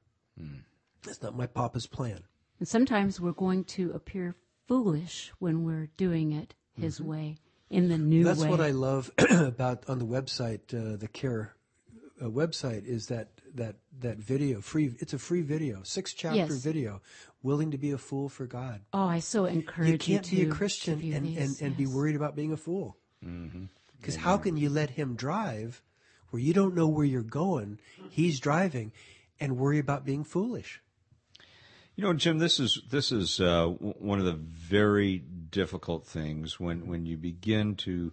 That's 1.05 1.23
not 1.23 1.35
my 1.35 1.47
papa's 1.47 1.87
plan. 1.87 2.25
And 2.59 2.69
sometimes 2.69 3.19
we're 3.19 3.33
going 3.33 3.65
to 3.65 3.93
appear 3.93 4.37
foolish 4.69 5.33
when 5.39 5.65
we're 5.65 5.89
doing 5.97 6.33
it 6.33 6.53
His 6.79 7.01
way 7.01 7.39
in 7.71 7.89
the 7.89 7.97
new 7.97 8.19
Mm-hmm. 8.19 8.27
That's 8.27 8.41
way. 8.43 8.51
what 8.51 8.61
I 8.61 8.73
love 8.73 9.11
about 9.31 9.89
on 9.89 9.99
the 9.99 10.05
website, 10.07 10.75
uh, 10.75 10.99
the 10.99 11.09
care 11.09 11.55
uh, 12.21 12.25
website 12.25 12.85
is 12.87 13.07
that 13.07 13.29
that 13.55 13.77
that 14.01 14.19
video 14.19 14.61
free. 14.61 14.95
It's 14.99 15.13
a 15.13 15.19
free 15.19 15.43
video, 15.43 15.83
six 15.83 16.13
chapter 16.15 16.37
Yes. 16.37 16.63
video. 16.63 17.01
Willing 17.43 17.71
to 17.71 17.79
be 17.79 17.91
a 17.93 17.99
fool 17.99 18.29
for 18.29 18.47
God. 18.47 18.83
Oh, 18.93 19.05
I 19.05 19.21
so 19.21 19.47
encourage 19.47 20.07
You 20.07 20.15
can't 20.17 20.25
to, 20.27 20.37
be 20.37 20.43
a 20.43 20.51
Christian 20.51 20.99
view 20.99 21.15
and, 21.15 21.27
and, 21.27 21.37
these, 21.37 21.63
and 21.63 21.75
be 21.75 21.87
worried 21.87 22.15
about 22.15 22.37
being 22.37 22.53
a 22.53 22.57
fool. 22.57 22.99
Mm-hmm. 23.25 23.65
Because 23.99 24.17
how 24.17 24.37
can 24.37 24.59
you 24.59 24.69
let 24.69 24.91
him 24.91 25.15
drive 25.15 25.83
where 26.29 26.43
you 26.43 26.53
don't 26.53 26.75
know 26.75 26.87
where 26.87 27.07
you're 27.07 27.23
going? 27.23 27.79
He's 28.11 28.41
driving, 28.41 28.93
and 29.41 29.57
worry 29.57 29.79
about 29.79 30.05
being 30.05 30.23
foolish. 30.23 30.83
You 31.97 32.05
know, 32.05 32.13
Jim, 32.13 32.39
this 32.39 32.61
is 32.61 32.83
this 32.91 33.11
is 33.11 33.41
uh, 33.41 33.65
w- 33.65 33.95
one 33.99 34.19
of 34.19 34.25
the 34.27 34.33
very 34.33 35.19
difficult 35.19 36.07
things 36.07 36.61
when 36.61 36.87
when 36.87 37.07
you 37.07 37.17
begin 37.17 37.75
to 37.77 38.13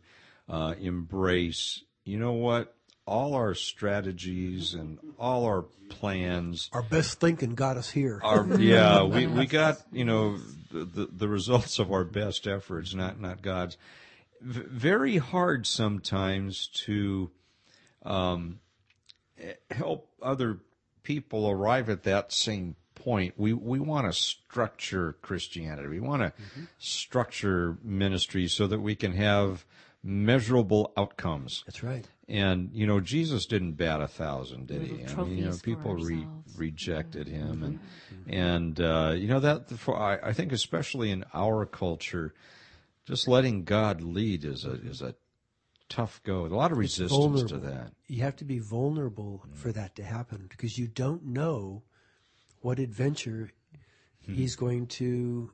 uh, 0.50 0.74
embrace. 0.80 1.84
You 2.06 2.18
know 2.18 2.34
what? 2.34 2.74
All 3.08 3.34
our 3.34 3.56
strategies 3.56 4.74
and 4.74 5.00
all 5.18 5.46
our 5.46 5.66
plans. 5.90 6.70
Our 6.74 6.84
best 6.84 7.20
thinking 7.20 7.56
got 7.56 7.78
us 7.78 7.90
here. 7.90 8.20
are 8.24 8.46
yeah 8.60 9.04
we, 9.16 9.26
we 9.26 9.46
got 9.46 9.82
you 9.92 10.06
know 10.06 10.38
the, 10.72 11.08
the 11.12 11.28
results 11.28 11.80
of 11.80 11.92
our 11.92 12.04
best 12.04 12.46
efforts 12.46 12.94
not 12.94 13.20
not 13.20 13.42
god's. 13.42 13.78
V- 14.42 14.64
very 14.68 15.18
hard 15.18 15.66
sometimes 15.66 16.68
to 16.86 17.32
um 18.04 18.60
help 19.72 20.10
other 20.22 20.60
people 21.04 21.50
arrive 21.50 21.90
at 21.90 22.04
that 22.04 22.32
same 22.34 22.76
point. 22.96 23.34
We 23.38 23.54
we 23.54 23.80
want 23.80 24.08
to 24.08 24.14
structure 24.14 25.14
christianity. 25.22 25.88
We 25.88 26.00
want 26.02 26.22
to 26.24 26.34
structure 26.78 27.78
ministry 27.84 28.48
so 28.48 28.68
that 28.68 28.82
we 28.82 28.96
can 28.96 29.14
have 29.14 29.66
measurable 30.04 30.94
outcomes 30.96 31.64
That's 31.66 31.84
right. 31.84 32.08
and 32.28 32.70
you 32.74 32.88
know, 32.88 33.00
Jesus 33.00 33.46
didn't 33.46 33.74
bat 33.74 34.02
a 34.02 34.08
thousand, 34.08 34.68
did 34.68 34.82
he? 34.82 34.88
I 34.88 34.92
mean, 34.92 34.98
you 34.98 35.06
know, 35.06 35.14
trophies 35.14 35.58
for 35.58 35.64
people 35.64 35.96
re- 35.96 36.28
rejected 36.56 37.28
him, 37.28 37.64
and 37.64 37.80
and 38.28 38.80
uh, 38.80 39.14
you 39.16 39.28
know 39.28 39.40
that 39.40 39.70
for 39.70 39.98
I, 39.98 40.30
I 40.30 40.34
think 40.34 40.52
especially 40.52 41.12
in 41.12 41.26
our 41.34 41.66
culture, 41.66 42.34
just 43.06 43.28
letting 43.28 43.64
God 43.64 44.02
lead 44.02 44.46
is 44.46 44.66
a 44.66 44.74
is 44.74 45.02
a 45.02 45.16
tough 45.90 46.22
go. 46.24 46.46
A 46.46 46.48
lot 46.48 46.72
of 46.72 46.78
resistance 46.78 47.44
to 47.44 47.58
that. 47.60 47.92
You 48.08 48.22
have 48.22 48.36
to 48.38 48.46
be 48.46 48.60
vulnerable 48.60 49.44
mm. 49.48 49.56
for 49.56 49.72
that 49.72 49.96
to 49.96 50.04
happen 50.04 50.48
because 50.50 50.78
you 50.78 50.88
don't 50.88 51.26
know 51.26 51.84
what 52.62 52.80
adventure 52.80 53.52
mm-hmm. 54.24 54.34
he's 54.34 54.56
going 54.56 54.88
to 54.88 55.52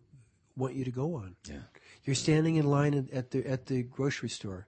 want 0.56 0.76
you 0.76 0.86
to 0.86 0.92
go 0.92 1.16
on. 1.16 1.36
Yeah. 1.48 1.58
You're 2.06 2.16
standing 2.16 2.56
in 2.56 2.66
line 2.66 3.10
at- 3.14 3.32
the 3.32 3.46
at 3.48 3.68
the 3.68 3.84
grocery 3.84 4.30
store, 4.30 4.68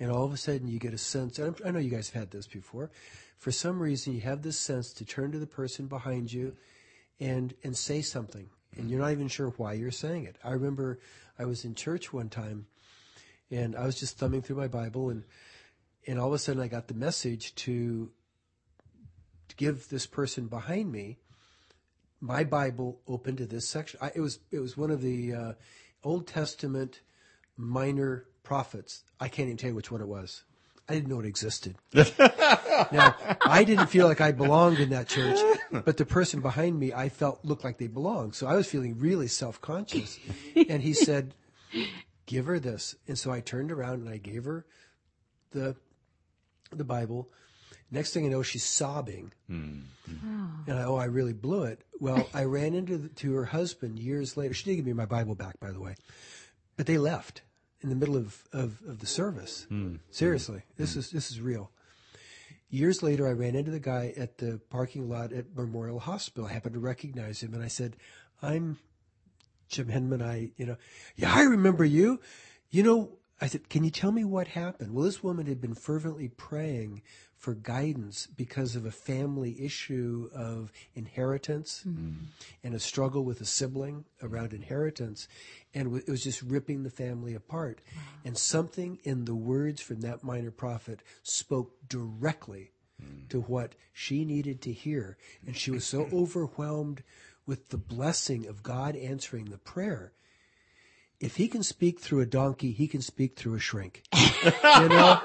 and 0.00 0.10
all 0.10 0.24
of 0.24 0.32
a 0.32 0.36
sudden 0.36 0.66
you 0.68 0.78
get 0.78 0.92
a 0.92 0.98
sense. 0.98 1.38
And 1.38 1.56
I 1.64 1.70
know 1.70 1.78
you 1.78 1.90
guys 1.90 2.10
have 2.10 2.22
had 2.22 2.30
this 2.30 2.46
before. 2.46 2.90
For 3.36 3.52
some 3.52 3.80
reason, 3.80 4.14
you 4.14 4.20
have 4.22 4.42
this 4.42 4.58
sense 4.58 4.92
to 4.94 5.04
turn 5.04 5.30
to 5.32 5.38
the 5.38 5.46
person 5.46 5.86
behind 5.86 6.32
you, 6.32 6.56
and 7.20 7.54
and 7.62 7.76
say 7.76 8.02
something, 8.02 8.48
and 8.76 8.90
you're 8.90 9.00
not 9.00 9.12
even 9.12 9.28
sure 9.28 9.50
why 9.50 9.74
you're 9.74 9.90
saying 9.92 10.24
it. 10.24 10.36
I 10.42 10.50
remember 10.52 10.98
I 11.38 11.44
was 11.44 11.64
in 11.64 11.74
church 11.74 12.12
one 12.12 12.28
time, 12.28 12.66
and 13.50 13.76
I 13.76 13.86
was 13.86 13.98
just 13.98 14.18
thumbing 14.18 14.42
through 14.42 14.56
my 14.56 14.68
Bible, 14.68 15.10
and 15.10 15.24
and 16.06 16.18
all 16.18 16.28
of 16.28 16.34
a 16.34 16.38
sudden 16.38 16.62
I 16.62 16.68
got 16.68 16.88
the 16.88 16.94
message 16.94 17.54
to 17.56 18.10
to 19.48 19.56
give 19.56 19.88
this 19.88 20.06
person 20.06 20.48
behind 20.48 20.90
me 20.90 21.18
my 22.20 22.44
Bible 22.44 23.00
open 23.06 23.36
to 23.36 23.46
this 23.46 23.68
section. 23.68 23.98
I, 24.02 24.10
it 24.14 24.20
was 24.20 24.40
it 24.50 24.58
was 24.58 24.76
one 24.76 24.90
of 24.90 25.02
the 25.02 25.34
uh, 25.34 25.52
Old 26.04 26.26
Testament 26.26 27.00
minor 27.56 28.26
prophets. 28.42 29.04
I 29.20 29.28
can't 29.28 29.46
even 29.48 29.56
tell 29.56 29.70
you 29.70 29.76
which 29.76 29.90
one 29.90 30.00
it 30.00 30.08
was. 30.08 30.44
I 30.88 30.94
didn't 30.94 31.08
know 31.08 31.20
it 31.20 31.26
existed. 31.26 31.76
now 31.92 33.14
I 33.44 33.64
didn't 33.64 33.88
feel 33.88 34.06
like 34.06 34.22
I 34.22 34.32
belonged 34.32 34.80
in 34.80 34.88
that 34.90 35.06
church, 35.06 35.38
but 35.70 35.98
the 35.98 36.06
person 36.06 36.40
behind 36.40 36.78
me 36.78 36.94
I 36.94 37.10
felt 37.10 37.44
looked 37.44 37.62
like 37.62 37.76
they 37.76 37.88
belonged. 37.88 38.34
So 38.34 38.46
I 38.46 38.54
was 38.54 38.66
feeling 38.66 38.98
really 38.98 39.28
self 39.28 39.60
conscious. 39.60 40.18
and 40.68 40.82
he 40.82 40.94
said, 40.94 41.34
"Give 42.24 42.46
her 42.46 42.58
this." 42.58 42.94
And 43.06 43.18
so 43.18 43.30
I 43.30 43.40
turned 43.40 43.70
around 43.70 44.00
and 44.00 44.08
I 44.08 44.16
gave 44.16 44.44
her 44.44 44.64
the 45.50 45.76
the 46.72 46.84
Bible. 46.84 47.28
Next 47.90 48.12
thing 48.12 48.26
I 48.26 48.28
know, 48.28 48.42
she's 48.42 48.64
sobbing. 48.64 49.32
Hmm. 49.48 49.80
And 50.66 50.78
I, 50.78 50.84
oh, 50.84 50.96
I 50.96 51.06
really 51.06 51.32
blew 51.32 51.64
it. 51.64 51.82
Well, 52.00 52.28
I 52.34 52.44
ran 52.44 52.74
into 52.74 52.98
the, 52.98 53.08
to 53.08 53.34
her 53.34 53.46
husband 53.46 53.98
years 53.98 54.36
later. 54.36 54.52
She 54.52 54.64
didn't 54.64 54.76
give 54.78 54.86
me 54.86 54.92
my 54.92 55.06
Bible 55.06 55.34
back, 55.34 55.58
by 55.60 55.70
the 55.70 55.80
way, 55.80 55.94
but 56.76 56.86
they 56.86 56.98
left 56.98 57.42
in 57.80 57.88
the 57.88 57.94
middle 57.94 58.16
of, 58.16 58.42
of, 58.52 58.80
of 58.86 58.98
the 59.00 59.06
service. 59.06 59.66
Hmm. 59.68 59.86
Hmm. 59.88 59.96
Seriously, 60.10 60.62
this 60.76 60.96
is 60.96 61.10
this 61.10 61.30
is 61.30 61.40
real. 61.40 61.70
Years 62.70 63.02
later, 63.02 63.26
I 63.26 63.32
ran 63.32 63.54
into 63.54 63.70
the 63.70 63.80
guy 63.80 64.12
at 64.16 64.36
the 64.36 64.60
parking 64.68 65.08
lot 65.08 65.32
at 65.32 65.56
Memorial 65.56 66.00
Hospital. 66.00 66.46
I 66.46 66.52
happened 66.52 66.74
to 66.74 66.80
recognize 66.80 67.42
him, 67.42 67.54
and 67.54 67.62
I 67.62 67.68
said, 67.68 67.96
"I'm 68.42 68.78
Jim 69.68 69.88
Henman. 69.88 70.22
I, 70.22 70.50
you 70.56 70.66
know, 70.66 70.76
yeah, 71.16 71.32
I 71.34 71.42
remember 71.42 71.84
you. 71.84 72.20
You 72.70 72.82
know, 72.82 73.18
I 73.40 73.46
said, 73.46 73.68
can 73.68 73.84
you 73.84 73.90
tell 73.90 74.12
me 74.12 74.24
what 74.24 74.48
happened? 74.48 74.94
Well, 74.94 75.04
this 75.04 75.22
woman 75.22 75.46
had 75.46 75.60
been 75.60 75.74
fervently 75.74 76.28
praying 76.28 77.02
for 77.38 77.54
guidance 77.54 78.26
because 78.26 78.74
of 78.74 78.84
a 78.84 78.90
family 78.90 79.56
issue 79.64 80.28
of 80.34 80.72
inheritance 80.94 81.84
mm-hmm. 81.86 82.24
and 82.64 82.74
a 82.74 82.80
struggle 82.80 83.24
with 83.24 83.40
a 83.40 83.44
sibling 83.44 84.04
around 84.22 84.52
inheritance. 84.52 85.28
And 85.72 85.96
it 85.96 86.10
was 86.10 86.24
just 86.24 86.42
ripping 86.42 86.82
the 86.82 86.90
family 86.90 87.34
apart. 87.34 87.80
And 88.24 88.36
something 88.36 88.98
in 89.04 89.24
the 89.24 89.36
words 89.36 89.80
from 89.80 90.00
that 90.00 90.24
minor 90.24 90.50
prophet 90.50 91.00
spoke 91.22 91.72
directly 91.88 92.72
mm. 93.00 93.28
to 93.28 93.40
what 93.42 93.76
she 93.92 94.24
needed 94.24 94.60
to 94.62 94.72
hear. 94.72 95.16
And 95.46 95.56
she 95.56 95.70
was 95.70 95.84
so 95.84 96.08
overwhelmed 96.12 97.04
with 97.46 97.68
the 97.68 97.78
blessing 97.78 98.46
of 98.46 98.64
God 98.64 98.96
answering 98.96 99.46
the 99.46 99.58
prayer. 99.58 100.12
If 101.20 101.34
he 101.34 101.48
can 101.48 101.64
speak 101.64 101.98
through 101.98 102.20
a 102.20 102.26
donkey, 102.26 102.70
he 102.70 102.86
can 102.86 103.02
speak 103.02 103.34
through 103.34 103.54
a 103.54 103.58
shrink. 103.58 104.04
you 104.14 104.88
know? 104.88 105.20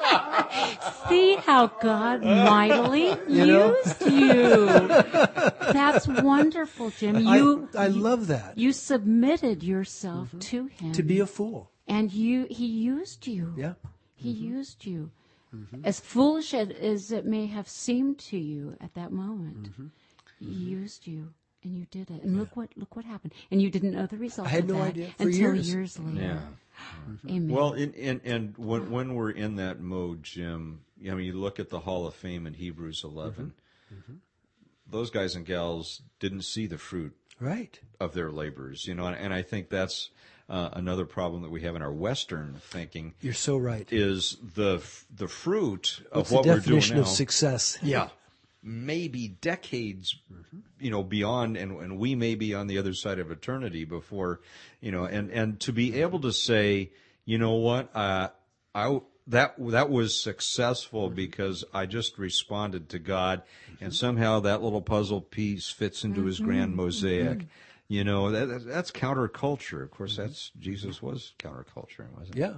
See 1.08 1.36
how 1.36 1.68
God 1.68 2.24
mightily 2.24 3.10
You 3.28 3.46
know? 3.46 3.76
used 3.86 4.02
you. 4.08 4.88
That's 5.72 6.08
wonderful, 6.08 6.90
Jim. 6.90 7.20
You 7.20 7.70
I, 7.78 7.84
I 7.86 7.88
love 7.88 8.28
that. 8.28 8.58
you 8.58 8.74
submitted 8.74 9.62
yourself 9.62 10.30
mm-hmm. 10.30 10.40
to 10.40 10.68
him 10.68 10.92
to 10.94 11.04
be 11.04 11.20
a 11.20 11.28
fool. 11.28 11.70
and 11.88 12.12
you 12.12 12.48
he 12.50 12.66
used 12.66 13.28
you. 13.28 13.54
Yeah. 13.56 13.74
He 14.16 14.34
mm-hmm. 14.34 14.56
used 14.58 14.86
you. 14.86 15.12
Mm-hmm. 15.56 15.82
As 15.86 16.00
foolish 16.00 16.56
as- 16.56 16.72
as 16.72 17.12
it 17.12 17.26
may 17.26 17.46
have 17.46 17.70
seemed 17.70 18.18
to 18.32 18.38
you 18.40 18.76
at 18.82 18.96
that 18.96 19.12
moment, 19.12 19.70
he 20.40 20.46
used 20.48 21.06
you 21.06 21.34
and 21.64 21.76
you 21.78 21.86
did 21.92 22.10
it. 22.12 22.24
And 22.24 22.38
look 22.38 22.56
what 22.56 22.70
look 22.76 22.96
what 22.96 23.06
happened. 23.06 23.34
And 23.52 23.62
you 23.62 23.70
didn't 23.70 23.92
know 23.92 24.06
the 24.06 24.18
result 24.18 24.48
I 24.48 24.52
had 24.52 24.64
of 24.64 24.70
no 24.70 24.76
that 24.76 24.88
idea 24.90 25.08
for 25.18 25.24
until 25.24 25.40
years. 25.40 25.74
years 25.74 26.00
later. 26.00 26.22
Yeah. 26.22 26.40
Mm-hmm. 27.10 27.30
Amen. 27.30 27.50
Well, 27.56 27.74
in, 27.74 27.94
in, 27.94 28.22
and 28.24 28.58
when 28.58 28.90
when 28.92 29.16
we're 29.16 29.32
in 29.32 29.56
that 29.58 29.80
mode, 29.80 30.24
Jim, 30.24 30.82
I 31.02 31.14
mean, 31.14 31.26
you 31.26 31.34
look 31.34 31.60
at 31.60 31.70
the 31.70 31.80
Hall 31.80 32.08
of 32.08 32.16
Fame 32.16 32.48
in 32.48 32.54
Hebrews 32.54 33.04
11 33.04 33.34
mm-hmm. 33.34 33.96
Mm-hmm. 33.96 34.14
Those 34.90 35.10
guys 35.10 35.36
and 35.36 35.46
gals 35.46 36.02
didn't 36.20 36.44
see 36.44 36.68
the 36.68 36.78
fruit 36.78 37.14
Right. 37.40 37.80
of 38.00 38.14
their 38.14 38.32
labors, 38.32 38.86
you 38.86 38.94
know, 38.94 39.08
and, 39.08 39.16
and 39.18 39.34
I 39.34 39.42
think 39.42 39.70
that's 39.70 40.10
uh, 40.50 40.70
another 40.74 41.06
problem 41.06 41.42
that 41.44 41.50
we 41.52 41.62
have 41.62 41.76
in 41.76 41.82
our 41.82 41.92
Western 41.92 42.56
thinking 42.70 43.14
You're 43.22 43.34
so 43.34 43.58
right. 43.58 43.88
is 43.92 44.38
the 44.56 44.82
the 45.16 45.28
fruit 45.28 46.02
of 46.12 46.32
what 46.32 46.44
the 46.44 46.50
we're 46.50 46.56
doing 46.56 46.62
definition 46.62 46.96
now. 46.98 47.02
of 47.04 47.08
success? 47.08 47.78
Yeah, 47.82 48.10
maybe 48.64 49.28
decades, 49.28 50.16
mm-hmm. 50.32 50.60
you 50.80 50.90
know, 50.90 51.04
beyond, 51.04 51.58
and 51.58 51.80
and 51.80 52.00
we 52.00 52.16
may 52.16 52.36
be 52.36 52.56
on 52.56 52.68
the 52.68 52.78
other 52.78 52.94
side 52.94 53.20
of 53.20 53.30
eternity 53.30 53.84
before, 53.84 54.40
you 54.80 54.92
know, 54.92 55.04
and 55.04 55.30
and 55.32 55.60
to 55.62 55.74
be 55.74 55.90
mm-hmm. 55.90 56.02
able 56.02 56.20
to 56.22 56.32
say, 56.32 56.92
you 57.26 57.38
know 57.38 57.56
what, 57.56 57.94
uh, 57.96 58.30
I 58.74 59.02
that 59.28 59.56
that 59.60 59.90
was 59.90 60.22
successful 60.22 61.08
mm-hmm. 61.08 61.16
because 61.16 61.66
I 61.74 61.86
just 61.86 62.18
responded 62.18 62.90
to 62.90 63.00
God, 63.00 63.44
and 63.82 63.94
somehow 63.94 64.40
that 64.42 64.64
little 64.64 64.82
puzzle 64.82 65.22
piece 65.22 65.70
fits 65.70 66.04
into 66.04 66.26
His 66.26 66.40
grand 66.40 66.76
mosaic. 66.76 67.46
You 67.90 68.06
know, 68.06 68.32
that, 68.32 68.46
that- 68.48 68.66
that's 68.66 68.92
counterculture. 68.92 69.84
Of 69.84 69.92
course, 69.92 70.16
that's 70.16 70.52
Jesus 70.58 71.02
was 71.02 71.34
counterculture, 71.38 72.10
wasn't 72.18 72.36
he? 72.36 72.40
Yeah. 72.40 72.54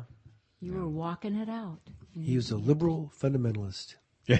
you 0.61 0.73
were 0.73 0.87
walking 0.87 1.35
it 1.35 1.49
out. 1.49 1.79
He 2.13 2.35
was 2.35 2.51
a 2.51 2.57
liberal 2.57 3.11
fundamentalist. 3.19 3.95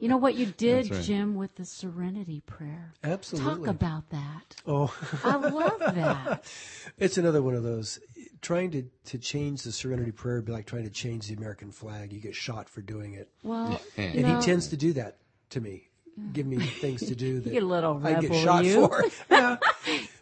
You 0.00 0.08
know 0.08 0.16
what 0.16 0.36
you 0.36 0.46
did, 0.46 0.90
right. 0.90 1.02
Jim, 1.02 1.34
with 1.34 1.56
the 1.56 1.64
serenity 1.64 2.40
prayer? 2.46 2.92
Absolutely. 3.02 3.66
Talk 3.66 3.66
about 3.66 4.10
that. 4.10 4.56
Oh, 4.64 4.94
I 5.24 5.34
love 5.36 5.78
that. 5.80 6.44
it's 6.98 7.18
another 7.18 7.42
one 7.42 7.54
of 7.54 7.64
those. 7.64 7.98
Trying 8.40 8.70
to, 8.72 8.84
to 9.06 9.18
change 9.18 9.62
the 9.64 9.72
Serenity 9.72 10.12
Prayer 10.12 10.36
would 10.36 10.44
be 10.44 10.52
like 10.52 10.66
trying 10.66 10.84
to 10.84 10.90
change 10.90 11.26
the 11.26 11.34
American 11.34 11.72
flag. 11.72 12.12
You 12.12 12.20
get 12.20 12.36
shot 12.36 12.68
for 12.68 12.80
doing 12.80 13.14
it. 13.14 13.28
Well, 13.42 13.80
you 13.96 14.04
And 14.04 14.22
know, 14.22 14.36
he 14.38 14.46
tends 14.46 14.68
to 14.68 14.76
do 14.76 14.92
that 14.92 15.16
to 15.50 15.60
me. 15.60 15.88
Give 16.32 16.46
me 16.46 16.58
things 16.58 17.04
to 17.06 17.16
do 17.16 17.40
that 17.40 17.52
get 17.52 17.64
a 17.64 17.66
little 17.66 18.00
I 18.06 18.20
get 18.20 18.32
shot 18.36 18.64
you. 18.64 18.86
for. 18.86 19.04
Yeah. 19.30 19.56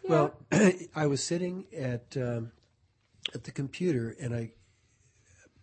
Well, 0.07 0.33
I 0.95 1.05
was 1.05 1.23
sitting 1.23 1.65
at 1.77 2.17
um, 2.17 2.51
at 3.35 3.43
the 3.43 3.51
computer 3.51 4.15
and 4.19 4.33
I 4.33 4.51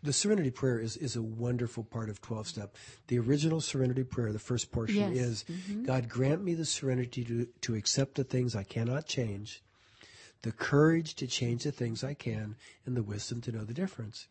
the 0.05 0.13
Serenity 0.13 0.51
Prayer 0.51 0.79
is, 0.79 0.99
is 0.99 1.17
a 1.17 1.23
wonderful 1.23 1.83
part 1.83 2.11
of 2.11 2.21
12 2.21 2.47
step. 2.47 2.77
The 3.09 3.19
original 3.19 3.63
Serenity 3.63 4.05
Prayer, 4.05 4.33
the 4.33 4.39
first 4.39 4.71
portion 4.71 5.15
Yes. 5.15 5.17
is 5.17 5.45
mm-hmm. 5.45 5.85
God 5.85 6.11
grant 6.11 6.45
me 6.45 6.53
the 6.53 6.67
serenity 6.67 7.25
to, 7.25 7.49
to 7.63 7.75
accept 7.75 8.15
the 8.15 8.25
things 8.25 8.55
I 8.55 8.65
cannot 8.65 9.07
change, 9.07 9.63
the 10.43 10.53
courage 10.53 11.15
to 11.15 11.27
change 11.27 11.65
the 11.65 11.73
things 11.73 12.05
I 12.05 12.13
can, 12.13 12.55
and 12.85 12.95
the 12.95 13.03
wisdom 13.03 13.41
to 13.43 13.53
know 13.53 13.65
the 13.65 13.73
difference. 13.73 14.29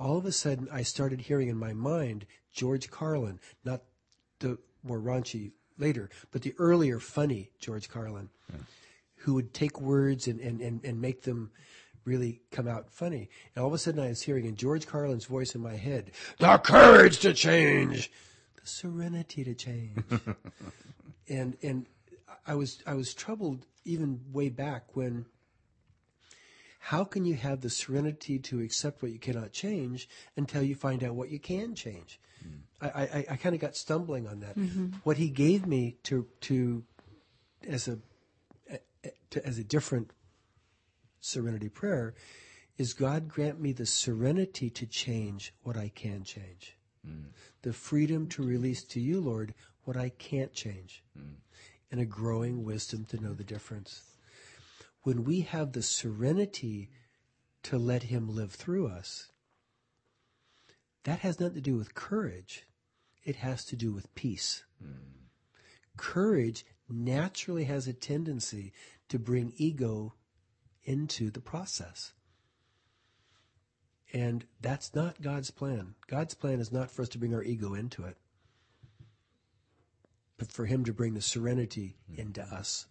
All 0.00 0.16
of 0.16 0.24
a 0.24 0.32
sudden, 0.32 0.66
I 0.72 0.82
started 0.82 1.20
hearing 1.20 1.48
in 1.48 1.58
my 1.58 1.74
mind 1.74 2.24
George 2.54 2.90
Carlin, 2.90 3.38
not 3.64 3.82
the 4.38 4.56
more 4.82 4.98
raunchy 4.98 5.52
later, 5.76 6.08
but 6.30 6.40
the 6.40 6.54
earlier 6.58 6.98
funny 6.98 7.50
George 7.60 7.90
Carlin, 7.90 8.30
who 9.16 9.34
would 9.34 9.52
take 9.52 9.78
words 9.78 10.26
and, 10.26 10.40
and, 10.40 10.62
and, 10.62 10.82
and 10.84 11.00
make 11.00 11.22
them 11.22 11.50
really 12.04 12.40
come 12.50 12.68
out 12.68 12.90
funny. 12.90 13.28
And 13.54 13.62
all 13.62 13.68
of 13.68 13.74
a 13.74 13.78
sudden 13.78 14.00
I 14.00 14.08
was 14.08 14.22
hearing 14.22 14.44
in 14.44 14.56
George 14.56 14.86
Carlin's 14.86 15.26
voice 15.26 15.54
in 15.54 15.60
my 15.60 15.76
head, 15.76 16.10
the 16.38 16.58
courage 16.58 17.20
to 17.20 17.32
change, 17.32 18.10
the 18.60 18.66
serenity 18.66 19.44
to 19.44 19.54
change. 19.54 19.98
and, 21.28 21.56
and 21.62 21.86
I 22.46 22.54
was, 22.54 22.82
I 22.86 22.94
was 22.94 23.14
troubled 23.14 23.66
even 23.84 24.20
way 24.32 24.48
back 24.48 24.96
when 24.96 25.26
how 26.78 27.04
can 27.04 27.24
you 27.24 27.34
have 27.34 27.60
the 27.60 27.70
serenity 27.70 28.40
to 28.40 28.60
accept 28.60 29.02
what 29.02 29.12
you 29.12 29.18
cannot 29.18 29.52
change 29.52 30.08
until 30.36 30.62
you 30.62 30.74
find 30.74 31.04
out 31.04 31.14
what 31.14 31.30
you 31.30 31.38
can 31.38 31.76
change? 31.76 32.18
Hmm. 32.42 32.58
I, 32.80 33.02
I, 33.02 33.26
I 33.30 33.36
kind 33.36 33.54
of 33.54 33.60
got 33.60 33.76
stumbling 33.76 34.26
on 34.26 34.40
that. 34.40 34.58
Mm-hmm. 34.58 34.88
What 35.04 35.16
he 35.16 35.28
gave 35.28 35.64
me 35.64 35.96
to 36.02 36.26
to 36.40 36.82
as 37.68 37.86
a 37.86 37.98
to, 39.30 39.46
as 39.46 39.58
a 39.58 39.64
different 39.64 40.10
serenity 41.22 41.68
prayer 41.68 42.14
is 42.76 42.92
God 42.92 43.28
grant 43.28 43.60
me 43.60 43.72
the 43.72 43.86
serenity 43.86 44.68
to 44.70 44.86
change 44.86 45.54
what 45.62 45.76
I 45.76 45.88
can 45.88 46.24
change, 46.24 46.76
mm. 47.06 47.26
the 47.62 47.72
freedom 47.72 48.26
to 48.28 48.42
release 48.42 48.82
to 48.84 49.00
you, 49.00 49.20
Lord, 49.20 49.54
what 49.84 49.96
I 49.96 50.10
can't 50.10 50.52
change, 50.52 51.02
mm. 51.18 51.34
and 51.90 52.00
a 52.00 52.04
growing 52.04 52.64
wisdom 52.64 53.04
to 53.06 53.22
know 53.22 53.34
the 53.34 53.44
difference. 53.44 54.02
When 55.02 55.24
we 55.24 55.40
have 55.42 55.72
the 55.72 55.82
serenity 55.82 56.90
to 57.64 57.78
let 57.78 58.04
him 58.04 58.28
live 58.28 58.52
through 58.52 58.88
us, 58.88 59.30
that 61.04 61.20
has 61.20 61.40
nothing 61.40 61.56
to 61.56 61.60
do 61.60 61.76
with 61.76 61.94
courage. 61.94 62.66
It 63.24 63.36
has 63.36 63.64
to 63.66 63.76
do 63.76 63.92
with 63.92 64.14
peace. 64.14 64.64
Mm. 64.82 65.28
Courage 65.96 66.64
naturally 66.88 67.64
has 67.64 67.86
a 67.86 67.92
tendency 67.92 68.72
to 69.08 69.18
bring 69.18 69.52
ego 69.56 70.14
into 70.84 71.30
the 71.30 71.40
process. 71.40 72.12
And 74.12 74.44
that's 74.60 74.94
not 74.94 75.22
God's 75.22 75.50
plan. 75.50 75.94
God's 76.06 76.34
plan 76.34 76.60
is 76.60 76.70
not 76.70 76.90
for 76.90 77.02
us 77.02 77.08
to 77.10 77.18
bring 77.18 77.34
our 77.34 77.42
ego 77.42 77.74
into 77.74 78.04
it, 78.04 78.16
but 80.36 80.52
for 80.52 80.66
Him 80.66 80.84
to 80.84 80.92
bring 80.92 81.14
the 81.14 81.22
serenity 81.22 81.96
into 82.14 82.42
us. 82.42 82.86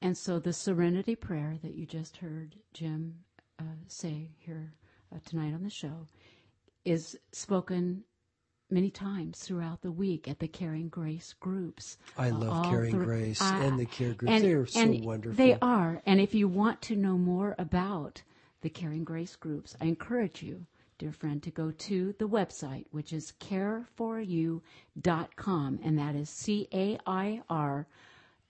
And 0.00 0.18
so 0.18 0.40
the 0.40 0.52
serenity 0.52 1.14
prayer 1.14 1.58
that 1.62 1.74
you 1.74 1.86
just 1.86 2.16
heard 2.16 2.56
Jim 2.74 3.20
uh, 3.60 3.76
say 3.86 4.30
here 4.38 4.72
uh, 5.14 5.18
tonight 5.24 5.54
on 5.54 5.62
the 5.62 5.70
show 5.70 6.08
is 6.84 7.16
spoken 7.30 8.02
many 8.72 8.90
times 8.90 9.38
throughout 9.40 9.82
the 9.82 9.92
week 9.92 10.26
at 10.26 10.38
the 10.40 10.48
Caring 10.48 10.88
Grace 10.88 11.34
groups. 11.34 11.98
I 12.16 12.30
Uh, 12.30 12.38
love 12.38 12.48
all 12.50 12.64
Caring 12.70 12.92
through- 12.94 13.04
Grace 13.04 13.40
I- 13.42 13.62
and 13.64 13.78
the 13.78 13.84
Care 13.86 14.14
Groups. 14.14 14.32
and- 14.32 14.42
they 14.44 14.52
are 14.54 14.66
so 14.66 14.80
and 14.80 15.04
wonderful. 15.04 15.36
They 15.36 15.58
are. 15.60 16.00
And 16.06 16.20
if 16.20 16.34
you 16.34 16.48
want 16.48 16.80
to 16.82 16.96
know 16.96 17.18
more 17.18 17.54
about 17.58 18.22
the 18.62 18.70
Caring 18.70 19.04
Grace 19.04 19.36
groups, 19.36 19.76
I 19.80 19.84
encourage 19.84 20.42
you, 20.42 20.66
dear 20.98 21.12
friend, 21.12 21.42
to 21.42 21.50
go 21.50 21.70
to 21.70 22.14
the 22.18 22.28
website, 22.28 22.86
which 22.90 23.12
is 23.12 23.32
cairforyou.com, 23.40 25.78
and 25.82 25.98
that 25.98 26.14
is 26.14 26.30
C 26.30 26.66
A 26.72 26.98
I 27.06 27.42
R 27.50 27.86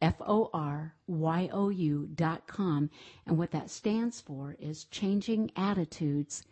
F 0.01 0.17
O 0.21 0.51
R 0.53 0.95
Y 1.07 1.49
O 1.53 1.69
U 1.69 2.09
dot 2.15 2.47
com. 2.47 2.91
And 3.27 3.39
what 3.39 3.51
that 3.53 3.71
stands 3.71 4.21
for 4.21 4.57
is 4.61 4.85
changing 4.85 5.51
attitudes 5.57 6.45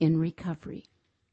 in 0.00 0.18
recovery. 0.18 0.84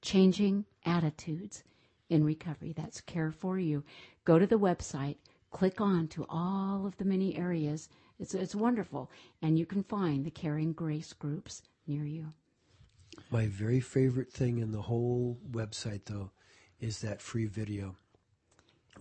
Changing 0.01 0.65
attitudes 0.85 1.63
in 2.09 2.23
recovery. 2.23 2.73
That's 2.75 3.01
Care 3.01 3.31
for 3.31 3.59
You. 3.59 3.83
Go 4.23 4.39
to 4.39 4.47
the 4.47 4.59
website, 4.59 5.17
click 5.51 5.81
on 5.81 6.07
to 6.09 6.25
all 6.29 6.85
of 6.85 6.97
the 6.97 7.05
many 7.05 7.37
areas. 7.37 7.89
It's, 8.19 8.33
it's 8.33 8.55
wonderful. 8.55 9.11
And 9.41 9.57
you 9.59 9.65
can 9.65 9.83
find 9.83 10.25
the 10.25 10.31
Caring 10.31 10.73
Grace 10.73 11.13
groups 11.13 11.61
near 11.87 12.05
you. 12.05 12.33
My 13.31 13.47
very 13.47 13.79
favorite 13.79 14.31
thing 14.31 14.59
in 14.59 14.71
the 14.71 14.81
whole 14.81 15.37
website, 15.51 16.01
though, 16.05 16.31
is 16.79 16.99
that 17.01 17.21
free 17.21 17.45
video. 17.45 17.95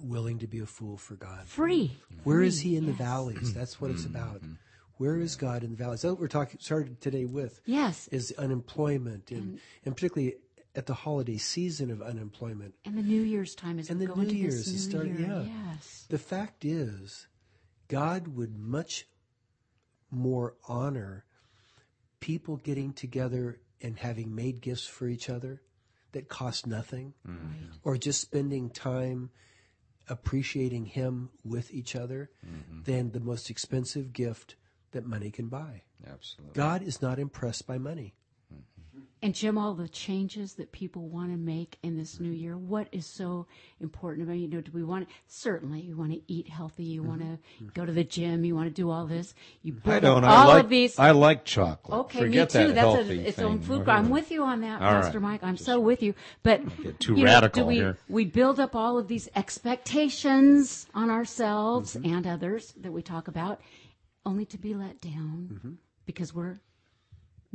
Willing 0.02 0.38
to 0.40 0.46
be 0.46 0.58
a 0.58 0.66
fool 0.66 0.96
for 0.96 1.14
God. 1.14 1.46
Free. 1.46 1.96
Where 2.24 2.42
is 2.42 2.60
He 2.60 2.76
in 2.76 2.86
the 2.86 2.92
valleys? 2.92 3.50
Hmm. 3.50 3.58
That's 3.58 3.80
what 3.80 3.90
it's 3.92 4.04
hmm. 4.04 4.16
about. 4.16 4.42
Where 4.96 5.16
is 5.16 5.36
God 5.36 5.64
in 5.64 5.70
the 5.70 5.76
valleys? 5.76 6.02
That's 6.02 6.12
what 6.12 6.20
we're 6.20 6.28
talking 6.28 6.58
started 6.60 7.00
today 7.00 7.24
with. 7.24 7.60
Yes. 7.64 8.08
Is 8.08 8.32
unemployment 8.38 9.30
and, 9.30 9.60
and 9.84 9.94
particularly 9.94 10.36
at 10.74 10.86
the 10.86 10.94
holiday 10.94 11.36
season 11.36 11.90
of 11.90 12.02
unemployment. 12.02 12.74
And 12.84 12.96
the 12.98 13.02
New 13.02 13.22
Year's 13.22 13.54
time 13.54 13.78
is 13.78 13.90
And 13.90 14.00
the 14.00 14.06
going 14.06 14.22
New 14.26 14.28
to 14.30 14.36
Year's 14.36 14.56
this 14.56 14.68
is 14.68 14.86
new 14.86 14.90
starting- 14.90 15.18
year. 15.18 15.28
yeah. 15.28 15.42
Yes. 15.72 16.06
The 16.08 16.18
fact 16.18 16.64
is, 16.64 17.26
God 17.88 18.28
would 18.28 18.56
much 18.58 19.06
more 20.10 20.54
honor 20.68 21.24
people 22.20 22.56
getting 22.56 22.92
together 22.92 23.60
and 23.80 23.98
having 23.98 24.34
made 24.34 24.60
gifts 24.60 24.86
for 24.86 25.06
each 25.08 25.28
other 25.28 25.60
that 26.12 26.28
cost 26.28 26.66
nothing, 26.66 27.12
or 27.82 27.96
just 27.98 28.20
spending 28.20 28.70
time 28.70 29.30
appreciating 30.08 30.86
Him 30.86 31.30
with 31.44 31.72
each 31.72 31.96
other 31.96 32.30
mm-hmm. 32.46 32.82
than 32.84 33.10
the 33.10 33.20
most 33.20 33.50
expensive 33.50 34.12
gift 34.12 34.54
that 34.92 35.04
money 35.04 35.30
can 35.30 35.48
buy. 35.48 35.82
Absolutely. 36.06 36.54
God 36.54 36.82
is 36.82 37.02
not 37.02 37.18
impressed 37.18 37.66
by 37.66 37.78
money. 37.78 38.14
And 39.24 39.34
Jim, 39.34 39.56
all 39.56 39.72
the 39.72 39.88
changes 39.88 40.52
that 40.56 40.70
people 40.70 41.08
want 41.08 41.30
to 41.30 41.38
make 41.38 41.78
in 41.82 41.96
this 41.96 42.20
new 42.20 42.28
mm-hmm. 42.28 42.42
year, 42.42 42.58
what 42.58 42.88
is 42.92 43.06
so 43.06 43.46
important 43.80 44.24
about 44.24 44.36
you 44.36 44.48
know? 44.48 44.60
Do 44.60 44.70
we 44.74 44.84
want 44.84 45.08
certainly 45.26 45.80
you 45.80 45.96
want 45.96 46.12
to 46.12 46.20
eat 46.30 46.46
healthy, 46.46 46.84
you 46.84 47.02
want 47.02 47.20
to 47.20 47.26
mm-hmm. 47.28 47.64
Mm-hmm. 47.64 47.68
go 47.72 47.86
to 47.86 47.92
the 47.92 48.04
gym, 48.04 48.44
you 48.44 48.54
want 48.54 48.66
to 48.66 48.74
do 48.74 48.90
all 48.90 49.06
this. 49.06 49.34
You 49.62 49.80
I 49.86 49.98
don't. 49.98 50.24
I 50.24 50.36
all 50.36 50.48
like. 50.48 50.64
of 50.64 50.68
these. 50.68 50.98
I 50.98 51.12
like 51.12 51.46
chocolate. 51.46 52.00
Okay, 52.00 52.18
Forget 52.18 52.54
me 52.54 52.60
too. 52.60 52.72
That 52.74 52.84
That's 52.84 53.08
a, 53.08 53.28
its 53.28 53.36
thing. 53.38 53.46
own 53.46 53.60
food. 53.60 53.88
I'm 53.88 54.10
with 54.10 54.30
you 54.30 54.44
on 54.44 54.60
that, 54.60 54.82
All 54.82 54.90
Pastor 54.90 55.20
right. 55.20 55.30
Mike. 55.30 55.42
I'm 55.42 55.56
so 55.56 55.80
with 55.80 56.02
you. 56.02 56.14
But 56.42 56.60
get 56.82 57.00
too 57.00 57.14
you 57.14 57.24
know, 57.24 57.48
do 57.48 57.64
we, 57.64 57.76
here. 57.76 57.96
We 58.10 58.26
build 58.26 58.60
up 58.60 58.76
all 58.76 58.98
of 58.98 59.08
these 59.08 59.30
expectations 59.34 60.86
on 60.94 61.08
ourselves 61.08 61.96
Mm-hmm. 61.96 62.14
and 62.14 62.26
others 62.26 62.74
that 62.76 62.92
we 62.92 63.00
talk 63.00 63.28
about, 63.28 63.62
only 64.26 64.44
to 64.44 64.58
be 64.58 64.74
let 64.74 65.00
down 65.00 65.48
Mm-hmm. 65.50 65.72
because 66.04 66.34
we're 66.34 66.58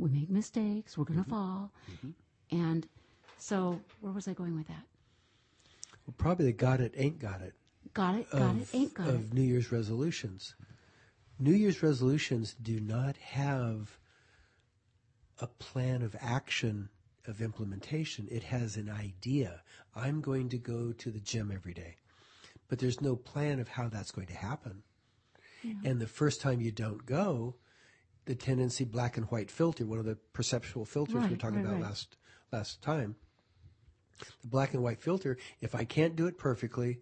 we 0.00 0.10
make 0.10 0.30
mistakes. 0.30 0.96
We're 0.98 1.04
going 1.04 1.22
to 1.22 1.28
fall, 1.30 1.72
Mm-hmm. 1.92 2.10
and 2.58 2.86
so 3.38 3.80
where 4.00 4.12
was 4.12 4.28
I 4.28 4.32
going 4.34 4.54
with 4.56 4.68
that? 4.68 4.84
Well, 6.06 6.14
probably 6.18 6.46
the 6.46 6.52
got 6.52 6.80
it 6.80 6.94
ain't 6.96 7.18
got 7.18 7.40
it. 7.40 7.54
Got 7.94 8.14
it. 8.16 8.30
Got 8.30 8.56
it. 8.56 8.68
Ain't 8.74 8.94
got 8.94 9.08
it. 9.08 9.14
of 9.14 9.34
New 9.34 9.42
Year's 9.42 9.72
resolutions. 9.72 10.54
New 11.38 11.52
Year's 11.54 11.82
resolutions 11.82 12.54
do 12.60 12.78
not 12.80 13.16
have 13.16 13.98
a 15.40 15.46
plan 15.46 16.02
of 16.02 16.14
action 16.20 16.90
of 17.26 17.40
implementation. 17.40 18.28
It 18.30 18.42
has 18.44 18.76
an 18.76 18.90
idea. 18.90 19.62
I'm 19.96 20.20
going 20.20 20.48
to 20.50 20.58
go 20.58 20.92
to 20.92 21.10
the 21.10 21.20
gym 21.20 21.50
every 21.52 21.72
day. 21.74 21.96
But 22.68 22.78
there's 22.78 23.00
no 23.00 23.16
plan 23.16 23.58
of 23.58 23.68
how 23.68 23.88
that's 23.88 24.10
going 24.12 24.26
to 24.28 24.34
happen. 24.36 24.82
And 25.84 26.00
the 26.00 26.06
first 26.06 26.40
time 26.40 26.60
you 26.62 26.70
don't 26.72 27.04
go, 27.04 27.56
the 28.30 28.36
tendency 28.36 28.84
black 28.84 29.16
and 29.16 29.26
white 29.26 29.50
filter, 29.50 29.84
one 29.84 29.98
of 29.98 30.04
the 30.04 30.16
perceptual 30.32 30.84
filters 30.84 31.24
we 31.24 31.30
were 31.30 31.36
talking 31.36 31.56
right, 31.56 31.64
about 31.64 31.80
right. 31.80 31.82
last 31.82 32.16
last 32.52 32.80
time. 32.80 33.16
The 34.42 34.46
black 34.46 34.72
and 34.72 34.84
white 34.84 35.00
filter, 35.02 35.36
if 35.60 35.74
I 35.74 35.82
can't 35.82 36.14
do 36.14 36.28
it 36.28 36.38
perfectly, 36.38 37.00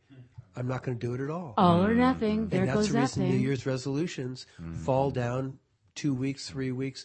I'm 0.57 0.67
not 0.67 0.83
going 0.83 0.99
to 0.99 1.07
do 1.07 1.13
it 1.13 1.21
at 1.21 1.29
all. 1.29 1.53
All 1.59 1.85
or 1.85 1.93
nothing. 1.93 2.49
There 2.49 2.61
and 2.61 2.69
that's 2.71 2.77
goes 2.79 2.87
the 2.89 2.95
that 2.95 3.01
reason 3.01 3.29
New. 3.29 3.37
Year's 3.37 3.67
resolutions 3.67 4.47
mm. 4.59 4.75
fall 4.75 5.11
down 5.11 5.59
two 5.95 6.15
weeks, 6.15 6.49
three 6.49 6.73
weeks, 6.73 7.05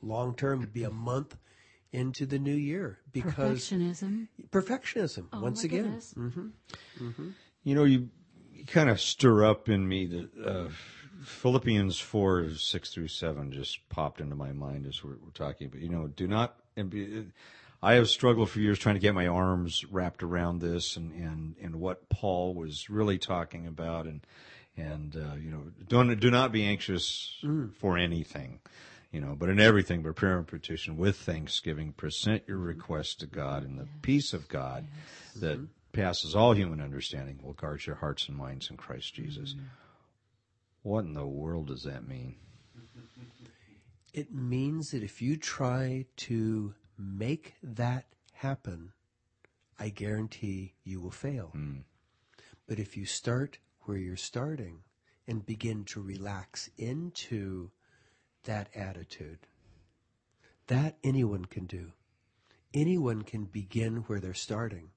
long 0.00 0.34
term 0.34 0.60
would 0.60 0.72
be 0.72 0.84
a 0.84 0.90
month 0.90 1.36
into 1.92 2.24
the 2.24 2.38
new 2.38 2.54
year 2.54 3.00
because 3.12 3.68
Perfectionism. 3.68 4.28
perfectionism. 4.50 5.26
Oh, 5.30 5.42
once 5.42 5.62
my 5.62 5.66
again, 5.66 5.82
goodness. 5.82 6.14
Mm-hmm. 6.16 6.46
Mm-hmm. 7.02 7.28
You 7.64 7.74
know, 7.74 7.84
you, 7.84 8.08
you 8.50 8.64
kind 8.64 8.88
of 8.88 8.98
stir 8.98 9.44
up 9.44 9.68
in 9.68 9.86
me 9.86 10.06
the 10.06 10.30
uh, 10.42 10.68
Philippians 11.22 11.98
four 11.98 12.50
six 12.54 12.90
through 12.90 13.08
seven 13.08 13.52
just 13.52 13.88
popped 13.88 14.20
into 14.20 14.36
my 14.36 14.52
mind 14.52 14.86
as 14.86 15.02
we're, 15.02 15.16
we're 15.22 15.30
talking. 15.34 15.68
But 15.68 15.80
you 15.80 15.88
know, 15.88 16.06
do 16.06 16.26
not. 16.26 16.56
And 16.76 16.90
be, 16.90 17.26
I 17.82 17.94
have 17.94 18.08
struggled 18.08 18.50
for 18.50 18.60
years 18.60 18.78
trying 18.78 18.96
to 18.96 19.00
get 19.00 19.14
my 19.14 19.26
arms 19.26 19.84
wrapped 19.90 20.22
around 20.22 20.60
this 20.60 20.96
and 20.96 21.12
and 21.12 21.56
and 21.60 21.76
what 21.76 22.08
Paul 22.08 22.54
was 22.54 22.88
really 22.90 23.18
talking 23.18 23.66
about 23.66 24.06
and 24.06 24.20
and 24.76 25.16
uh, 25.16 25.36
you 25.36 25.50
know 25.50 25.62
don't 25.88 26.18
do 26.18 26.30
not 26.30 26.52
be 26.52 26.64
anxious 26.64 27.36
mm. 27.42 27.74
for 27.74 27.98
anything. 27.98 28.60
You 29.10 29.22
know, 29.22 29.34
but 29.38 29.48
in 29.48 29.58
everything, 29.58 30.02
by 30.02 30.10
prayer 30.10 30.36
and 30.36 30.46
petition 30.46 30.98
with 30.98 31.16
thanksgiving, 31.16 31.92
present 31.92 32.42
your 32.46 32.58
mm-hmm. 32.58 32.66
requests 32.66 33.14
to 33.16 33.26
God, 33.26 33.64
and 33.64 33.78
the 33.78 33.88
peace 34.02 34.34
of 34.34 34.48
God 34.48 34.86
that 35.36 35.56
mm-hmm. 35.56 35.64
passes 35.92 36.36
all 36.36 36.52
human 36.52 36.82
understanding 36.82 37.40
will 37.42 37.54
guard 37.54 37.86
your 37.86 37.96
hearts 37.96 38.28
and 38.28 38.36
minds 38.36 38.68
in 38.68 38.76
Christ 38.76 39.14
Jesus. 39.14 39.54
Mm-hmm. 39.54 39.64
What 40.82 41.04
in 41.04 41.14
the 41.14 41.26
world 41.26 41.68
does 41.68 41.82
that 41.82 42.06
mean? 42.08 42.36
It 44.12 44.32
means 44.32 44.90
that 44.90 45.02
if 45.02 45.20
you 45.20 45.36
try 45.36 46.06
to 46.16 46.74
make 46.98 47.54
that 47.62 48.06
happen, 48.32 48.92
I 49.78 49.90
guarantee 49.90 50.74
you 50.84 51.00
will 51.00 51.10
fail. 51.10 51.48
Hmm. 51.48 51.78
But 52.66 52.78
if 52.78 52.96
you 52.96 53.06
start 53.06 53.58
where 53.82 53.96
you're 53.96 54.16
starting 54.16 54.80
and 55.26 55.44
begin 55.46 55.84
to 55.84 56.00
relax 56.00 56.68
into 56.76 57.70
that 58.44 58.68
attitude, 58.74 59.46
that 60.66 60.96
anyone 61.02 61.44
can 61.44 61.66
do. 61.66 61.92
Anyone 62.74 63.22
can 63.22 63.44
begin 63.44 63.98
where 64.06 64.20
they're 64.20 64.34
starting. 64.34 64.90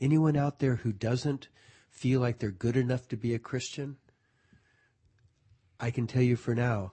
Anyone 0.00 0.36
out 0.36 0.58
there 0.58 0.76
who 0.76 0.92
doesn't 0.92 1.48
feel 1.90 2.20
like 2.20 2.38
they're 2.38 2.50
good 2.50 2.76
enough 2.76 3.08
to 3.08 3.16
be 3.16 3.34
a 3.34 3.38
Christian, 3.38 3.96
I 5.80 5.90
can 5.90 6.06
tell 6.06 6.22
you 6.22 6.36
for 6.36 6.54
now, 6.54 6.92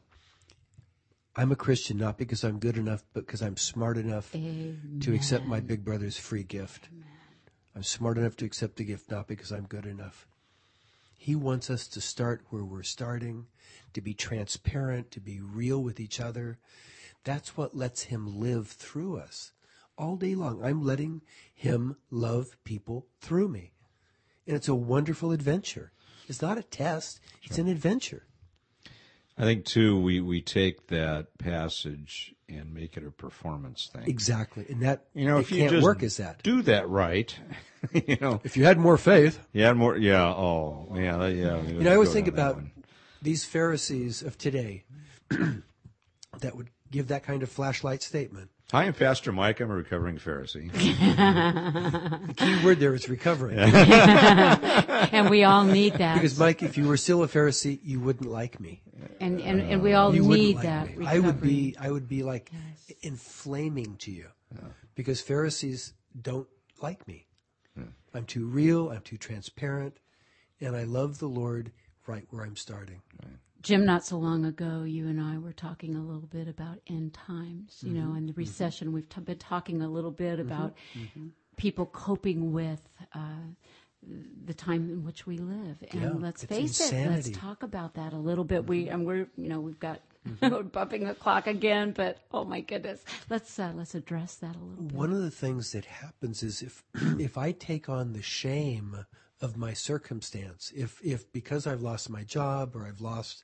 I'm 1.36 1.52
a 1.52 1.56
Christian 1.56 1.98
not 1.98 2.18
because 2.18 2.44
I'm 2.44 2.60
good 2.60 2.78
enough, 2.78 3.04
but 3.14 3.26
because 3.26 3.42
I'm 3.42 3.56
smart 3.56 3.98
enough 3.98 4.32
to 4.32 5.14
accept 5.14 5.46
my 5.46 5.60
big 5.62 5.86
brother's 5.86 6.18
free 6.18 6.44
gift. 6.44 6.90
I'm 7.74 7.84
smart 7.84 8.18
enough 8.18 8.36
to 8.38 8.46
accept 8.46 8.76
the 8.76 8.84
gift 8.84 9.10
not 9.10 9.28
because 9.28 9.52
I'm 9.52 9.66
good 9.66 9.86
enough. 9.86 10.28
He 11.18 11.36
wants 11.36 11.70
us 11.70 11.88
to 11.90 12.02
start 12.02 12.44
where 12.50 12.66
we're 12.66 12.84
starting, 12.84 13.46
to 13.94 14.02
be 14.02 14.14
transparent, 14.14 15.12
to 15.12 15.22
be 15.22 15.40
real 15.40 15.82
with 15.82 16.00
each 16.00 16.20
other. 16.20 16.58
That's 17.24 17.56
what 17.56 17.78
lets 17.78 18.04
him 18.04 18.40
live 18.40 18.68
through 18.68 19.18
us 19.18 19.52
all 19.98 20.18
day 20.18 20.36
long. 20.36 20.64
I'm 20.64 20.84
letting 20.84 21.22
him 21.54 21.96
love 22.10 22.58
people 22.64 23.06
through 23.22 23.50
me. 23.50 23.74
And 24.48 24.56
it's 24.56 24.68
a 24.68 24.76
wonderful 24.76 25.32
adventure. 25.32 25.92
It's 26.28 26.42
not 26.42 26.58
a 26.58 26.64
test, 26.64 27.20
it's 27.44 27.60
an 27.60 27.68
adventure. 27.68 28.26
I 29.42 29.44
think 29.46 29.66
too, 29.66 30.00
we, 30.00 30.22
we 30.22 30.40
take 30.40 30.86
that 30.88 31.36
passage 31.40 32.36
and 32.48 32.72
make 32.76 32.96
it 32.96 33.04
a 33.04 33.10
performance 33.10 33.90
thing. 33.92 34.04
Exactly. 34.06 34.68
And 34.70 34.84
that 34.84 35.06
You 35.16 35.26
know, 35.26 35.40
if 35.40 35.52
you 35.52 35.68
can't 35.68 35.82
work 35.82 36.04
as 36.04 36.18
that. 36.18 36.44
do 36.44 36.62
that 36.62 36.88
right, 36.88 37.36
you 37.92 38.18
know, 38.22 38.40
If 38.44 38.56
you 38.56 38.66
had 38.66 38.78
more 38.78 39.00
faith, 39.00 39.40
you 39.52 39.64
had 39.64 39.78
more, 39.78 39.98
yeah, 39.98 40.28
oh, 40.28 40.94
yeah, 40.96 41.18
that- 41.18 41.34
yeah. 41.34 41.60
You 41.60 41.80
know, 41.80 41.92
I 41.92 41.96
always 41.96 42.14
think 42.14 42.28
about 42.28 42.62
these 43.24 43.44
Pharisees 43.44 44.22
of 44.22 44.38
today 44.38 44.84
that 45.30 46.56
would 46.56 46.70
give 46.92 47.08
that 47.08 47.24
kind 47.24 47.42
of 47.42 47.50
flashlight 47.50 48.04
statement. 48.04 48.52
Hi, 48.72 48.86
I'm 48.86 48.94
Pastor 48.94 49.34
Mike. 49.34 49.60
I'm 49.60 49.70
a 49.70 49.76
recovering 49.76 50.18
Pharisee. 50.18 50.72
The 50.72 52.34
key 52.36 52.64
word 52.64 52.80
there 52.80 52.94
is 52.94 53.10
recovering. 53.10 53.60
and 53.60 55.30
we 55.30 55.44
all 55.44 55.66
need 55.66 55.96
that. 55.96 56.14
Because, 56.14 56.40
Mike, 56.40 56.64
if 56.64 56.78
you 56.78 56.88
were 56.88 56.96
still 56.96 57.22
a 57.22 57.28
Pharisee, 57.28 57.82
you 57.84 58.00
wouldn't 58.00 58.32
like 58.32 58.62
me. 58.62 58.82
and, 59.20 59.42
and, 59.42 59.60
and 59.60 59.82
we 59.82 59.92
all 59.92 60.16
You 60.16 60.26
need 60.26 60.56
like 60.56 60.64
that. 60.64 60.88
I 61.06 61.20
would 61.20 61.42
be. 61.42 61.76
I 61.78 61.92
would 61.92 62.08
be 62.08 62.24
like 62.24 62.50
inflaming 63.02 63.98
to 63.98 64.12
you, 64.12 64.28
because 64.96 65.20
Pharisees 65.20 65.92
don't 66.22 66.48
like 66.82 67.06
me. 67.10 67.28
I'm 68.14 68.24
too 68.24 68.46
real. 68.46 68.90
I'm 68.90 69.02
too 69.02 69.18
transparent, 69.18 69.98
and 70.62 70.78
I 70.78 70.86
love 70.86 71.20
the 71.20 71.28
Lord 71.28 71.74
right 72.08 72.26
where 72.30 72.46
I'm 72.46 72.56
starting. 72.56 73.02
Jim, 73.62 73.86
not 73.86 74.06
so 74.06 74.18
long 74.18 74.46
ago, 74.46 74.84
you 74.84 75.08
and 75.08 75.22
I 75.22 75.38
were 75.38 75.54
talking 75.54 75.96
a 75.96 76.02
little 76.02 76.28
bit 76.28 76.48
about 76.48 76.80
end 76.88 77.14
times, 77.14 77.80
you 77.84 77.94
know, 77.94 78.08
mm-hmm. 78.08 78.18
and 78.18 78.28
the 78.28 78.34
mm-hmm. 78.34 78.42
recession. 78.42 78.92
We've 78.92 79.08
t- 79.08 79.22
been 79.22 79.38
talking 79.38 79.82
a 79.82 79.88
little 79.88 80.12
bit 80.12 80.40
mm-hmm. 80.40 80.52
about 80.52 80.76
people 81.58 81.86
coping 81.86 82.54
with 82.54 82.82
uh, 83.14 83.20
the 84.46 84.54
time 84.54 84.90
in 84.90 85.04
which 85.04 85.28
we 85.28 85.38
live. 85.38 85.84
And 85.92 86.02
Yeah, 86.02 86.12
let's 86.16 86.44
face 86.44 86.92
it, 86.92 87.10
let's 87.10 87.30
talk 87.30 87.64
about 87.64 87.94
that 87.96 88.14
a 88.14 88.18
little 88.18 88.44
bit. 88.44 88.66
We 88.66 88.88
and 88.90 89.06
we're, 89.06 89.28
you 89.38 89.50
know, 89.50 89.60
we've 89.60 89.80
got 89.80 90.02
we're 90.42 90.64
bumping 90.64 91.06
the 91.06 91.14
clock 91.14 91.48
again, 91.48 91.92
but 91.92 92.18
oh 92.32 92.44
my 92.44 92.62
goodness, 92.62 93.04
let's 93.30 93.60
uh, 93.60 93.72
let's 93.76 93.96
address 93.96 94.36
that 94.36 94.56
a 94.56 94.60
little 94.60 94.84
bit. 94.84 94.96
One 94.96 95.12
of 95.12 95.22
the 95.22 95.32
things 95.32 95.72
that 95.72 95.86
happens 95.86 96.42
is 96.44 96.62
if 96.62 96.84
if 97.20 97.38
I 97.38 97.52
take 97.52 97.90
on 97.90 98.14
the 98.14 98.22
shame 98.22 99.06
of 99.42 99.58
my 99.58 99.74
circumstance, 99.74 100.72
if 100.76 101.02
if 101.04 101.32
because 101.32 101.66
I've 101.68 101.82
lost 101.82 102.10
my 102.10 102.24
job 102.24 102.76
or 102.76 102.86
I've 102.86 103.02
lost 103.02 103.44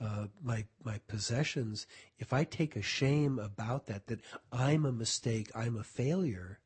uh, 0.00 0.26
my 0.42 0.64
my 0.84 0.98
possessions, 1.08 1.86
if 2.18 2.32
I 2.32 2.44
take 2.44 2.76
a 2.76 2.82
shame 2.82 3.38
about 3.38 3.86
that, 3.86 4.06
that 4.06 4.20
I'm 4.52 4.84
a 4.84 4.92
mistake, 4.92 5.50
I'm 5.54 5.76
a 5.76 5.84
failure, 5.84 6.58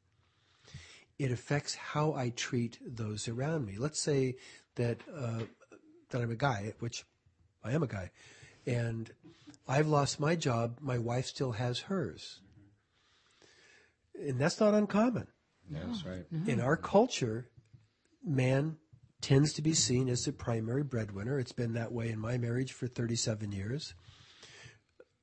it 1.19 1.31
affects 1.31 1.75
how 1.75 2.15
I 2.15 2.31
treat 2.31 2.79
those 2.85 3.29
around 3.29 3.67
me. 3.67 3.77
Let's 3.79 4.01
say 4.01 4.37
that 4.75 4.99
uh, 5.15 5.45
that 6.11 6.21
I'm 6.21 6.31
a 6.31 6.37
guy, 6.37 6.75
which 6.81 7.05
I 7.63 7.73
am 7.73 7.83
a 7.83 7.89
guy, 7.89 8.11
and 8.67 9.11
I've 9.69 9.89
lost 9.89 10.21
my 10.21 10.35
job. 10.35 10.79
My 10.81 10.99
wife 10.99 11.27
still 11.27 11.53
has 11.53 11.81
hers, 11.81 12.41
and 14.15 14.39
that's 14.39 14.59
not 14.61 14.75
uncommon 14.75 15.29
That's 15.71 16.05
right. 16.05 16.27
in 16.47 16.61
our 16.61 16.77
culture. 16.77 17.49
Man 18.25 18.79
tends 19.21 19.53
to 19.55 19.63
be 19.63 19.75
seen 19.75 20.09
as 20.09 20.25
the 20.25 20.33
primary 20.33 20.83
breadwinner. 20.83 21.39
It's 21.39 21.53
been 21.53 21.75
that 21.75 21.93
way 21.93 22.11
in 22.11 22.19
my 22.19 22.39
marriage 22.39 22.73
for 22.73 22.87
37 22.87 23.53
years. 23.53 23.95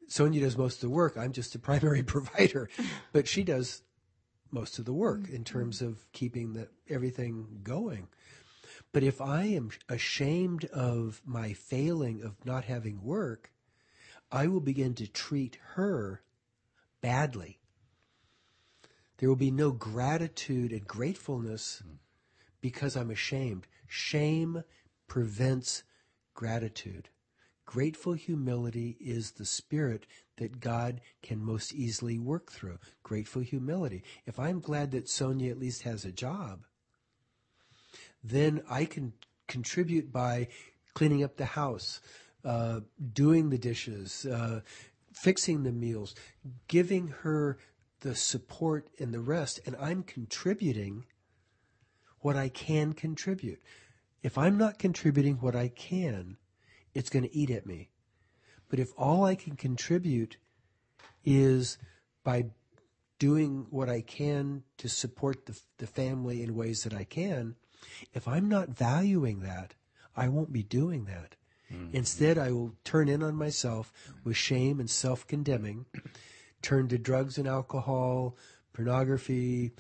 Sonia 0.07 0.41
does 0.41 0.57
most 0.57 0.75
of 0.75 0.81
the 0.81 0.89
work. 0.89 1.17
I'm 1.17 1.31
just 1.31 1.53
the 1.53 1.59
primary 1.69 2.03
provider, 2.03 2.69
but 3.13 3.27
she 3.27 3.43
does 3.43 3.81
most 4.51 4.79
of 4.79 4.85
the 4.85 4.93
work 4.93 5.29
in 5.29 5.43
terms 5.43 5.81
of 5.81 6.11
keeping 6.11 6.53
the, 6.53 6.67
everything 6.89 7.61
going. 7.63 8.07
But 8.91 9.03
if 9.03 9.21
I 9.21 9.43
am 9.43 9.71
ashamed 9.87 10.65
of 10.65 11.21
my 11.23 11.53
failing 11.53 12.23
of 12.23 12.35
not 12.45 12.65
having 12.65 13.03
work, 13.03 13.51
I 14.31 14.47
will 14.47 14.59
begin 14.59 14.93
to 14.95 15.07
treat 15.07 15.57
her 15.75 16.21
badly. 17.01 17.59
There 19.17 19.29
will 19.29 19.35
be 19.35 19.51
no 19.51 19.71
gratitude 19.71 20.71
and 20.71 20.87
gratefulness 20.87 21.83
hmm. 21.85 21.95
Because 22.61 22.95
I'm 22.95 23.11
ashamed. 23.11 23.67
Shame 23.87 24.63
prevents 25.07 25.83
gratitude. 26.33 27.09
Grateful 27.65 28.13
humility 28.13 28.97
is 28.99 29.31
the 29.31 29.45
spirit 29.45 30.05
that 30.37 30.59
God 30.59 31.01
can 31.21 31.43
most 31.43 31.73
easily 31.73 32.19
work 32.19 32.51
through. 32.51 32.79
Grateful 33.03 33.41
humility. 33.41 34.03
If 34.25 34.39
I'm 34.39 34.59
glad 34.59 34.91
that 34.91 35.09
Sonia 35.09 35.51
at 35.51 35.59
least 35.59 35.83
has 35.83 36.03
a 36.03 36.11
job, 36.11 36.65
then 38.23 38.61
I 38.69 38.85
can 38.85 39.13
contribute 39.47 40.11
by 40.11 40.47
cleaning 40.93 41.23
up 41.23 41.37
the 41.37 41.45
house, 41.45 42.01
uh, 42.43 42.81
doing 43.13 43.49
the 43.49 43.57
dishes, 43.57 44.25
uh, 44.25 44.61
fixing 45.13 45.63
the 45.63 45.71
meals, 45.71 46.15
giving 46.67 47.07
her 47.21 47.57
the 48.01 48.15
support 48.15 48.89
and 48.99 49.13
the 49.13 49.19
rest, 49.19 49.59
and 49.65 49.75
I'm 49.79 50.03
contributing 50.03 51.05
what 52.21 52.35
I 52.35 52.49
can 52.49 52.93
contribute. 52.93 53.61
If 54.23 54.37
I'm 54.37 54.57
not 54.57 54.79
contributing 54.79 55.35
what 55.35 55.55
I 55.55 55.67
can, 55.67 56.37
it's 56.93 57.09
going 57.09 57.23
to 57.23 57.35
eat 57.35 57.49
at 57.49 57.65
me. 57.65 57.89
But 58.69 58.79
if 58.79 58.91
all 58.97 59.25
I 59.25 59.35
can 59.35 59.55
contribute 59.55 60.37
is 61.25 61.77
by 62.23 62.45
doing 63.19 63.67
what 63.69 63.89
I 63.89 64.01
can 64.01 64.63
to 64.77 64.87
support 64.87 65.45
the, 65.45 65.59
the 65.77 65.87
family 65.87 66.41
in 66.41 66.55
ways 66.55 66.83
that 66.83 66.93
I 66.93 67.03
can, 67.03 67.55
if 68.13 68.27
I'm 68.27 68.47
not 68.47 68.69
valuing 68.69 69.41
that, 69.41 69.73
I 70.15 70.27
won't 70.29 70.53
be 70.53 70.63
doing 70.63 71.05
that. 71.05 71.35
Instead, 71.93 72.37
I 72.37 72.51
will 72.51 72.75
turn 72.83 73.07
in 73.07 73.23
on 73.23 73.35
myself 73.35 73.93
with 74.25 74.35
shame 74.35 74.79
and 74.81 74.89
self 74.89 75.25
condemning, 75.25 75.85
turn 76.61 76.89
to 76.89 76.97
drugs 76.97 77.37
and 77.37 77.47
alcohol, 77.47 78.35
pornography, 78.73 79.71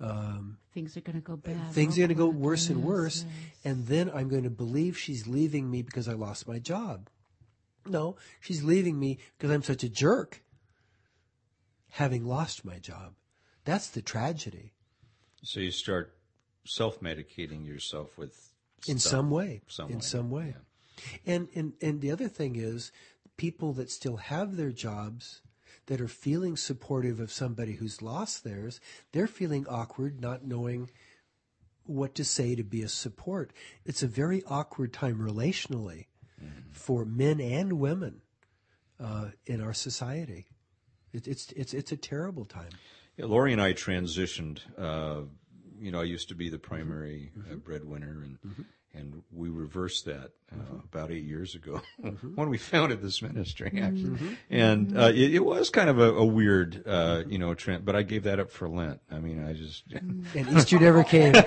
um, 0.00 0.58
Things 0.76 0.94
are 0.94 1.00
going 1.00 1.16
to 1.16 1.22
go 1.22 1.36
bad. 1.36 1.72
things 1.72 1.96
are 1.96 2.02
going 2.02 2.10
to 2.10 2.14
go 2.14 2.30
my 2.30 2.36
worse 2.36 2.68
and 2.68 2.82
worse. 2.84 3.24
yes. 3.24 3.34
And 3.64 3.86
then 3.86 4.10
I'm 4.14 4.28
going 4.28 4.42
to 4.42 4.50
believe 4.50 4.98
she's 4.98 5.26
leaving 5.26 5.70
me 5.70 5.80
because 5.80 6.06
I 6.06 6.12
lost 6.12 6.46
my 6.46 6.58
job. 6.58 7.08
No, 7.86 8.16
she's 8.40 8.62
leaving 8.62 8.98
me 8.98 9.16
because 9.38 9.50
I'm 9.50 9.62
such 9.62 9.82
a 9.84 9.88
jerk 9.88 10.42
having 11.92 12.26
lost 12.26 12.62
my 12.62 12.78
job. 12.78 13.14
That's 13.64 13.88
the 13.88 14.02
tragedy 14.02 14.74
So 15.42 15.60
you 15.60 15.70
start 15.70 16.14
self-medicating 16.66 17.66
yourself 17.66 18.18
with 18.18 18.52
in 18.86 18.98
stuff. 18.98 19.10
some 19.12 19.30
way. 19.30 19.62
Some 19.68 19.88
in 19.88 19.96
way, 19.96 20.00
some 20.02 20.30
way. 20.30 20.54
And, 21.24 21.48
and 21.54 21.72
and 21.80 22.02
the 22.02 22.10
other 22.10 22.28
thing 22.28 22.56
is 22.56 22.92
people 23.38 23.72
that 23.74 23.90
still 23.90 24.16
have 24.16 24.56
their 24.56 24.72
jobs 24.72 25.40
that 25.86 26.00
are 26.00 26.08
feeling 26.08 26.56
supportive 26.56 27.20
of 27.20 27.30
somebody 27.32 27.74
who's 27.74 28.02
lost 28.02 28.42
theirs, 28.44 28.80
they're 29.12 29.26
feeling 29.26 29.66
awkward 29.68 30.20
not 30.20 30.44
knowing 30.44 30.90
what 31.84 32.14
to 32.16 32.24
say 32.24 32.54
to 32.56 32.64
be 32.64 32.82
a 32.82 32.88
support. 32.88 33.52
It's 33.84 34.02
a 34.02 34.08
very 34.08 34.42
awkward 34.48 34.92
time 34.92 35.18
relationally 35.18 36.06
for 36.72 37.04
men 37.04 37.40
and 37.40 37.74
women 37.74 38.20
uh, 39.00 39.28
in 39.46 39.60
our 39.60 39.72
society. 39.72 40.46
It, 41.12 41.26
it's 41.28 41.52
it's 41.52 41.72
it's 41.72 41.92
a 41.92 41.96
terrible 41.96 42.44
time. 42.44 42.70
Yeah, 43.16 43.26
Lori 43.26 43.52
and 43.52 43.62
I 43.62 43.72
transitioned. 43.72 44.60
Uh, 44.76 45.22
you 45.80 45.90
know, 45.90 46.00
I 46.00 46.04
used 46.04 46.28
to 46.28 46.34
be 46.34 46.48
the 46.50 46.58
primary 46.58 47.30
uh, 47.36 47.40
Mm-hmm. 47.50 47.58
breadwinner, 47.58 48.22
and 48.24 48.38
and 48.96 49.22
we 49.32 49.48
reversed 49.48 50.04
that 50.06 50.30
uh, 50.52 50.56
Mm-hmm. 50.56 50.76
about 50.92 51.10
eight 51.10 51.24
years 51.24 51.54
ago 51.56 51.80
when 52.36 52.48
we 52.48 52.56
founded 52.56 53.02
this 53.02 53.20
ministry, 53.20 53.80
actually. 53.82 54.36
And 54.48 54.96
uh, 54.96 55.10
it, 55.14 55.34
it 55.34 55.44
was 55.44 55.70
kind 55.70 55.90
of 55.90 55.98
a, 55.98 56.14
a 56.14 56.24
weird, 56.24 56.84
uh, 56.86 57.24
you 57.26 57.36
know, 57.38 57.52
trend. 57.54 57.84
But 57.84 57.96
I 57.96 58.02
gave 58.02 58.22
that 58.24 58.38
up 58.38 58.50
for 58.50 58.68
Lent. 58.68 59.00
I 59.10 59.18
mean, 59.18 59.44
I 59.44 59.52
just, 59.54 59.82
And 59.92 60.26
Easter 60.56 60.78
never 60.78 61.02
came. 61.04 61.34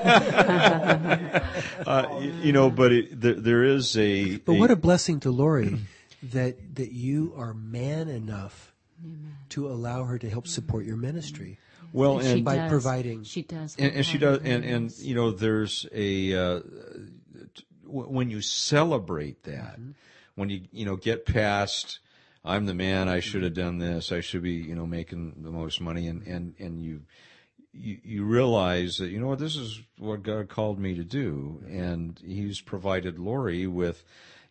uh, 1.87 2.19
you, 2.21 2.31
you 2.43 2.51
know, 2.53 2.69
but 2.69 2.91
it, 2.91 3.19
there, 3.19 3.33
there 3.35 3.63
is 3.63 3.97
a. 3.97 4.37
But 4.37 4.55
what 4.55 4.71
a 4.71 4.75
blessing 4.75 5.19
to 5.21 5.31
Lori 5.31 5.79
that 6.33 6.75
that 6.75 6.91
you 6.91 7.33
are 7.37 7.53
man 7.53 8.07
enough 8.09 8.73
to 9.49 9.67
allow 9.69 10.03
her 10.03 10.19
to 10.19 10.29
help 10.29 10.45
support 10.47 10.85
your 10.85 10.97
ministry. 10.97 11.57
well, 11.93 12.19
And 12.19 12.27
and 12.27 12.45
by 12.45 12.55
does. 12.57 12.69
providing- 12.69 13.23
She 13.23 13.41
does. 13.43 13.75
and, 13.79 13.93
and 13.95 14.05
she 14.05 14.17
does 14.17 14.39
and 14.43 14.63
and 14.65 14.91
you 14.99 15.15
know 15.15 15.31
there's 15.31 15.85
a 15.93 16.33
uh, 16.35 16.59
when 17.89 18.29
you 18.29 18.41
celebrate 18.41 19.43
that 19.43 19.79
mm-hmm. 19.79 19.91
when 20.35 20.49
you 20.49 20.61
you 20.71 20.85
know 20.85 20.95
get 20.95 21.25
past 21.25 21.99
i'm 22.45 22.65
the 22.65 22.73
man 22.73 23.09
i 23.09 23.19
should 23.19 23.43
have 23.43 23.53
mm-hmm. 23.53 23.61
done 23.61 23.77
this 23.79 24.11
i 24.11 24.21
should 24.21 24.43
be 24.43 24.53
you 24.53 24.75
know 24.75 24.85
making 24.85 25.33
the 25.41 25.51
most 25.51 25.81
money 25.81 26.07
and 26.07 26.25
and 26.27 26.53
and 26.59 26.81
you 26.81 27.01
you, 27.73 27.97
you 28.03 28.25
realize 28.25 28.97
that 28.97 29.09
you 29.09 29.19
know 29.19 29.27
what 29.27 29.39
this 29.39 29.55
is 29.55 29.81
what 29.97 30.23
God 30.23 30.49
called 30.49 30.79
me 30.79 30.95
to 30.95 31.03
do, 31.03 31.61
mm-hmm. 31.63 31.79
and 31.79 32.19
He's 32.25 32.61
provided 32.61 33.19
Lori 33.19 33.67
with, 33.67 34.03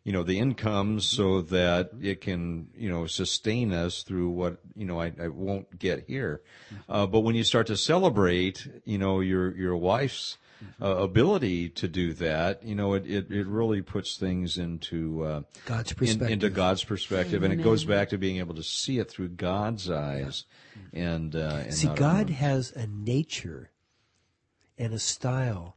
you 0.04 0.12
know, 0.12 0.22
the 0.22 0.38
income 0.38 1.00
so 1.00 1.42
that 1.42 1.90
it 2.00 2.20
can 2.20 2.68
you 2.76 2.88
know 2.88 3.06
sustain 3.06 3.72
us 3.72 4.02
through 4.02 4.30
what 4.30 4.58
you 4.74 4.86
know 4.86 5.00
I, 5.00 5.12
I 5.20 5.28
won't 5.28 5.78
get 5.78 6.04
here. 6.06 6.42
Uh, 6.88 7.06
but 7.06 7.20
when 7.20 7.34
you 7.34 7.44
start 7.44 7.66
to 7.68 7.76
celebrate, 7.76 8.66
you 8.84 8.98
know, 8.98 9.20
your 9.20 9.54
your 9.56 9.76
wife's 9.76 10.38
uh, 10.80 10.86
ability 10.96 11.68
to 11.70 11.88
do 11.88 12.12
that, 12.14 12.62
you 12.64 12.74
know, 12.74 12.94
it, 12.94 13.06
it, 13.06 13.30
it 13.30 13.46
really 13.46 13.82
puts 13.82 14.16
things 14.16 14.58
into 14.58 15.24
uh, 15.24 15.42
God's 15.66 15.92
in- 15.92 15.96
perspective. 15.96 16.30
into 16.30 16.50
God's 16.50 16.84
perspective, 16.84 17.42
and 17.42 17.52
it 17.52 17.62
goes 17.62 17.84
back 17.84 18.08
to 18.10 18.18
being 18.18 18.38
able 18.38 18.54
to 18.54 18.62
see 18.62 18.98
it 18.98 19.10
through 19.10 19.28
God's 19.30 19.90
eyes. 19.90 20.44
And, 20.92 21.34
uh, 21.36 21.60
and 21.64 21.74
See, 21.74 21.88
God 21.88 22.26
own. 22.28 22.32
has 22.34 22.72
a 22.72 22.86
nature 22.86 23.70
and 24.76 24.92
a 24.92 24.98
style. 24.98 25.76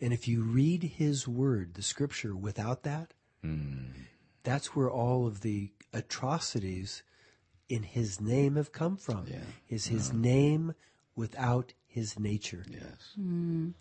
And 0.00 0.12
if 0.12 0.26
you 0.26 0.42
read 0.42 0.82
His 0.82 1.28
Word, 1.28 1.74
the 1.74 1.82
Scripture, 1.82 2.34
without 2.34 2.82
that, 2.84 3.12
that's 4.42 4.74
where 4.74 4.90
all 4.90 5.26
of 5.26 5.40
the 5.42 5.72
atrocities 5.92 7.02
in 7.68 7.82
His 7.82 8.20
name 8.20 8.56
have 8.56 8.72
come 8.72 8.96
from. 8.96 9.26
Yeah. 9.28 9.38
Is 9.68 9.86
His 9.86 10.12
name 10.12 10.74
without 11.14 11.72
His 11.92 12.20
nature. 12.20 12.64
Yes. 12.70 13.16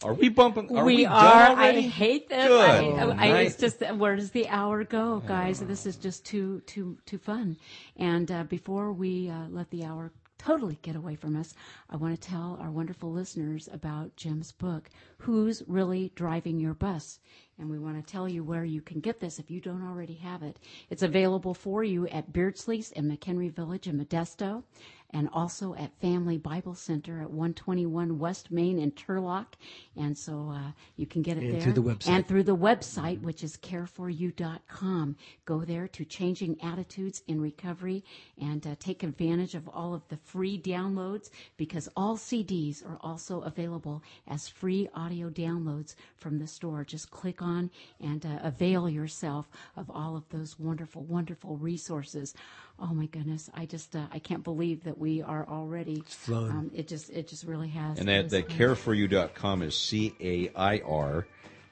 Are 0.03 0.15
we 0.15 0.29
bumping? 0.29 0.75
Are 0.75 0.83
we, 0.83 0.95
we 0.95 1.03
done 1.03 1.13
are. 1.13 1.59
I 1.59 1.79
hate 1.79 2.27
this. 2.27 2.47
Good 2.47 2.59
I, 2.59 3.01
I, 3.03 3.13
night. 3.13 3.45
it's 3.45 3.55
just 3.55 3.81
where 3.81 4.15
does 4.15 4.31
the 4.31 4.47
hour 4.47 4.83
go, 4.83 5.21
guys? 5.27 5.59
This 5.59 5.85
is 5.85 5.95
just 5.95 6.25
too 6.25 6.61
too 6.61 6.97
too 7.05 7.19
fun. 7.19 7.55
And 7.97 8.31
uh, 8.31 8.45
before 8.45 8.93
we 8.93 9.29
uh, 9.29 9.47
let 9.49 9.69
the 9.69 9.85
hour 9.85 10.11
totally 10.39 10.79
get 10.81 10.95
away 10.95 11.15
from 11.15 11.35
us, 11.35 11.53
I 11.87 11.97
want 11.97 12.19
to 12.19 12.27
tell 12.29 12.57
our 12.59 12.71
wonderful 12.71 13.11
listeners 13.11 13.69
about 13.71 14.15
Jim's 14.15 14.53
book, 14.53 14.89
"Who's 15.19 15.61
Really 15.67 16.11
Driving 16.15 16.59
Your 16.59 16.73
Bus." 16.73 17.19
And 17.59 17.69
we 17.69 17.77
want 17.77 17.97
to 17.97 18.11
tell 18.11 18.27
you 18.27 18.41
where 18.43 18.63
you 18.63 18.81
can 18.81 19.01
get 19.01 19.19
this 19.19 19.37
if 19.37 19.51
you 19.51 19.59
don't 19.59 19.85
already 19.85 20.13
have 20.15 20.41
it. 20.43 20.57
It's 20.89 21.03
available 21.03 21.53
for 21.53 21.83
you 21.83 22.07
at 22.07 22.31
Beardsley's 22.31 22.89
in 22.91 23.11
McHenry 23.11 23.51
Village 23.51 23.85
in 23.85 23.99
Modesto, 23.99 24.63
and 25.11 25.29
also 25.33 25.73
at 25.75 25.91
Family 25.99 26.37
Bible 26.37 26.75
Center 26.75 27.21
at 27.21 27.29
121 27.29 28.19
West 28.19 28.51
Main 28.51 28.77
in 28.79 28.91
Turlock. 28.91 29.53
And 29.97 30.17
so 30.17 30.51
uh, 30.53 30.71
you 30.97 31.05
can 31.07 31.21
get 31.21 31.37
it 31.37 31.43
And 31.43 31.53
there. 31.53 31.61
through 31.61 31.73
the 31.73 31.83
website. 31.83 32.07
And 32.09 32.27
through 32.27 32.43
the 32.43 32.55
website, 32.55 33.21
which 33.21 33.43
is 33.43 33.57
cairforyou.com. 33.57 35.15
Go 35.45 35.61
there 35.61 35.87
to 35.87 36.05
Changing 36.05 36.61
Attitudes 36.61 37.23
in 37.27 37.41
Recovery 37.41 38.03
and 38.39 38.65
uh, 38.67 38.75
take 38.79 39.03
advantage 39.03 39.55
of 39.55 39.67
all 39.69 39.93
of 39.93 40.07
the 40.09 40.17
free 40.17 40.61
downloads 40.61 41.29
because 41.57 41.89
all 41.95 42.15
CDs 42.17 42.85
are 42.85 42.99
also 43.01 43.41
available 43.41 44.03
as 44.27 44.47
free 44.47 44.89
audio 44.93 45.29
downloads 45.29 45.95
from 46.17 46.37
the 46.37 46.47
store. 46.47 46.83
Just 46.83 47.09
click 47.09 47.41
on 47.41 47.71
and 47.99 48.25
uh, 48.25 48.39
avail 48.43 48.89
yourself 48.89 49.49
of 49.75 49.89
all 49.89 50.15
of 50.15 50.27
those 50.29 50.59
wonderful, 50.59 51.03
wonderful 51.03 51.57
resources. 51.57 52.33
Oh 52.81 52.93
my 52.93 53.07
goodness. 53.07 53.49
I 53.53 53.65
just, 53.65 53.95
uh, 53.95 54.05
I 54.11 54.19
can't 54.19 54.43
believe 54.43 54.83
that 54.85 54.97
we 54.97 55.21
are 55.21 55.47
already, 55.47 56.01
flown. 56.07 56.49
um, 56.51 56.71
it 56.73 56.87
just, 56.87 57.09
it 57.09 57.27
just 57.27 57.43
really 57.45 57.67
has. 57.69 57.99
And 57.99 58.07
that, 58.07 58.25
It 58.25 58.29
that 58.29 58.51
is- 58.51 58.57
cairforyou.com 58.57 59.61
is 59.63 59.77
C 59.77 60.13
A 60.21 60.49
I 60.55 60.79
R 60.85 61.27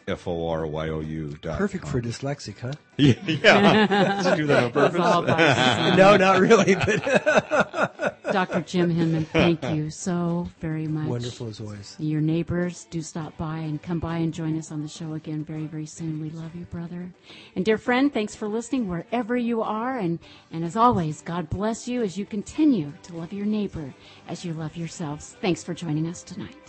F 0.08 0.28
O 0.28 0.48
R 0.50 0.66
Y 0.66 0.90
O 0.90 1.00
U. 1.02 1.38
dot 1.42 1.58
Perfect 1.58 1.84
com. 1.84 1.92
for 1.92 2.02
dyslexic, 2.02 2.60
huh? 2.60 2.72
Yeah, 2.98 3.14
yeah. 3.26 4.22
Let's 4.24 4.38
do 4.38 4.48
that 4.48 4.64
on 4.66 4.72
purpose. 4.72 5.00
all 5.02 5.22
by 5.22 5.36
design. 5.38 5.98
no, 5.98 6.18
not 6.18 6.40
really, 6.42 6.76
but 6.76 8.17
Dr. 8.32 8.62
Jim 8.62 8.94
Henman, 8.94 9.26
thank 9.28 9.64
you 9.76 9.90
so 9.90 10.48
very 10.60 10.88
much. 10.88 11.08
wonderful 11.08 11.48
as 11.48 11.60
always. 11.60 11.96
Your 12.00 12.22
neighbors, 12.22 12.86
do 12.90 13.02
stop 13.02 13.36
by 13.38 13.58
and 13.58 13.82
come 13.82 14.00
by 14.00 14.18
and 14.18 14.34
join 14.34 14.58
us 14.58 14.72
on 14.72 14.82
the 14.82 14.88
show 14.88 15.14
again 15.14 15.44
very, 15.44 15.66
very 15.66 15.86
soon. 15.86 16.22
We 16.22 16.30
love 16.30 16.56
you, 16.56 16.66
brother. 16.66 17.12
And 17.56 17.66
dear 17.66 17.78
friend, 17.78 18.14
thanks 18.14 18.36
for 18.36 18.48
listening 18.48 18.88
wherever 18.88 19.36
you 19.36 19.62
are. 19.62 19.98
And, 19.98 20.20
and 20.52 20.64
as 20.64 20.76
always, 20.76 21.22
God 21.22 21.50
bless 21.50 21.88
you 21.88 22.04
as 22.04 22.18
you 22.18 22.26
continue 22.26 22.94
to 23.04 23.16
love 23.16 23.34
your 23.34 23.46
neighbor 23.46 23.94
as 24.28 24.44
you 24.44 24.54
love 24.54 24.76
yourselves. 24.78 25.36
Thanks 25.42 25.64
for 25.64 25.74
joining 25.74 26.08
us 26.08 26.24
tonight. 26.24 26.67